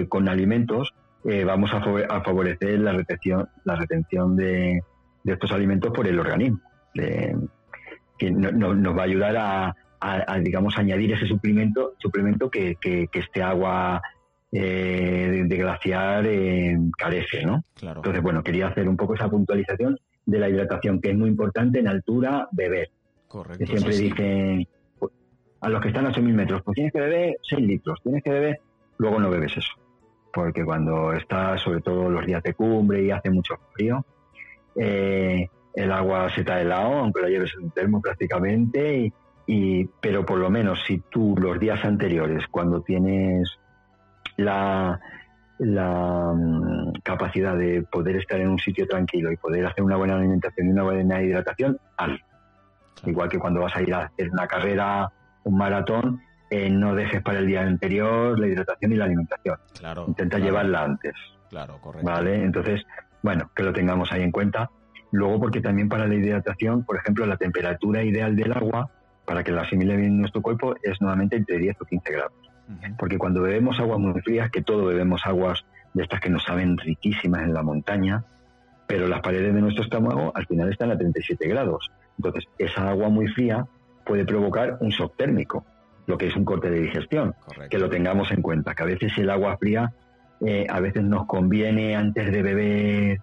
[0.10, 0.94] con alimentos
[1.28, 1.82] eh, vamos a,
[2.22, 4.82] favorecer la retención, la retención de,
[5.26, 6.62] estos alimentos por el organismo,
[6.94, 9.36] que nos va a ayudar
[10.00, 14.02] a, digamos, añadir ese suplemento, suplemento que, que, este agua
[14.54, 17.62] eh, de glaciar eh, carece, ¿no?
[17.82, 21.80] Entonces, bueno, quería hacer un poco esa puntualización de la hidratación, que es muy importante
[21.80, 22.90] en altura beber.
[23.28, 23.66] Correcto.
[23.66, 24.68] siempre dicen
[25.62, 28.30] a los que están a 8.000 metros, pues tienes que beber 6 litros, tienes que
[28.32, 28.62] beber,
[28.98, 29.74] luego no bebes eso.
[30.34, 34.06] Porque cuando está, sobre todo los días de cumbre y hace mucho frío,
[34.76, 39.12] eh, el agua se está helado, aunque lo lleves en un termo prácticamente,
[39.46, 43.58] y, pero por lo menos si tú los días anteriores, cuando tienes
[44.36, 45.00] la,
[45.60, 50.16] la mm, capacidad de poder estar en un sitio tranquilo y poder hacer una buena
[50.18, 52.20] alimentación y una buena hidratación, haz.
[53.06, 55.12] Igual que cuando vas a ir a hacer una carrera,
[55.48, 59.58] un maratón, eh, no dejes para el día anterior la hidratación y la alimentación.
[59.78, 60.06] Claro.
[60.08, 61.14] Intenta llevarla antes.
[61.50, 62.06] Claro, correcto.
[62.06, 62.44] ¿Vale?
[62.44, 62.86] Entonces,
[63.22, 64.70] bueno, que lo tengamos ahí en cuenta.
[65.12, 68.90] Luego, porque también para la hidratación, por ejemplo, la temperatura ideal del agua,
[69.26, 72.34] para que la asimile bien nuestro cuerpo, es nuevamente entre 10 o 15 grados.
[72.98, 76.78] Porque cuando bebemos aguas muy frías, que todos bebemos aguas de estas que nos saben
[76.78, 78.26] riquísimas en la montaña,
[78.86, 81.90] pero las paredes de nuestro estómago al final están a 37 grados.
[82.18, 83.66] Entonces, esa agua muy fría
[84.08, 85.66] puede provocar un shock térmico
[86.08, 87.36] lo que es un corte de digestión,
[87.70, 89.94] que lo tengamos en cuenta, que a veces el agua fría,
[90.40, 93.22] eh, a veces nos conviene antes de beber,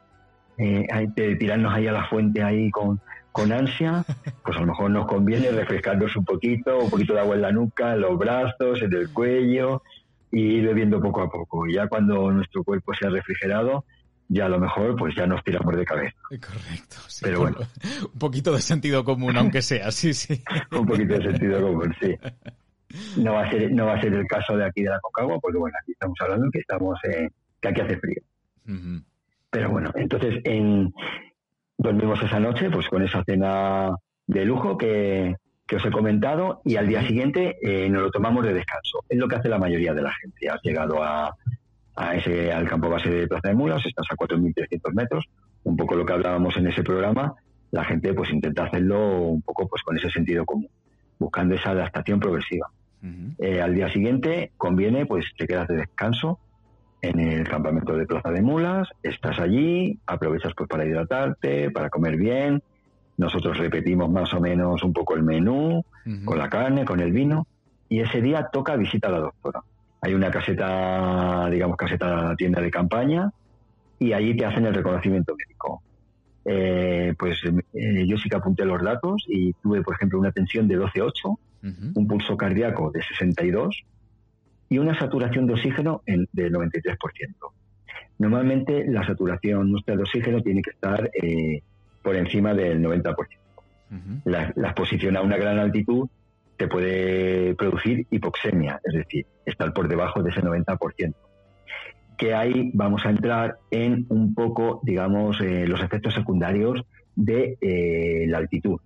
[0.58, 0.86] eh,
[1.16, 3.00] de tirarnos ahí a la fuente ahí con,
[3.32, 4.04] con ansia,
[4.44, 7.52] pues a lo mejor nos conviene refrescarnos un poquito, un poquito de agua en la
[7.52, 9.82] nuca, en los brazos, en el cuello,
[10.30, 11.66] y ir bebiendo poco a poco.
[11.66, 13.86] Y ya cuando nuestro cuerpo se ha refrigerado,
[14.28, 16.16] ya a lo mejor pues ya nos tiramos de cabeza.
[16.28, 16.96] Correcto.
[17.22, 17.58] Pero bueno.
[18.12, 20.42] Un poquito de sentido común, aunque sea, sí, sí.
[20.72, 22.14] un poquito de sentido común, sí.
[23.16, 25.38] No va a ser, no va a ser el caso de aquí de la Concagua,
[25.40, 28.22] porque bueno, aquí estamos hablando que estamos que aquí hace frío.
[29.50, 30.92] Pero bueno, entonces en,
[31.76, 33.94] dormimos esa noche pues con esa cena
[34.26, 35.34] de lujo que,
[35.66, 39.04] que os he comentado y al día siguiente eh, nos lo tomamos de descanso.
[39.08, 40.48] Es lo que hace la mayoría de la gente.
[40.48, 41.36] Has llegado a,
[41.96, 45.24] a ese, al campo base de Plaza de Mulas, estás a 4.300 metros,
[45.64, 47.34] un poco lo que hablábamos en ese programa,
[47.70, 50.68] la gente pues intenta hacerlo un poco pues con ese sentido común,
[51.18, 52.70] buscando esa adaptación progresiva.
[53.38, 56.38] Eh, al día siguiente conviene pues te quedas de descanso
[57.02, 62.16] en el campamento de Plaza de Mulas, estás allí, aprovechas pues para hidratarte, para comer
[62.16, 62.62] bien,
[63.18, 65.84] nosotros repetimos más o menos un poco el menú,
[66.24, 67.46] con la carne, con el vino,
[67.88, 69.62] y ese día toca visita a la doctora
[70.04, 73.30] hay una caseta, digamos, caseta tienda de campaña
[73.98, 75.82] y allí te hacen el reconocimiento médico.
[76.44, 77.40] Eh, pues
[77.72, 81.38] eh, yo sí que apunté los datos y tuve, por ejemplo, una tensión de 12,8,
[81.94, 83.82] un pulso cardíaco de 62
[84.68, 86.98] y una saturación de oxígeno en, del 93%.
[88.18, 91.62] Normalmente la saturación nuestra de oxígeno tiene que estar eh,
[92.02, 93.14] por encima del 90%.
[94.26, 96.10] la, la exposición a una gran altitud
[96.56, 101.14] te puede producir hipoxemia, es decir, estar por debajo de ese 90%.
[102.16, 106.82] Que ahí vamos a entrar en un poco, digamos, eh, los efectos secundarios
[107.16, 108.80] de eh, la altitud,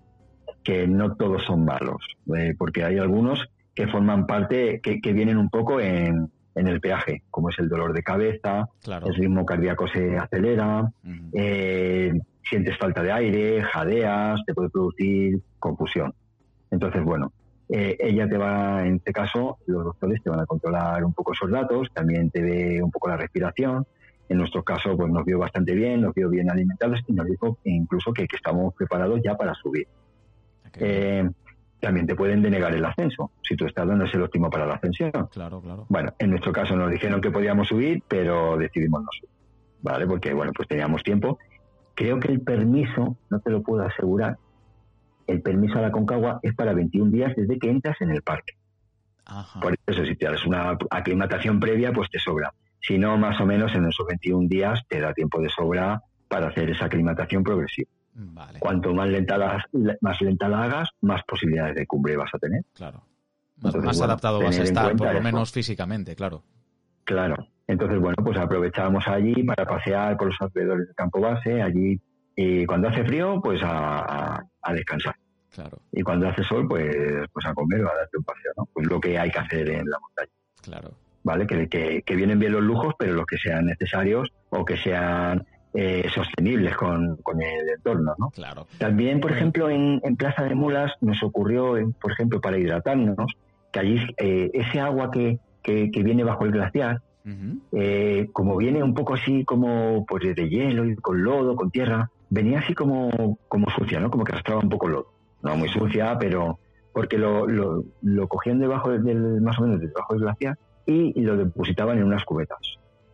[0.62, 2.02] que no todos son malos,
[2.34, 7.50] eh, porque hay algunos que forman parte, que, vienen un poco en, el peaje, como
[7.50, 10.90] es el dolor de cabeza, el ritmo cardíaco se acelera,
[12.42, 16.12] sientes falta de aire, jadeas, te puede producir confusión.
[16.70, 17.32] Entonces, bueno,
[17.68, 21.32] eh, ella te va, en este caso, los doctores te van a controlar un poco
[21.32, 23.86] esos datos, también te ve un poco la respiración.
[24.28, 27.58] En nuestro caso, pues nos vio bastante bien, nos vio bien alimentados y nos dijo
[27.64, 29.86] incluso que, estamos preparados ya para subir.
[30.74, 31.28] Eh,
[31.80, 34.74] también te pueden denegar el ascenso, si tu estado no es el óptimo para la
[34.74, 35.12] ascensión.
[35.30, 35.86] Claro, claro.
[35.88, 39.30] Bueno, en nuestro caso nos dijeron que podíamos subir, pero decidimos no subir,
[39.82, 40.06] ¿vale?
[40.06, 41.38] Porque, bueno, pues teníamos tiempo.
[41.94, 44.38] Creo que el permiso, no te lo puedo asegurar,
[45.28, 48.54] el permiso a la Concagua es para 21 días desde que entras en el parque.
[49.60, 52.52] Por eso, si te das una aclimatación previa, pues te sobra.
[52.80, 56.48] Si no, más o menos en esos 21 días te da tiempo de sobra para
[56.48, 57.90] hacer esa aclimatación progresiva.
[58.58, 59.64] Cuanto más lenta, la,
[60.00, 62.64] más lenta la hagas, más posibilidades de cumbre vas a tener.
[62.72, 63.02] Claro.
[63.58, 66.42] Más, adaptado vas a estar, por lo menos físicamente, claro.
[67.04, 67.36] Claro.
[67.66, 72.00] Entonces, bueno, pues aprovechábamos allí para pasear por los alrededores del campo base, allí
[72.40, 74.40] y cuando hace frío, pues a,
[74.72, 75.16] descansar.
[75.52, 75.76] Claro.
[75.90, 76.94] Y cuando hace sol, pues,
[77.32, 78.68] pues a comer o a darte un paseo, ¿no?
[78.72, 80.30] Pues lo que hay que hacer en la montaña.
[80.62, 80.90] Claro.
[81.24, 81.48] ¿Vale?
[81.48, 85.44] Que, que, vienen bien los lujos, pero los que sean necesarios o que sean
[85.74, 88.30] eh, sostenibles con, con, el entorno, ¿no?
[88.30, 88.68] Claro.
[88.78, 93.32] También, por ejemplo, en, en Plaza de Mulas nos ocurrió, por ejemplo, para hidratarnos,
[93.72, 97.02] que allí eh, ese agua que, que, viene bajo el glaciar,
[97.72, 102.10] eh, como viene un poco así como pues de hielo y con lodo, con tierra,
[102.30, 104.10] venía así como, como sucia, ¿no?
[104.10, 105.12] Como que arrastraba un poco lodo.
[105.42, 106.58] No muy sucia, pero
[106.92, 111.36] porque lo, lo, lo cogían debajo del, más o menos debajo del glaciar y lo
[111.36, 112.58] depositaban en unas cubetas.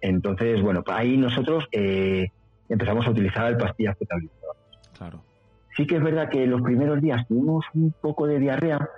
[0.00, 2.28] Entonces, bueno, ahí nosotros eh,
[2.68, 4.62] empezamos a utilizar pastillas potabilizadoras.
[4.96, 5.20] Claro.
[5.76, 8.88] Sí que es verdad que los primeros días tuvimos un poco de diarrea,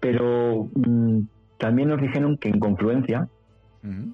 [0.00, 1.20] pero mm,
[1.58, 3.28] también nos dijeron que en confluencia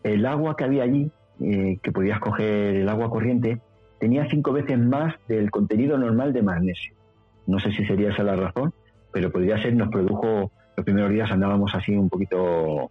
[0.02, 1.10] el agua que había allí,
[1.40, 3.60] eh, que podías coger el agua corriente,
[4.02, 6.92] tenía cinco veces más del contenido normal de magnesio.
[7.46, 8.74] No sé si sería esa la razón,
[9.12, 12.90] pero podría ser, nos produjo, los primeros días andábamos así un poquito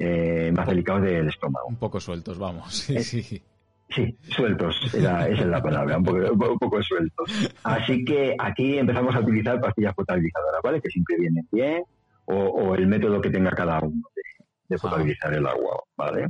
[0.00, 1.68] eh, más delicados del estómago.
[1.68, 2.74] Un poco sueltos, vamos.
[2.74, 3.42] Sí, eh, sí.
[3.88, 7.54] Sí, sueltos, esa es la palabra, un poco, sueltos.
[7.62, 10.80] Así que aquí empezamos a utilizar pastillas potabilizadoras, ¿vale?
[10.80, 11.84] Que siempre vienen bien,
[12.26, 14.78] o, el método que tenga cada uno de, ah.
[14.82, 16.26] potabilizar el agua, ¿vale?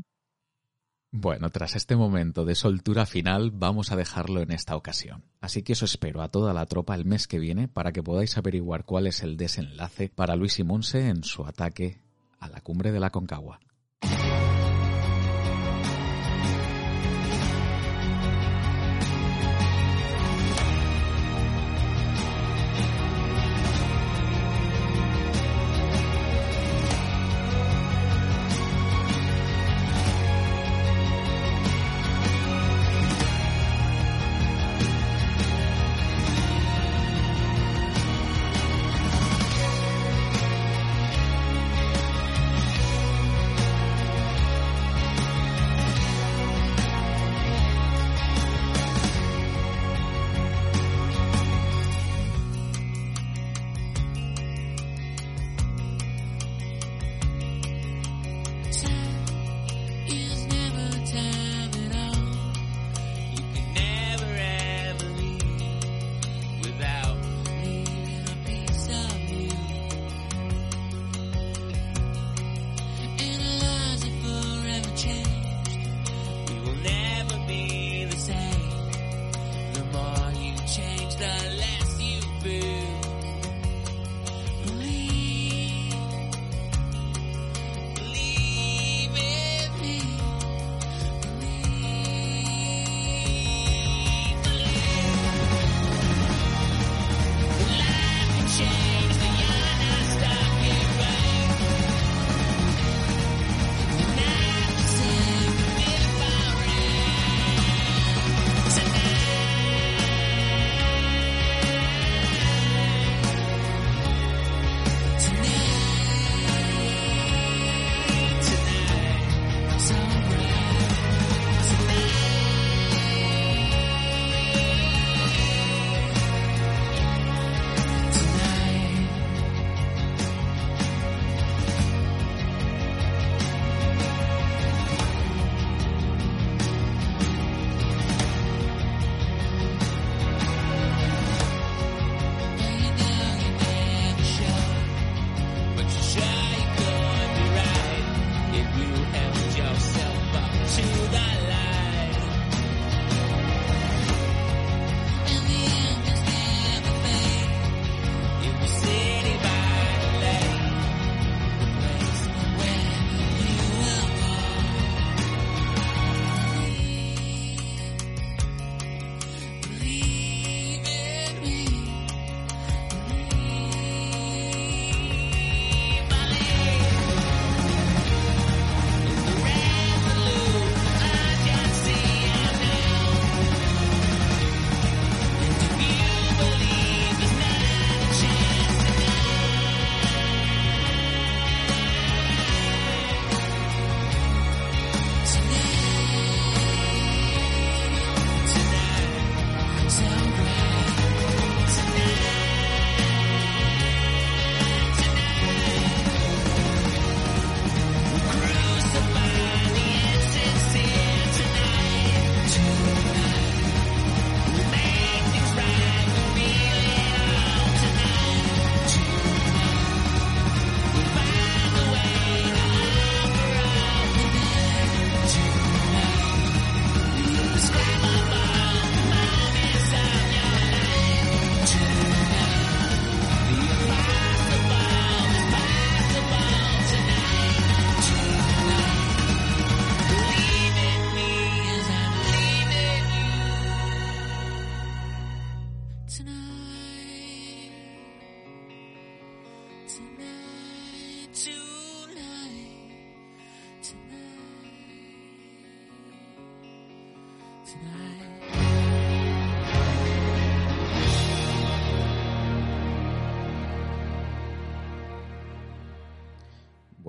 [1.10, 5.24] Bueno, tras este momento de soltura final vamos a dejarlo en esta ocasión.
[5.40, 8.36] Así que os espero a toda la tropa el mes que viene para que podáis
[8.36, 12.02] averiguar cuál es el desenlace para Luis y Monse en su ataque
[12.39, 13.59] a la cumbre de la Concagua.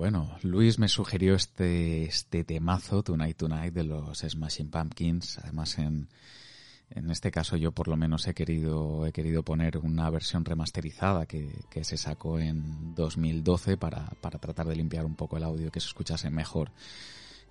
[0.00, 6.08] Bueno, Luis me sugirió este, este temazo, Tonight Tonight, de los Smashing Pumpkins, además en,
[6.90, 11.26] en este caso yo por lo menos he querido, he querido poner una versión remasterizada
[11.26, 15.70] que, que se sacó en 2012 para, para tratar de limpiar un poco el audio,
[15.70, 16.72] que se escuchase mejor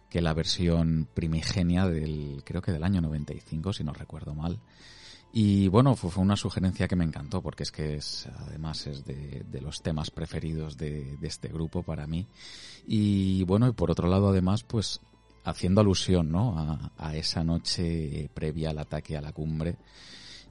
[0.10, 4.60] que la versión primigenia del, creo que del año 95, si no recuerdo mal.
[5.32, 9.62] Y bueno, fue, una sugerencia que me encantó porque es que es, además es de,
[9.62, 12.28] los temas preferidos de, este grupo para mí.
[12.88, 15.02] Y bueno, y por otro lado además, pues
[15.44, 16.92] haciendo alusión, ¿no?
[16.98, 19.78] A, esa noche previa al ataque a la cumbre.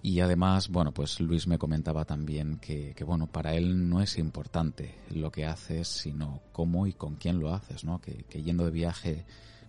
[0.00, 4.16] Y además, bueno, pues Luis me comentaba también que, que, bueno, para él no es
[4.18, 8.00] importante lo que haces, sino cómo y con quién lo haces, ¿no?
[8.00, 9.26] Que, yendo de viaje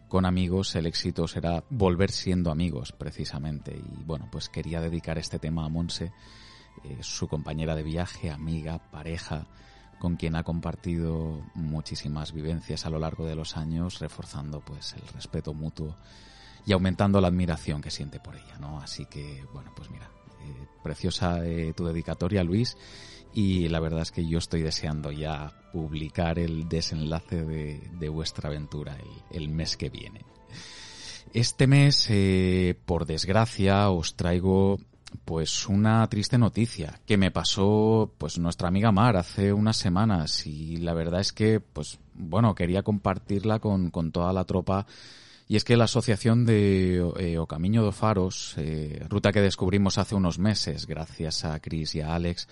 [0.08, 5.38] con amigos el éxito será volver siendo amigos precisamente y bueno pues quería dedicar este
[5.38, 6.12] tema a Monse
[6.84, 9.46] eh, su compañera de viaje amiga pareja
[10.00, 15.08] con quien ha compartido muchísimas vivencias a lo largo de los años reforzando pues el
[15.10, 15.96] respeto mutuo
[16.66, 20.10] y aumentando la admiración que siente por ella no así que bueno pues mira
[20.42, 22.78] eh, preciosa eh, tu dedicatoria Luis
[23.34, 28.98] y la verdad es que yo estoy deseando ya publicar el desenlace de, vuestra aventura
[29.32, 30.22] el, mes que viene.
[31.34, 34.80] Este mes, eh, por desgracia, os traigo
[35.26, 40.78] pues una triste noticia que me pasó pues nuestra amiga Mar hace unas semanas y
[40.78, 44.86] la verdad es que pues bueno quería compartirla con, con toda la tropa
[45.52, 49.98] y es que la asociación de eh, O Camino de Faros, eh, ruta que descubrimos
[49.98, 52.48] hace unos meses gracias a Chris y a Alex,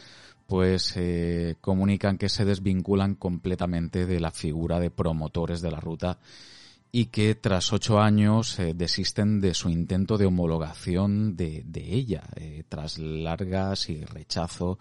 [0.48, 6.18] pues eh, comunican que se desvinculan completamente de la figura de promotores de la ruta
[6.92, 12.64] y que tras ocho años eh, desisten de su intento de homologación de, ella, eh,
[12.68, 14.80] tras largas y rechazo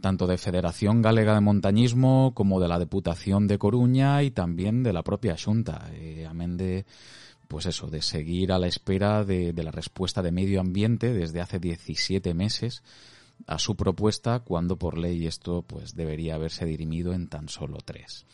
[0.00, 4.92] tanto de Federación Galega de Montañismo como de la Diputación de Coruña y también de
[4.92, 5.88] la propia Junta,
[6.28, 6.84] amén de
[7.46, 11.40] pues eso, de seguir a la espera de, de la respuesta de medio ambiente desde
[11.40, 12.82] hace 17 meses
[13.46, 18.26] a su propuesta cuando por ley esto pues debería haberse dirimido en tan solo tres.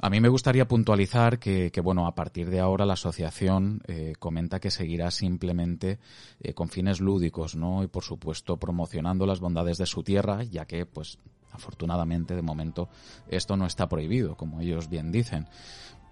[0.00, 4.60] A mí me gustaría puntualizar que, bueno, a partir de ahora la asociación eh, comenta
[4.60, 5.98] que seguirá simplemente
[6.40, 7.82] eh, con fines lúdicos, ¿no?
[7.82, 11.18] Y por supuesto promocionando las bondades de su tierra, ya que, pues,
[11.50, 12.88] afortunadamente de momento
[13.28, 15.48] esto no está prohibido, como ellos bien dicen.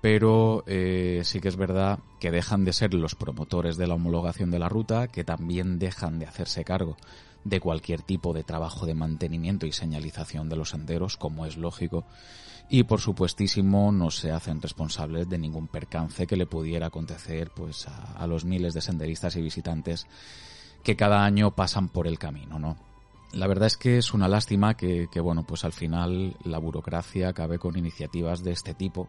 [0.00, 4.50] Pero eh, sí que es verdad que dejan de ser los promotores de la homologación
[4.50, 6.96] de la ruta, que también dejan de hacerse cargo
[7.44, 12.04] de cualquier tipo de trabajo de mantenimiento y señalización de los senderos, como es lógico,
[12.68, 17.86] y por supuestísimo no se hacen responsables de ningún percance que le pudiera acontecer pues
[17.88, 20.06] a, los miles de senderistas y visitantes
[20.82, 22.76] que cada año pasan por el camino, ¿no?
[23.32, 27.28] La verdad es que es una lástima que, que bueno, pues al final la burocracia
[27.28, 29.08] acabe con iniciativas de este tipo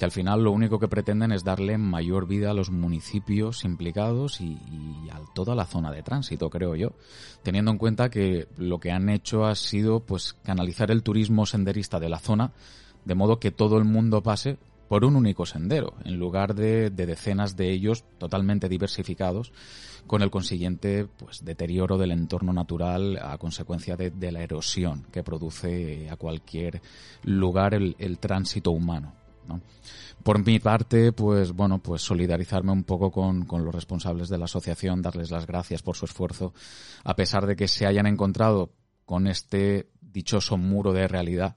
[0.00, 4.40] que al final lo único que pretenden es darle mayor vida a los municipios implicados
[4.40, 4.56] y,
[5.12, 6.94] a toda la zona de tránsito, creo yo,
[7.42, 12.00] teniendo en cuenta que lo que han hecho ha sido pues canalizar el turismo senderista
[12.00, 12.52] de la zona
[13.04, 14.56] de modo que todo el mundo pase
[14.88, 19.52] por un único sendero, en lugar de, decenas de ellos totalmente diversificados,
[20.06, 26.08] con el consiguiente pues, deterioro del entorno natural a consecuencia de, la erosión que produce
[26.08, 26.80] a cualquier
[27.22, 29.19] lugar el tránsito humano.
[30.22, 35.00] Por mi parte, pues bueno, pues solidarizarme un poco con, los responsables de la asociación,
[35.00, 36.52] darles las gracias por su esfuerzo,
[37.04, 38.70] a pesar de que se hayan encontrado
[39.06, 41.56] con este dichoso muro de realidad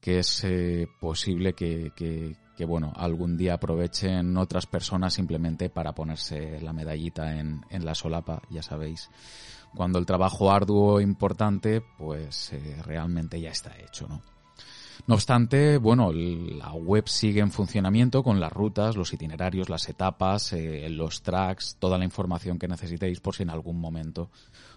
[0.00, 2.34] que es eh, posible que,
[2.66, 8.42] bueno, algún día aprovechen otras personas simplemente para ponerse la medallita en, en la solapa,
[8.50, 9.10] ya sabéis.
[9.76, 14.31] Cuando el trabajo arduo e importante, pues eh, realmente ya está hecho, ¿no?
[15.06, 20.52] No obstante, bueno, la web sigue en funcionamiento con las rutas, los itinerarios, las etapas,
[20.52, 24.30] eh, los tracks, toda la información que necesitéis por si en algún momento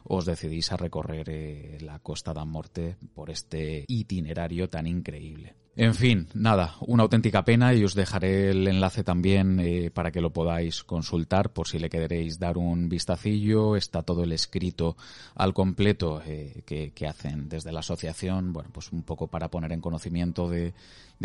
[0.07, 5.55] os decidís a recorrer eh, la Costa da Morte por este itinerario tan increíble.
[5.77, 10.21] En fin, nada, una auténtica pena y os dejaré el enlace también eh, para que
[10.21, 13.75] lo podáis consultar por si le queréis dar un vistacillo.
[13.75, 14.95] Está todo el escrito
[15.35, 19.81] al completo eh, que, hacen desde la asociación, bueno, pues un poco para poner en
[19.81, 20.73] conocimiento de,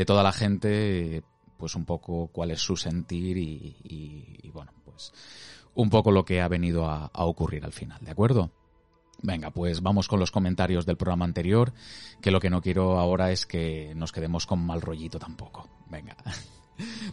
[0.04, 1.22] toda la gente,
[1.56, 5.12] pues un poco cuál es su sentir y, bueno, pues
[5.74, 8.50] un poco lo que ha venido a ocurrir al final, ¿de acuerdo?
[9.22, 11.72] Venga, pues vamos con los comentarios del programa anterior,
[12.20, 15.68] que lo que no quiero ahora es que nos quedemos con mal rollito tampoco.
[15.88, 16.16] Venga.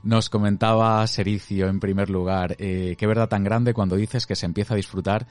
[0.03, 4.45] Nos comentaba Sericio en primer lugar, eh, qué verdad tan grande cuando dices que se
[4.45, 5.27] empieza a disfrutar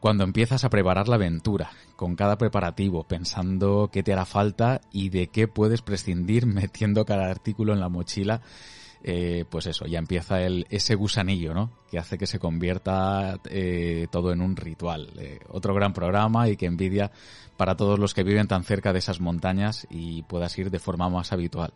[0.00, 5.10] cuando empiezas a preparar la aventura, con cada preparativo, pensando qué te hará falta y
[5.10, 8.40] de qué puedes prescindir metiendo cada artículo en la mochila,
[9.02, 11.70] eh, pues eso, ya empieza el, ese gusanillo, ¿no?
[11.90, 15.12] Que hace que se convierta eh, todo en un ritual.
[15.18, 17.10] Eh, otro gran programa y que envidia
[17.56, 21.08] para todos los que viven tan cerca de esas montañas y puedas ir de forma
[21.08, 21.72] más habitual.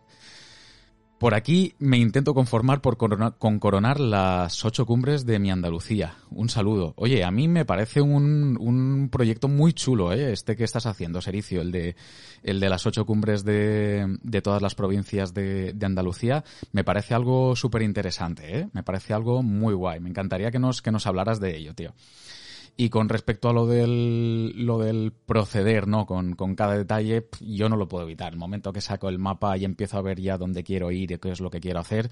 [1.19, 6.17] Por aquí me intento conformar por con coronar las ocho cumbres de mi Andalucía.
[6.31, 6.93] Un saludo.
[6.97, 10.33] Oye, a mí me parece un, un proyecto muy chulo, ¿eh?
[10.33, 11.97] este que estás haciendo, Sericio, el de,
[12.43, 16.45] el de las ocho cumbres de, de todas las provincias de, de Andalucía.
[16.73, 18.69] Me parece algo súper interesante, ¿eh?
[18.73, 20.01] me parece algo muy guay.
[20.01, 21.95] Me encantaría que nos, que nos hablaras de ello, tío.
[22.77, 26.07] Y con respecto a lo del, lo del proceder, ¿no?
[26.07, 28.33] Con, con cada detalle, yo no lo puedo evitar.
[28.33, 31.19] El momento que saco el mapa y empiezo a ver ya dónde quiero ir y
[31.19, 32.11] qué es lo que quiero hacer,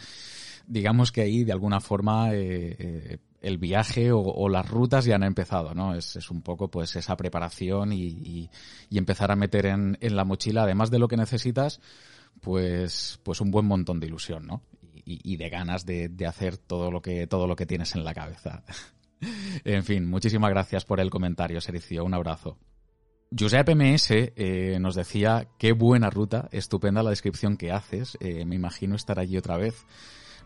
[0.66, 5.24] digamos que ahí de alguna forma eh, eh, el viaje o, las rutas ya han
[5.24, 5.94] empezado, ¿no?
[5.94, 8.48] Es, es un poco pues esa preparación y,
[8.88, 11.80] y, empezar a meter en, en, la mochila, además de lo que necesitas,
[12.40, 14.62] pues, pues un buen montón de ilusión, ¿no?
[15.04, 18.04] Y, y de ganas de, de hacer todo lo que, todo lo que tienes en
[18.04, 18.62] la cabeza.
[19.64, 22.04] en fin, muchísimas gracias por el comentario, Sericio.
[22.04, 22.58] Un abrazo.
[23.30, 28.56] Giuseppe MS eh, nos decía, qué buena ruta, estupenda la descripción que haces, eh, me
[28.56, 29.86] imagino estar allí otra vez.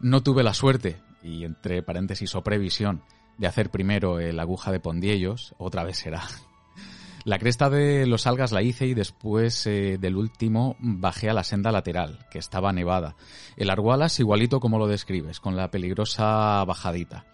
[0.01, 3.03] No tuve la suerte, y entre paréntesis o previsión,
[3.39, 6.23] de hacer primero el aguja de Pondiellos, otra vez será.
[7.25, 11.43] La cresta de los algas la hice y después eh, del último bajé a la
[11.43, 13.17] senda lateral, que estaba nevada.
[13.57, 17.27] El Argualas igualito como lo describes, con la peligrosa bajadita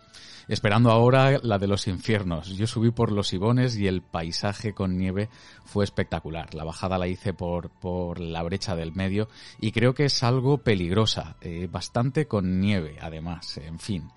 [0.48, 2.48] esperando ahora la de los infiernos.
[2.56, 5.28] Yo subí por los Ibones y el paisaje con nieve
[5.64, 6.54] fue espectacular.
[6.54, 9.28] La bajada la hice por, por la brecha del medio
[9.60, 14.10] y creo que es algo peligrosa, eh, bastante con nieve además, en fin.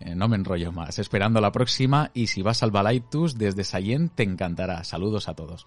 [0.00, 0.98] Eh, no me enrollo más.
[0.98, 4.82] Esperando la próxima y si vas al Balaitus desde Sayen te encantará.
[4.84, 5.66] Saludos a todos.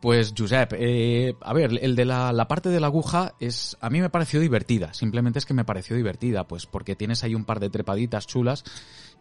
[0.00, 3.90] Pues Josep, eh, a ver, el de la, la, parte de la aguja es, a
[3.90, 7.44] mí me pareció divertida, simplemente es que me pareció divertida, pues porque tienes ahí un
[7.44, 8.62] par de trepaditas chulas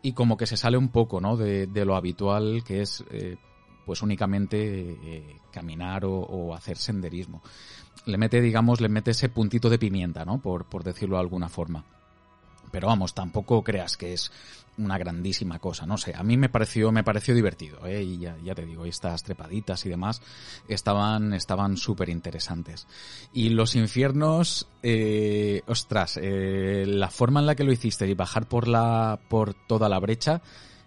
[0.01, 1.37] y como que se sale un poco, ¿no?
[1.37, 3.37] De, de lo habitual que es, eh,
[3.85, 7.41] pues únicamente eh, caminar o, o, hacer senderismo.
[8.05, 10.39] Le mete, digamos, le mete ese puntito de pimienta, ¿no?
[10.39, 11.83] Por, por decirlo de alguna forma.
[12.71, 14.31] Pero vamos, tampoco creas que es
[14.77, 18.03] una grandísima cosa, no sé, a mí me pareció, me pareció divertido, ¿eh?
[18.03, 20.21] y ya, ya te digo, estas trepaditas y demás
[20.67, 22.87] estaban, estaban súper interesantes.
[23.33, 28.47] Y los infiernos, eh, ostras, eh, la forma en la que lo hiciste y bajar
[28.47, 30.41] por la, por toda la brecha,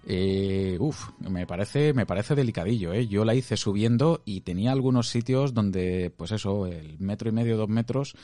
[0.06, 3.06] eh, uf, me parece, me parece delicadillo, ¿eh?
[3.06, 7.56] Yo la hice subiendo y tenía algunos sitios donde, pues eso, el metro y medio,
[7.56, 8.14] dos metros,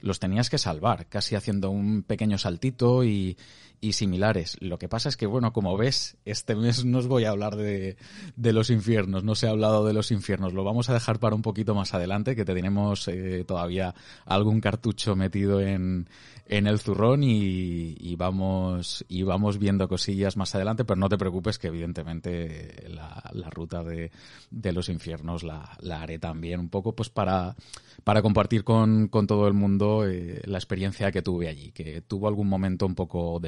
[0.00, 3.36] los tenías que salvar, casi haciendo un pequeño saltito y,
[3.80, 4.56] y similares.
[4.60, 7.56] Lo que pasa es que, bueno, como ves, este mes no os voy a hablar
[7.56, 7.96] de,
[8.36, 11.34] de los infiernos, no se ha hablado de los infiernos, lo vamos a dejar para
[11.34, 13.94] un poquito más adelante, que tenemos eh, todavía
[14.26, 16.08] algún cartucho metido en,
[16.48, 21.18] en el zurrón y, y, vamos y vamos viendo cosillas más adelante, pero no te
[21.18, 24.10] preocupes que evidentemente la, ruta de,
[24.50, 27.54] de, los infiernos la, la, haré también un poco pues para,
[28.02, 32.28] para compartir con, con todo el mundo eh, la experiencia que tuve allí, que tuvo
[32.28, 33.38] algún momento un poco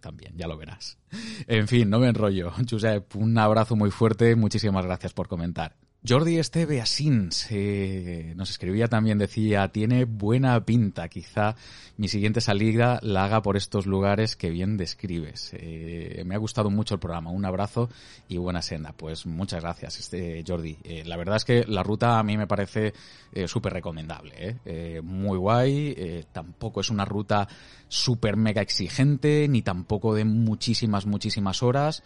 [0.00, 0.98] también, ya lo verás.
[1.46, 2.52] En fin, no me enrollo.
[2.70, 5.76] Josep, un abrazo muy fuerte, muchísimas gracias por comentar.
[6.06, 11.56] Jordi Esteve Asins eh, nos escribía también, decía, tiene buena pinta, quizá
[11.96, 15.52] mi siguiente salida la haga por estos lugares que bien describes.
[15.54, 17.88] Eh, me ha gustado mucho el programa, un abrazo
[18.28, 18.92] y buena senda.
[18.92, 20.76] Pues muchas gracias, este, Jordi.
[20.84, 22.92] Eh, la verdad es que la ruta a mí me parece
[23.32, 24.58] eh, súper recomendable,
[25.02, 27.48] muy guay, tampoco es una ruta
[27.88, 32.02] súper mega exigente, ni tampoco de muchísimas, muchísimas horas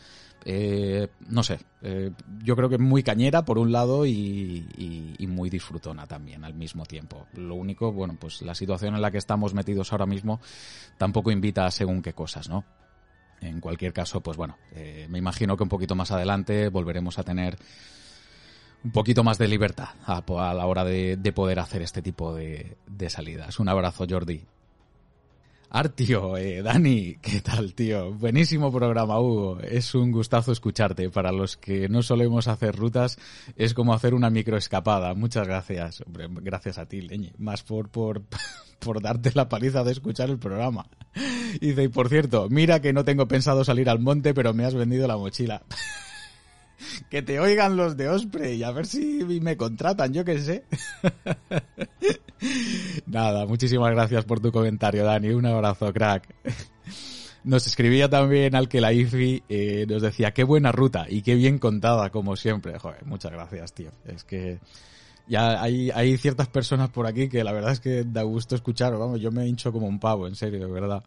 [0.50, 2.10] eh, no sé, eh,
[2.42, 4.64] yo creo que muy cañera por un lado y,
[5.28, 7.26] muy disfrutona también al mismo tiempo.
[7.34, 10.40] Lo único, bueno, pues la situación en la que estamos metidos ahora mismo
[10.96, 12.64] tampoco invita a según qué cosas, ¿no?
[13.42, 17.24] En cualquier caso, pues bueno, eh, me imagino que un poquito más adelante volveremos a
[17.24, 17.58] tener
[18.82, 20.22] un poquito más de libertad a,
[20.54, 23.60] la hora de, de, poder hacer este tipo de, de salidas.
[23.60, 24.46] Un abrazo, Jordi.
[25.70, 28.10] Artio, eh, Dani, ¿qué tal, tío?
[28.14, 29.60] Buenísimo programa, Hugo.
[29.60, 31.10] Es un gustazo escucharte.
[31.10, 33.18] Para los que no solemos hacer rutas,
[33.54, 35.12] es como hacer una microescapada.
[35.12, 36.00] Muchas gracias.
[36.06, 37.34] Hombre, gracias a ti, Leñe.
[37.36, 38.22] Más por, por,
[38.78, 40.86] por darte la paliza de escuchar el programa.
[41.60, 44.64] Y dice, y por cierto, mira que no tengo pensado salir al monte, pero me
[44.64, 45.62] has vendido la mochila.
[47.10, 50.64] que te oigan los de Osprey y a ver si me contratan, yo qué sé.
[53.06, 55.30] Nada, muchísimas gracias por tu comentario, Dani.
[55.30, 56.34] Un abrazo, crack.
[57.44, 61.34] Nos escribía también al que la IFI eh, nos decía, qué buena ruta y qué
[61.34, 62.78] bien contada, como siempre.
[62.78, 63.90] Joder, muchas gracias, tío.
[64.06, 64.58] Es que
[65.26, 68.96] ya hay, hay ciertas personas por aquí que la verdad es que da gusto escuchar.
[68.96, 71.04] Vamos, yo me hincho como un pavo, en serio, de verdad.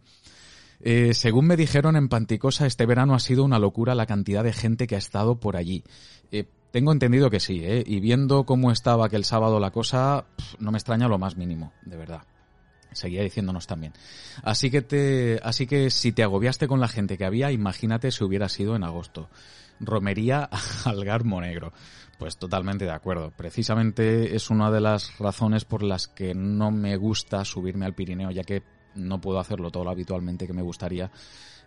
[0.84, 4.54] Eh, según me dijeron en Panticosa, este verano ha sido una locura la cantidad de
[4.54, 5.84] gente que ha estado por allí.
[6.32, 7.84] Eh, tengo entendido que sí, ¿eh?
[7.86, 10.26] y viendo cómo estaba aquel sábado la cosa,
[10.60, 12.22] no me extraña lo más mínimo, de verdad.
[12.94, 13.94] Seguía diciéndonos también.
[14.44, 18.24] Así que te, así que si te agobiaste con la gente que había, imagínate si
[18.24, 19.30] hubiera sido en agosto.
[19.80, 20.50] Romería
[20.86, 21.72] al Garmo Negro.
[22.18, 23.32] Pues totalmente de acuerdo.
[23.36, 28.30] Precisamente es una de las razones por las que no me gusta subirme al Pirineo,
[28.32, 28.64] ya que
[28.96, 31.12] no puedo hacerlo todo lo habitualmente que me gustaría.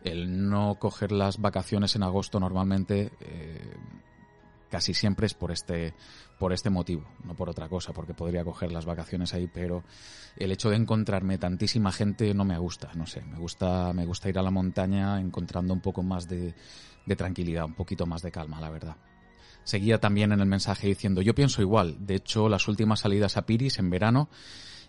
[0.04, 3.74] El no coger las vacaciones en agosto normalmente eh,
[4.74, 5.94] casi siempre es por este
[6.36, 9.84] por este motivo, no por otra cosa, porque podría coger las vacaciones ahí, pero
[10.36, 14.28] el hecho de encontrarme tantísima gente no me gusta, no sé, me gusta me gusta
[14.30, 16.56] ir a la montaña encontrando un poco más de,
[17.06, 18.96] de tranquilidad, un poquito más de calma, la verdad.
[19.62, 23.46] Seguía también en el mensaje diciendo, yo pienso igual, de hecho las últimas salidas a
[23.46, 24.28] Piris en verano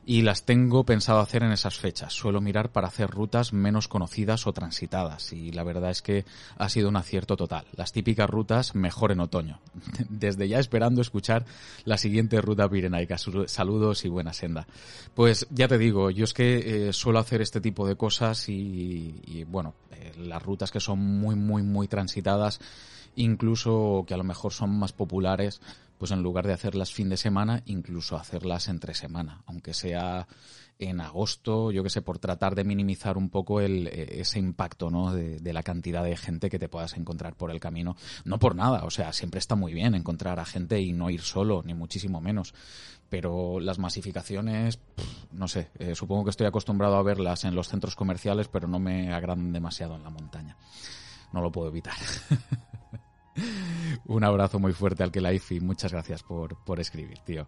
[0.06, 2.14] y las tengo pensado hacer en esas fechas.
[2.14, 6.26] Suelo mirar para hacer rutas menos conocidas o transitadas y la verdad es que
[6.57, 7.65] ha sido un acierto total.
[7.76, 9.60] Las típicas rutas mejor en otoño.
[10.10, 11.45] Desde ya esperando escuchar
[11.86, 13.18] la siguiente ruta pirenaica.
[13.48, 14.68] Saludos y buena senda.
[15.15, 19.44] Pues ya te digo, yo es que eh, suelo hacer este tipo de cosas y,
[19.48, 22.60] bueno, eh, las rutas que son muy, muy, muy transitadas
[23.18, 25.61] incluso que a lo mejor son más populares,
[25.98, 30.28] pues en lugar de hacerlas fin de semana, incluso hacerlas entre semana, aunque sea
[30.78, 35.14] en agosto, yo que sé, por tratar de minimizar un poco e, ese impacto, ¿no?
[35.14, 37.96] De, de, la cantidad de gente que te puedas encontrar por el camino.
[38.26, 41.22] No por nada, o sea, siempre está muy bien encontrar a gente y no ir
[41.22, 42.54] solo, ni muchísimo menos.
[43.10, 44.80] Pero las masificaciones,
[45.32, 48.80] no sé, eh, supongo que estoy acostumbrado a verlas en los centros comerciales, pero no
[48.80, 50.58] me agradan demasiado en la montaña.
[51.32, 51.96] No lo puedo evitar.
[54.06, 57.48] Un abrazo muy fuerte al que la y muchas gracias por, por escribir, tío.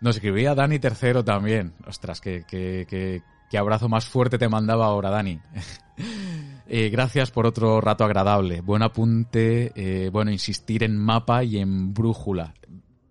[0.00, 1.74] Nos escribía Dani Tercero también.
[1.86, 5.40] Ostras, qué, qué, qué, qué abrazo más fuerte te mandaba ahora, Dani.
[6.68, 8.60] eh, gracias por otro rato agradable.
[8.60, 12.54] Buen apunte, eh, bueno, insistir en mapa y en brújula.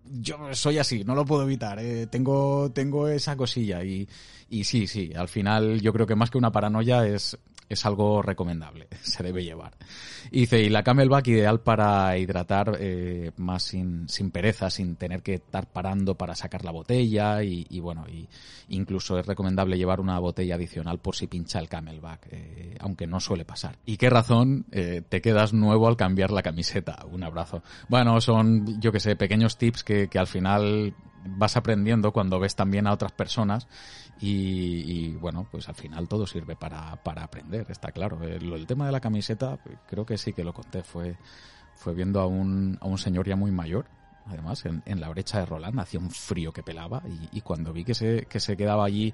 [0.04, 1.78] Yo soy así, no lo puedo evitar.
[1.80, 2.06] Eh.
[2.06, 4.08] Tengo, tengo esa cosilla y,
[4.48, 7.36] y sí, sí, al final yo creo que más que una paranoia es
[7.68, 9.72] es algo recomendable, se debe llevar.
[10.30, 15.22] Y dice, y la Camelback ideal para hidratar eh, más sin, sin pereza, sin tener
[15.22, 18.28] que estar parando para sacar la botella y, y, bueno, y
[18.68, 23.20] incluso es recomendable llevar una botella adicional por si pincha el Camelback, eh, aunque no
[23.20, 23.76] suele pasar.
[23.84, 27.04] ¿Y qué razón eh, te quedas nuevo al cambiar la camiseta?
[27.10, 27.62] Un abrazo.
[27.88, 30.94] Bueno, son, yo que sé, pequeños tips que, que al final
[31.26, 33.66] vas aprendiendo cuando ves también a otras personas
[34.26, 38.22] y, bueno, pues al final todo sirve para, para aprender, está claro.
[38.22, 41.16] El, el, tema de la camiseta, creo que sí que lo conté, fue,
[41.74, 43.86] fue viendo a un, a un señor ya muy mayor,
[44.26, 47.72] además, en, en la brecha de Roland, hacía un frío que pelaba y, y, cuando
[47.72, 49.12] vi que se, que se quedaba allí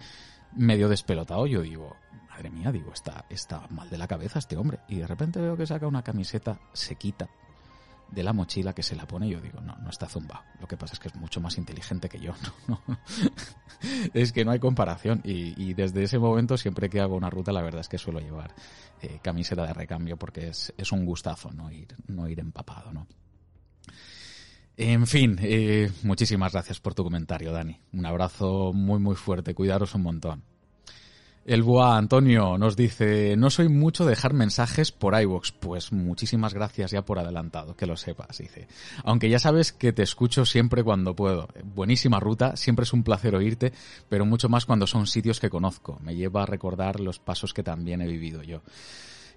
[0.55, 1.97] medio despelotado, yo digo,
[2.28, 4.81] madre mía, digo, está, está mal de la cabeza este hombre.
[4.89, 7.28] Y de repente veo que saca una camiseta, se quita,
[8.11, 10.43] de la mochila que se la pone, yo digo, no, no está zumbado.
[10.61, 12.35] Lo que pasa es que es mucho más inteligente que yo.
[14.12, 15.23] Es que no hay comparación.
[15.24, 18.20] Y, y, desde ese momento, siempre que hago una ruta, la verdad es que suelo
[18.20, 18.55] llevar
[19.01, 23.07] eh, camiseta de recambio porque es, es un gustazo no ir, no ir empapado, ¿no?
[24.77, 27.78] En fin, eh, muchísimas gracias por tu comentario, Dani.
[27.93, 29.55] Un abrazo muy, muy fuerte.
[29.55, 30.43] Cuidaros un montón.
[31.51, 35.51] El Boa Antonio nos dice, no soy mucho de dejar mensajes por iVoox.
[35.59, 38.68] Pues muchísimas gracias ya por adelantado, que lo sepas, dice.
[39.02, 41.48] Aunque ya sabes que te escucho siempre cuando puedo.
[41.74, 43.72] Buenísima ruta, siempre es un placer oírte,
[44.09, 45.98] pero mucho más cuando son sitios que conozco.
[46.05, 48.62] Me lleva a recordar los pasos que también he vivido yo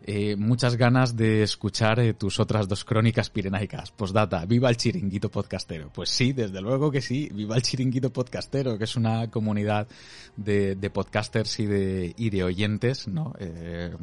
[0.05, 3.91] eh, muchas ganas de escuchar eh, tus otras dos crónicas pirenaicas.
[3.91, 5.89] Postdata, viva el chiringuito podcastero.
[5.93, 9.87] Pues sí, desde luego que sí, viva el chiringuito podcastero, que es una comunidad
[10.35, 13.33] de, de podcasters y de, y de oyentes, ¿no?
[13.39, 13.95] Eh,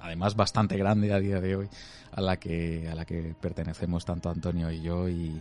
[0.00, 1.68] además bastante grande a día de hoy,
[2.10, 5.40] a la que, a la que pertenecemos tanto Antonio y yo y,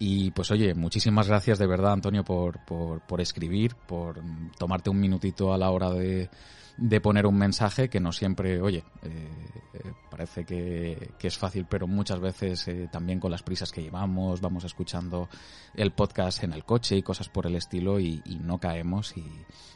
[0.00, 4.20] y pues oye, muchísimas gracias de verdad Antonio por, por, por escribir, por
[4.58, 6.28] tomarte un minutito a la hora de,
[6.76, 9.28] de poner un mensaje que no siempre, oye, eh,
[9.74, 13.82] eh, parece que, que, es fácil, pero muchas veces eh, también con las prisas que
[13.82, 15.28] llevamos, vamos escuchando
[15.74, 19.24] el podcast en el coche y cosas por el estilo y, no caemos y,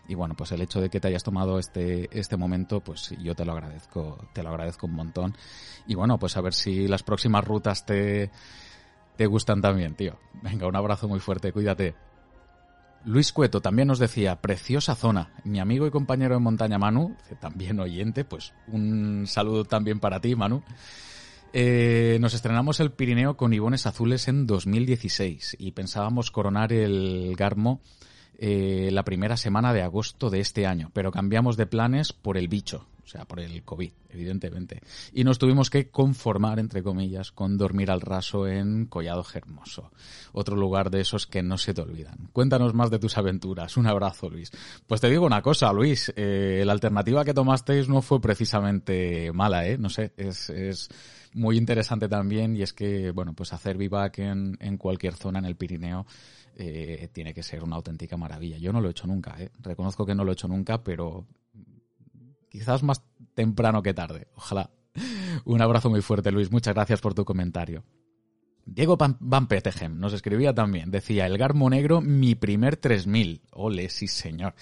[0.09, 3.35] y, bueno, pues el hecho de que te hayas tomado este, este momento, pues yo
[3.35, 5.37] te lo agradezco, te lo agradezco un montón
[5.87, 8.31] y bueno, pues a ver si las próximas rutas te,
[9.17, 10.19] te gustan también, tío.
[10.43, 12.08] Venga, un abrazo muy fuerte, cuídate.
[13.05, 15.31] Luis Cueto también nos decía, preciosa zona.
[15.45, 20.35] Mi amigo y compañero de montaña Manu, también oyente, pues un saludo también para ti,
[20.35, 20.63] Manu.
[21.53, 27.81] Eh, nos estrenamos el Pirineo con Ibones Azules en 2016 y pensábamos coronar el Garmo
[28.37, 32.49] eh, la primera semana de agosto de este año, pero cambiamos de planes por el
[32.49, 34.83] bicho, o sea, por el COVID, evidentemente.
[35.15, 39.91] Y nos tuvimos que conformar, entre comillas, con dormir al raso en Collado Hermoso,
[40.33, 42.29] otro lugar de esos que no se te olvidan.
[42.35, 43.79] Cuéntanos más de tus aventuras.
[43.79, 44.51] Un abrazo, Luis.
[44.87, 49.67] Pues te digo una cosa, Luis, eh, la alternativa que tomasteis no fue precisamente mala,
[49.67, 49.79] ¿eh?
[49.79, 50.91] No sé, es, es
[51.33, 55.47] muy interesante también y es que, bueno, pues hacer vivac en, en cualquier zona en
[55.47, 56.05] el Pirineo
[56.57, 58.59] eh, tiene que ser una auténtica maravilla.
[58.59, 59.51] Yo no lo he hecho nunca, ¿eh?
[59.61, 61.25] Reconozco que no lo he hecho nunca, pero
[62.49, 63.03] quizás más
[63.35, 64.29] temprano que tarde.
[64.35, 64.71] Ojalá.
[65.45, 66.51] Un abrazo muy fuerte, Luis.
[66.51, 67.85] Muchas gracias por tu comentario.
[68.65, 70.91] Diego Van Petegem nos escribía también.
[70.91, 73.43] Decía, el Garmo Negro, mi primer 3000.
[73.53, 74.55] Ole, sí señor.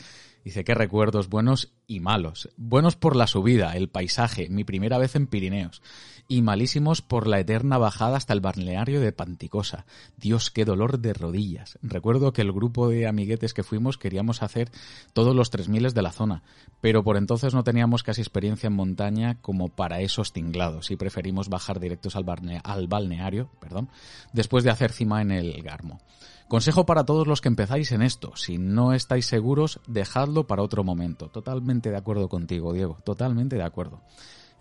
[0.47, 2.51] Dice, qué recuerdos buenos y malos.
[2.57, 5.83] Buenos por la subida, el paisaje, mi primera vez en Pirineos.
[6.29, 9.87] Y malísimos por la eterna bajada hasta el balneario de Panticosa.
[10.17, 11.81] Dios, qué dolor de rodillas.
[11.83, 14.71] Recuerdo que el grupo de amiguetes que fuimos queríamos hacer
[15.13, 16.45] todos los tres miles de la zona,
[16.81, 21.49] pero por entonces no teníamos casi experiencia en montaña como para esos tinglados y preferimos
[21.49, 22.25] bajar directos al,
[22.63, 23.89] al balneario, perdón,
[24.33, 25.99] después de hacer cima en el Garmo.
[26.49, 28.37] Consejo para todos los que empezáis en esto.
[28.37, 31.29] Si no estáis seguros, dejadlo para otro momento.
[31.29, 32.99] Totalmente de acuerdo contigo, Diego.
[33.05, 34.03] Totalmente de acuerdo.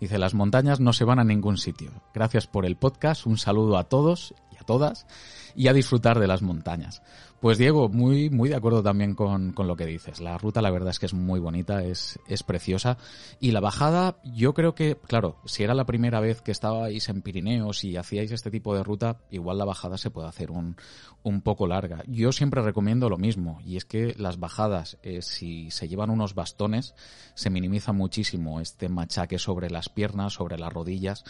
[0.00, 1.92] Dice, las montañas no se van a ningún sitio.
[2.12, 3.24] Gracias por el podcast.
[3.24, 5.06] Un saludo a todos y a todas
[5.54, 7.02] y a disfrutar de las montañas.
[7.40, 10.20] Pues Diego, muy, muy de acuerdo también con, con, lo que dices.
[10.20, 12.96] La ruta la verdad es que es muy bonita, es, es preciosa.
[13.40, 17.20] Y la bajada, yo creo que, claro, si era la primera vez que estabais en
[17.20, 20.76] Pirineos y hacíais este tipo de ruta, igual la bajada se puede hacer un,
[21.22, 22.02] un poco larga.
[22.06, 26.34] Yo siempre recomiendo lo mismo, y es que las bajadas, eh, si se llevan unos
[26.34, 26.94] bastones,
[27.34, 31.24] se minimiza muchísimo este machaque sobre las piernas, sobre las rodillas,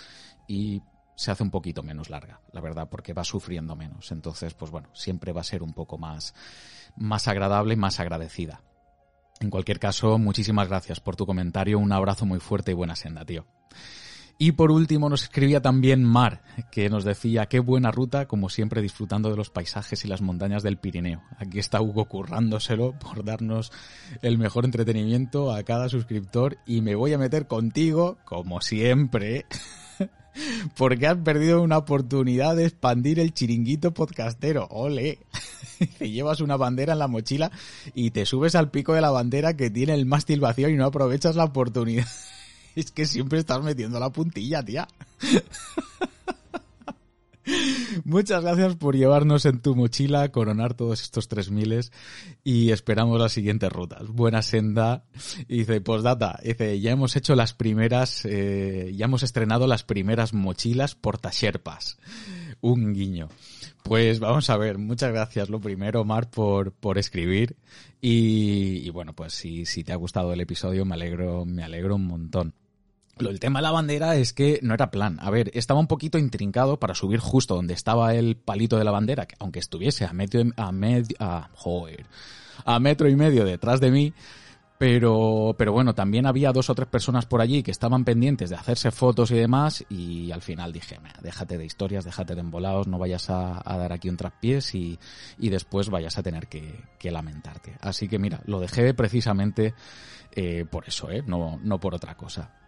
[0.46, 0.82] y
[1.16, 4.12] se hace un poquito menos larga, la verdad, porque va sufriendo menos.
[4.12, 6.34] Entonces, pues bueno, siempre va a ser un poco más,
[6.96, 8.62] más agradable y más agradecida.
[9.40, 13.24] En cualquier caso, muchísimas gracias por tu comentario, un abrazo muy fuerte y buena senda,
[13.24, 13.46] tío.
[14.38, 18.82] Y por último nos escribía también Mar, que nos decía qué buena ruta, como siempre
[18.82, 21.22] disfrutando de los paisajes y las montañas del Pirineo.
[21.38, 23.72] Aquí está Hugo currándoselo por darnos
[24.20, 29.46] el mejor entretenimiento a cada suscriptor y me voy a meter contigo, como siempre,
[30.76, 34.66] porque has perdido una oportunidad de expandir el chiringuito podcastero.
[34.70, 35.18] ¡Ole!
[35.98, 37.50] te llevas una bandera en la mochila
[37.94, 40.86] y te subes al pico de la bandera que tiene el mástil vacío y no
[40.86, 42.06] aprovechas la oportunidad.
[42.76, 44.88] es que siempre estás metiendo la puntilla, tía.
[48.04, 51.92] Muchas gracias por llevarnos en tu mochila, coronar todos estos tres miles
[52.44, 54.08] y esperamos las siguientes rutas.
[54.08, 55.04] Buena senda.
[55.48, 60.32] Y dice, postdata, dice, ya hemos hecho las primeras, eh, ya hemos estrenado las primeras
[60.32, 61.98] mochilas portasherpas.
[62.60, 63.28] Un guiño.
[63.82, 67.56] Pues vamos a ver, muchas gracias lo primero, Mar, por, por escribir.
[68.00, 71.94] Y, y bueno, pues si, si te ha gustado el episodio, me alegro, me alegro
[71.94, 72.54] un montón.
[73.18, 75.16] Del tema de la bandera es que no era plan.
[75.22, 78.90] A ver, estaba un poquito intrincado para subir justo donde estaba el palito de la
[78.90, 82.04] bandera, que aunque estuviese a metro, a medio, a, joder,
[82.66, 84.12] a metro y medio detrás de mí,
[84.76, 88.56] pero, pero bueno, también había dos o tres personas por allí que estaban pendientes de
[88.56, 92.98] hacerse fotos y demás, y al final dije, déjate de historias, déjate de embolados, no
[92.98, 94.98] vayas a, dar aquí un traspiés y,
[95.38, 97.78] y después vayas a tener que, que lamentarte.
[97.80, 99.72] Así que mira, lo dejé precisamente
[100.32, 101.24] eh, por eso, ¿eh?
[101.26, 102.65] no, no por otra cosa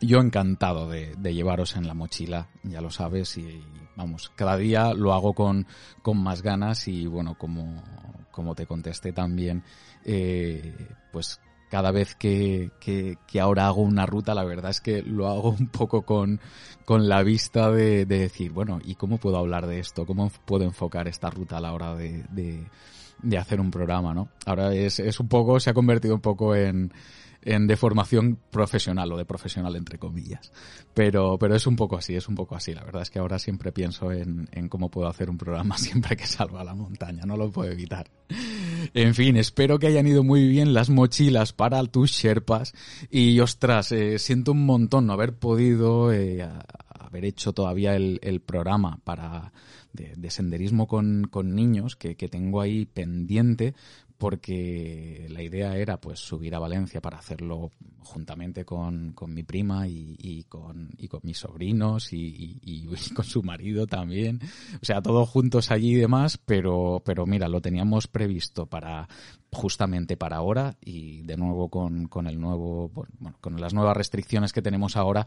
[0.00, 3.62] yo encantado de, llevaros en la mochila, ya lo sabes, y,
[3.96, 5.66] vamos, cada día lo hago con,
[6.02, 9.62] con más ganas y bueno, como, te contesté también,
[10.04, 10.74] eh,
[11.12, 11.40] pues
[11.70, 12.70] cada vez que,
[13.40, 16.40] ahora hago una ruta, la verdad es que lo hago un poco con,
[16.84, 20.06] con la vista de, de, decir, bueno, ¿y cómo puedo hablar de esto?
[20.06, 22.66] ¿Cómo puedo enfocar esta ruta a la hora de, de,
[23.22, 24.28] de hacer un programa, no?
[24.46, 26.92] Ahora es, es un poco, se ha convertido un poco en,
[27.42, 30.52] en de formación profesional o de profesional entre comillas.
[30.94, 32.74] Pero, pero es un poco así, es un poco así.
[32.74, 36.16] La verdad es que ahora siempre pienso en, en cómo puedo hacer un programa siempre
[36.16, 38.10] que salga a la montaña, no lo puedo evitar.
[38.94, 42.72] En fin, espero que hayan ido muy bien las mochilas para tus Sherpas
[43.10, 46.46] y ostras, eh, siento un montón no haber podido eh,
[46.88, 49.52] haber hecho todavía el, el programa para
[49.92, 53.74] de, de senderismo con, con niños que, que tengo ahí pendiente
[54.20, 57.70] porque la idea era pues subir a Valencia para hacerlo
[58.00, 62.86] juntamente con, con mi prima y, con, y con mis sobrinos y,
[63.16, 64.38] con su marido también.
[64.74, 69.08] O sea, todos juntos allí y demás, pero, pero mira, lo teníamos previsto para
[69.50, 74.52] justamente para ahora y de nuevo con, con el nuevo, bueno, con las nuevas restricciones
[74.52, 75.26] que tenemos ahora,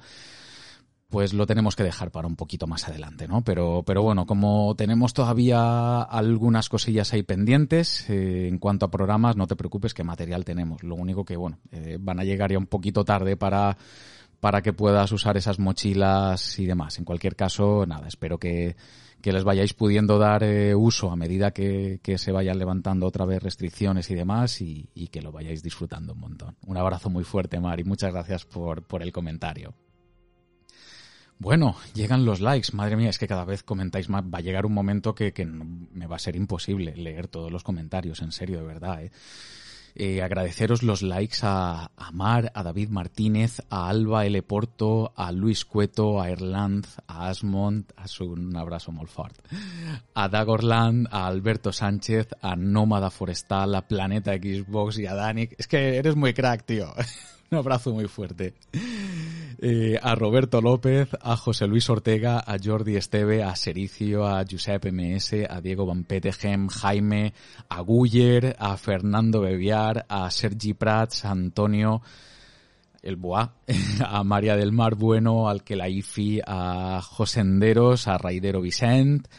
[1.14, 3.44] pues lo tenemos que dejar para un poquito más adelante, ¿no?
[3.44, 9.38] Pero, pero bueno, como tenemos todavía algunas cosillas ahí pendientes eh, en cuanto a programas,
[9.38, 10.82] no te preocupes que material tenemos.
[10.82, 13.78] Lo único que, bueno, eh, van a llegar ya un poquito tarde para,
[14.40, 16.98] para que puedas usar esas mochilas y demás.
[16.98, 18.76] En cualquier caso, nada, espero que,
[19.22, 23.28] que les vayáis pudiendo dar eh, uso a medida que, que, se vayan levantando otra
[23.28, 26.56] vez restricciones y demás y, y, que lo vayáis disfrutando un montón.
[26.66, 27.84] Un abrazo muy fuerte, Mari.
[27.84, 29.76] Muchas gracias por, por el comentario.
[31.40, 32.70] Bueno, llegan los likes.
[32.74, 34.24] Madre mía, es que cada vez comentáis más.
[34.24, 38.22] Va a llegar un momento que, me va a ser imposible leer todos los comentarios,
[38.22, 39.04] en serio, de verdad.
[39.04, 39.12] ¿eh?
[39.96, 44.42] Eh, agradeceros los likes a, a, Mar, a David Martínez, a Alba L.
[44.42, 49.42] Porto, a Luis Cueto, a Erland, a Asmond, a su, un abrazo fuerte,
[50.16, 55.54] a Dagorland, a Alberto Sánchez, a Nómada Forestal, a Planeta Xbox y a Danik.
[55.60, 56.92] Es que eres muy crack, tío.
[57.52, 58.56] un abrazo muy fuerte.
[59.66, 64.92] Eh, a Roberto López, a José Luis Ortega, a Jordi Esteve, a Sericio, a Giuseppe
[64.92, 67.34] MS, a Diego Van Petegem, Jaime,
[67.70, 72.02] a Guller, a Fernando Beviar, a Sergi Prats, a Antonio
[73.04, 73.54] el Boa,
[74.06, 79.30] a María del Mar Bueno, al Kelaifi, a José Enderos, a Raidero Vicent,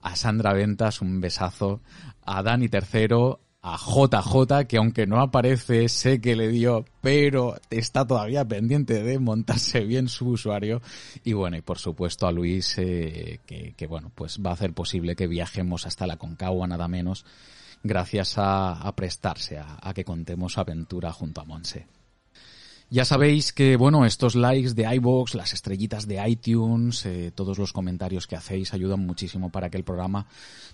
[0.00, 1.82] a Sandra Ventas, un besazo,
[2.24, 8.06] a Dani Tercero, a JJ, que aunque no aparece, sé que le dio, pero está
[8.06, 10.82] todavía pendiente de montarse bien su usuario.
[11.24, 15.16] Y bueno, y por supuesto a Luis, eh, que, bueno, pues va a hacer posible
[15.16, 17.24] que viajemos hasta la Concagua nada menos,
[17.82, 21.86] gracias a, prestarse a, a, que contemos aventura junto a Monse.
[22.94, 27.72] Ya sabéis que, bueno, estos likes de iVoox, las estrellitas de iTunes, eh, todos los
[27.72, 30.28] comentarios que hacéis ayudan muchísimo para que el programa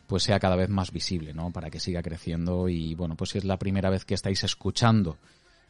[0.07, 1.51] pues sea cada vez más visible, ¿no?
[1.51, 5.17] Para que siga creciendo y, bueno, pues si es la primera vez que estáis escuchando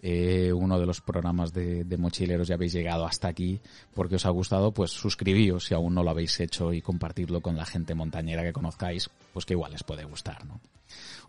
[0.03, 3.61] eh, uno de los programas de, mochileros y habéis llegado hasta aquí
[3.95, 7.57] porque os ha gustado, pues suscribíos si aún no lo habéis hecho y compartirlo con
[7.57, 10.61] la gente montañera que conozcáis, pues que igual les puede gustar, ¿no?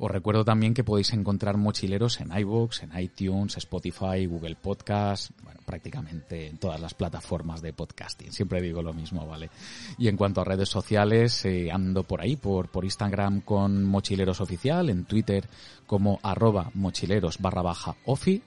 [0.04, 5.60] Os recuerdo también que podéis encontrar mochileros en iVoox, en iTunes, Spotify, Google Podcast, bueno,
[5.64, 8.32] prácticamente en todas las plataformas de podcasting.
[8.32, 9.52] Siempre digo lo mismo, ¿vale?
[10.00, 14.42] Y en cuanto a redes sociales, eh, ando por ahí, por, por Instagram con Mochileros
[14.42, 15.48] Oficial, en Twitter
[15.86, 18.42] como arroba mochileros barra baja ofi.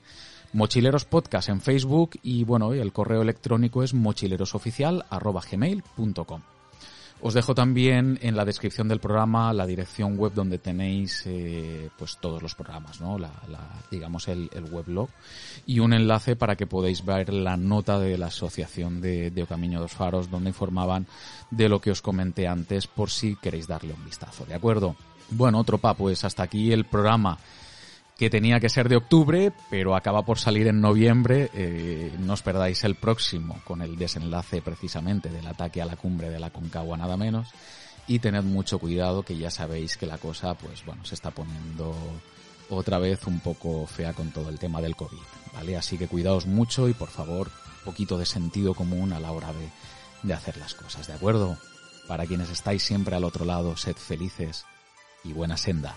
[0.55, 6.54] Mochileros Podcast en Facebook y bueno, el correo electrónico es mochilerosoficial arroba gmail.com.
[7.27, 12.19] Os dejo también en la descripción del programa la dirección web donde tenéis eh, pues
[12.19, 13.19] todos los programas, ¿no?
[13.19, 13.31] La,
[13.91, 15.09] digamos el, el, weblog
[15.65, 19.81] y un enlace para que podáis ver la nota de la asociación de, de Ocamiño
[19.81, 21.07] dos Faros donde informaban
[21.51, 24.95] de lo que os comenté antes por si queréis darle un vistazo, ¿de acuerdo?
[25.31, 27.39] Bueno, otro pa, pues hasta aquí el programa
[28.17, 31.51] que tenía que ser de octubre, pero acaba por salir en noviembre.
[31.53, 36.31] Eh, no os perdáis el próximo con el desenlace precisamente del ataque a la cumbre
[36.31, 37.49] de la Concagua nada menos.
[38.07, 41.97] Y tened mucho cuidado que ya sabéis que la cosa pues bueno se está poniendo
[42.69, 45.19] otra vez un poco fea con todo el tema del COVID,
[45.55, 45.77] ¿vale?
[45.77, 47.51] Así que cuidaos mucho y por favor,
[47.85, 49.71] poquito de sentido común a la hora de,
[50.23, 51.59] de hacer las cosas, ¿de acuerdo?
[52.09, 54.65] Para quienes estáis siempre al otro lado, sed felices
[55.25, 55.95] y buena senda.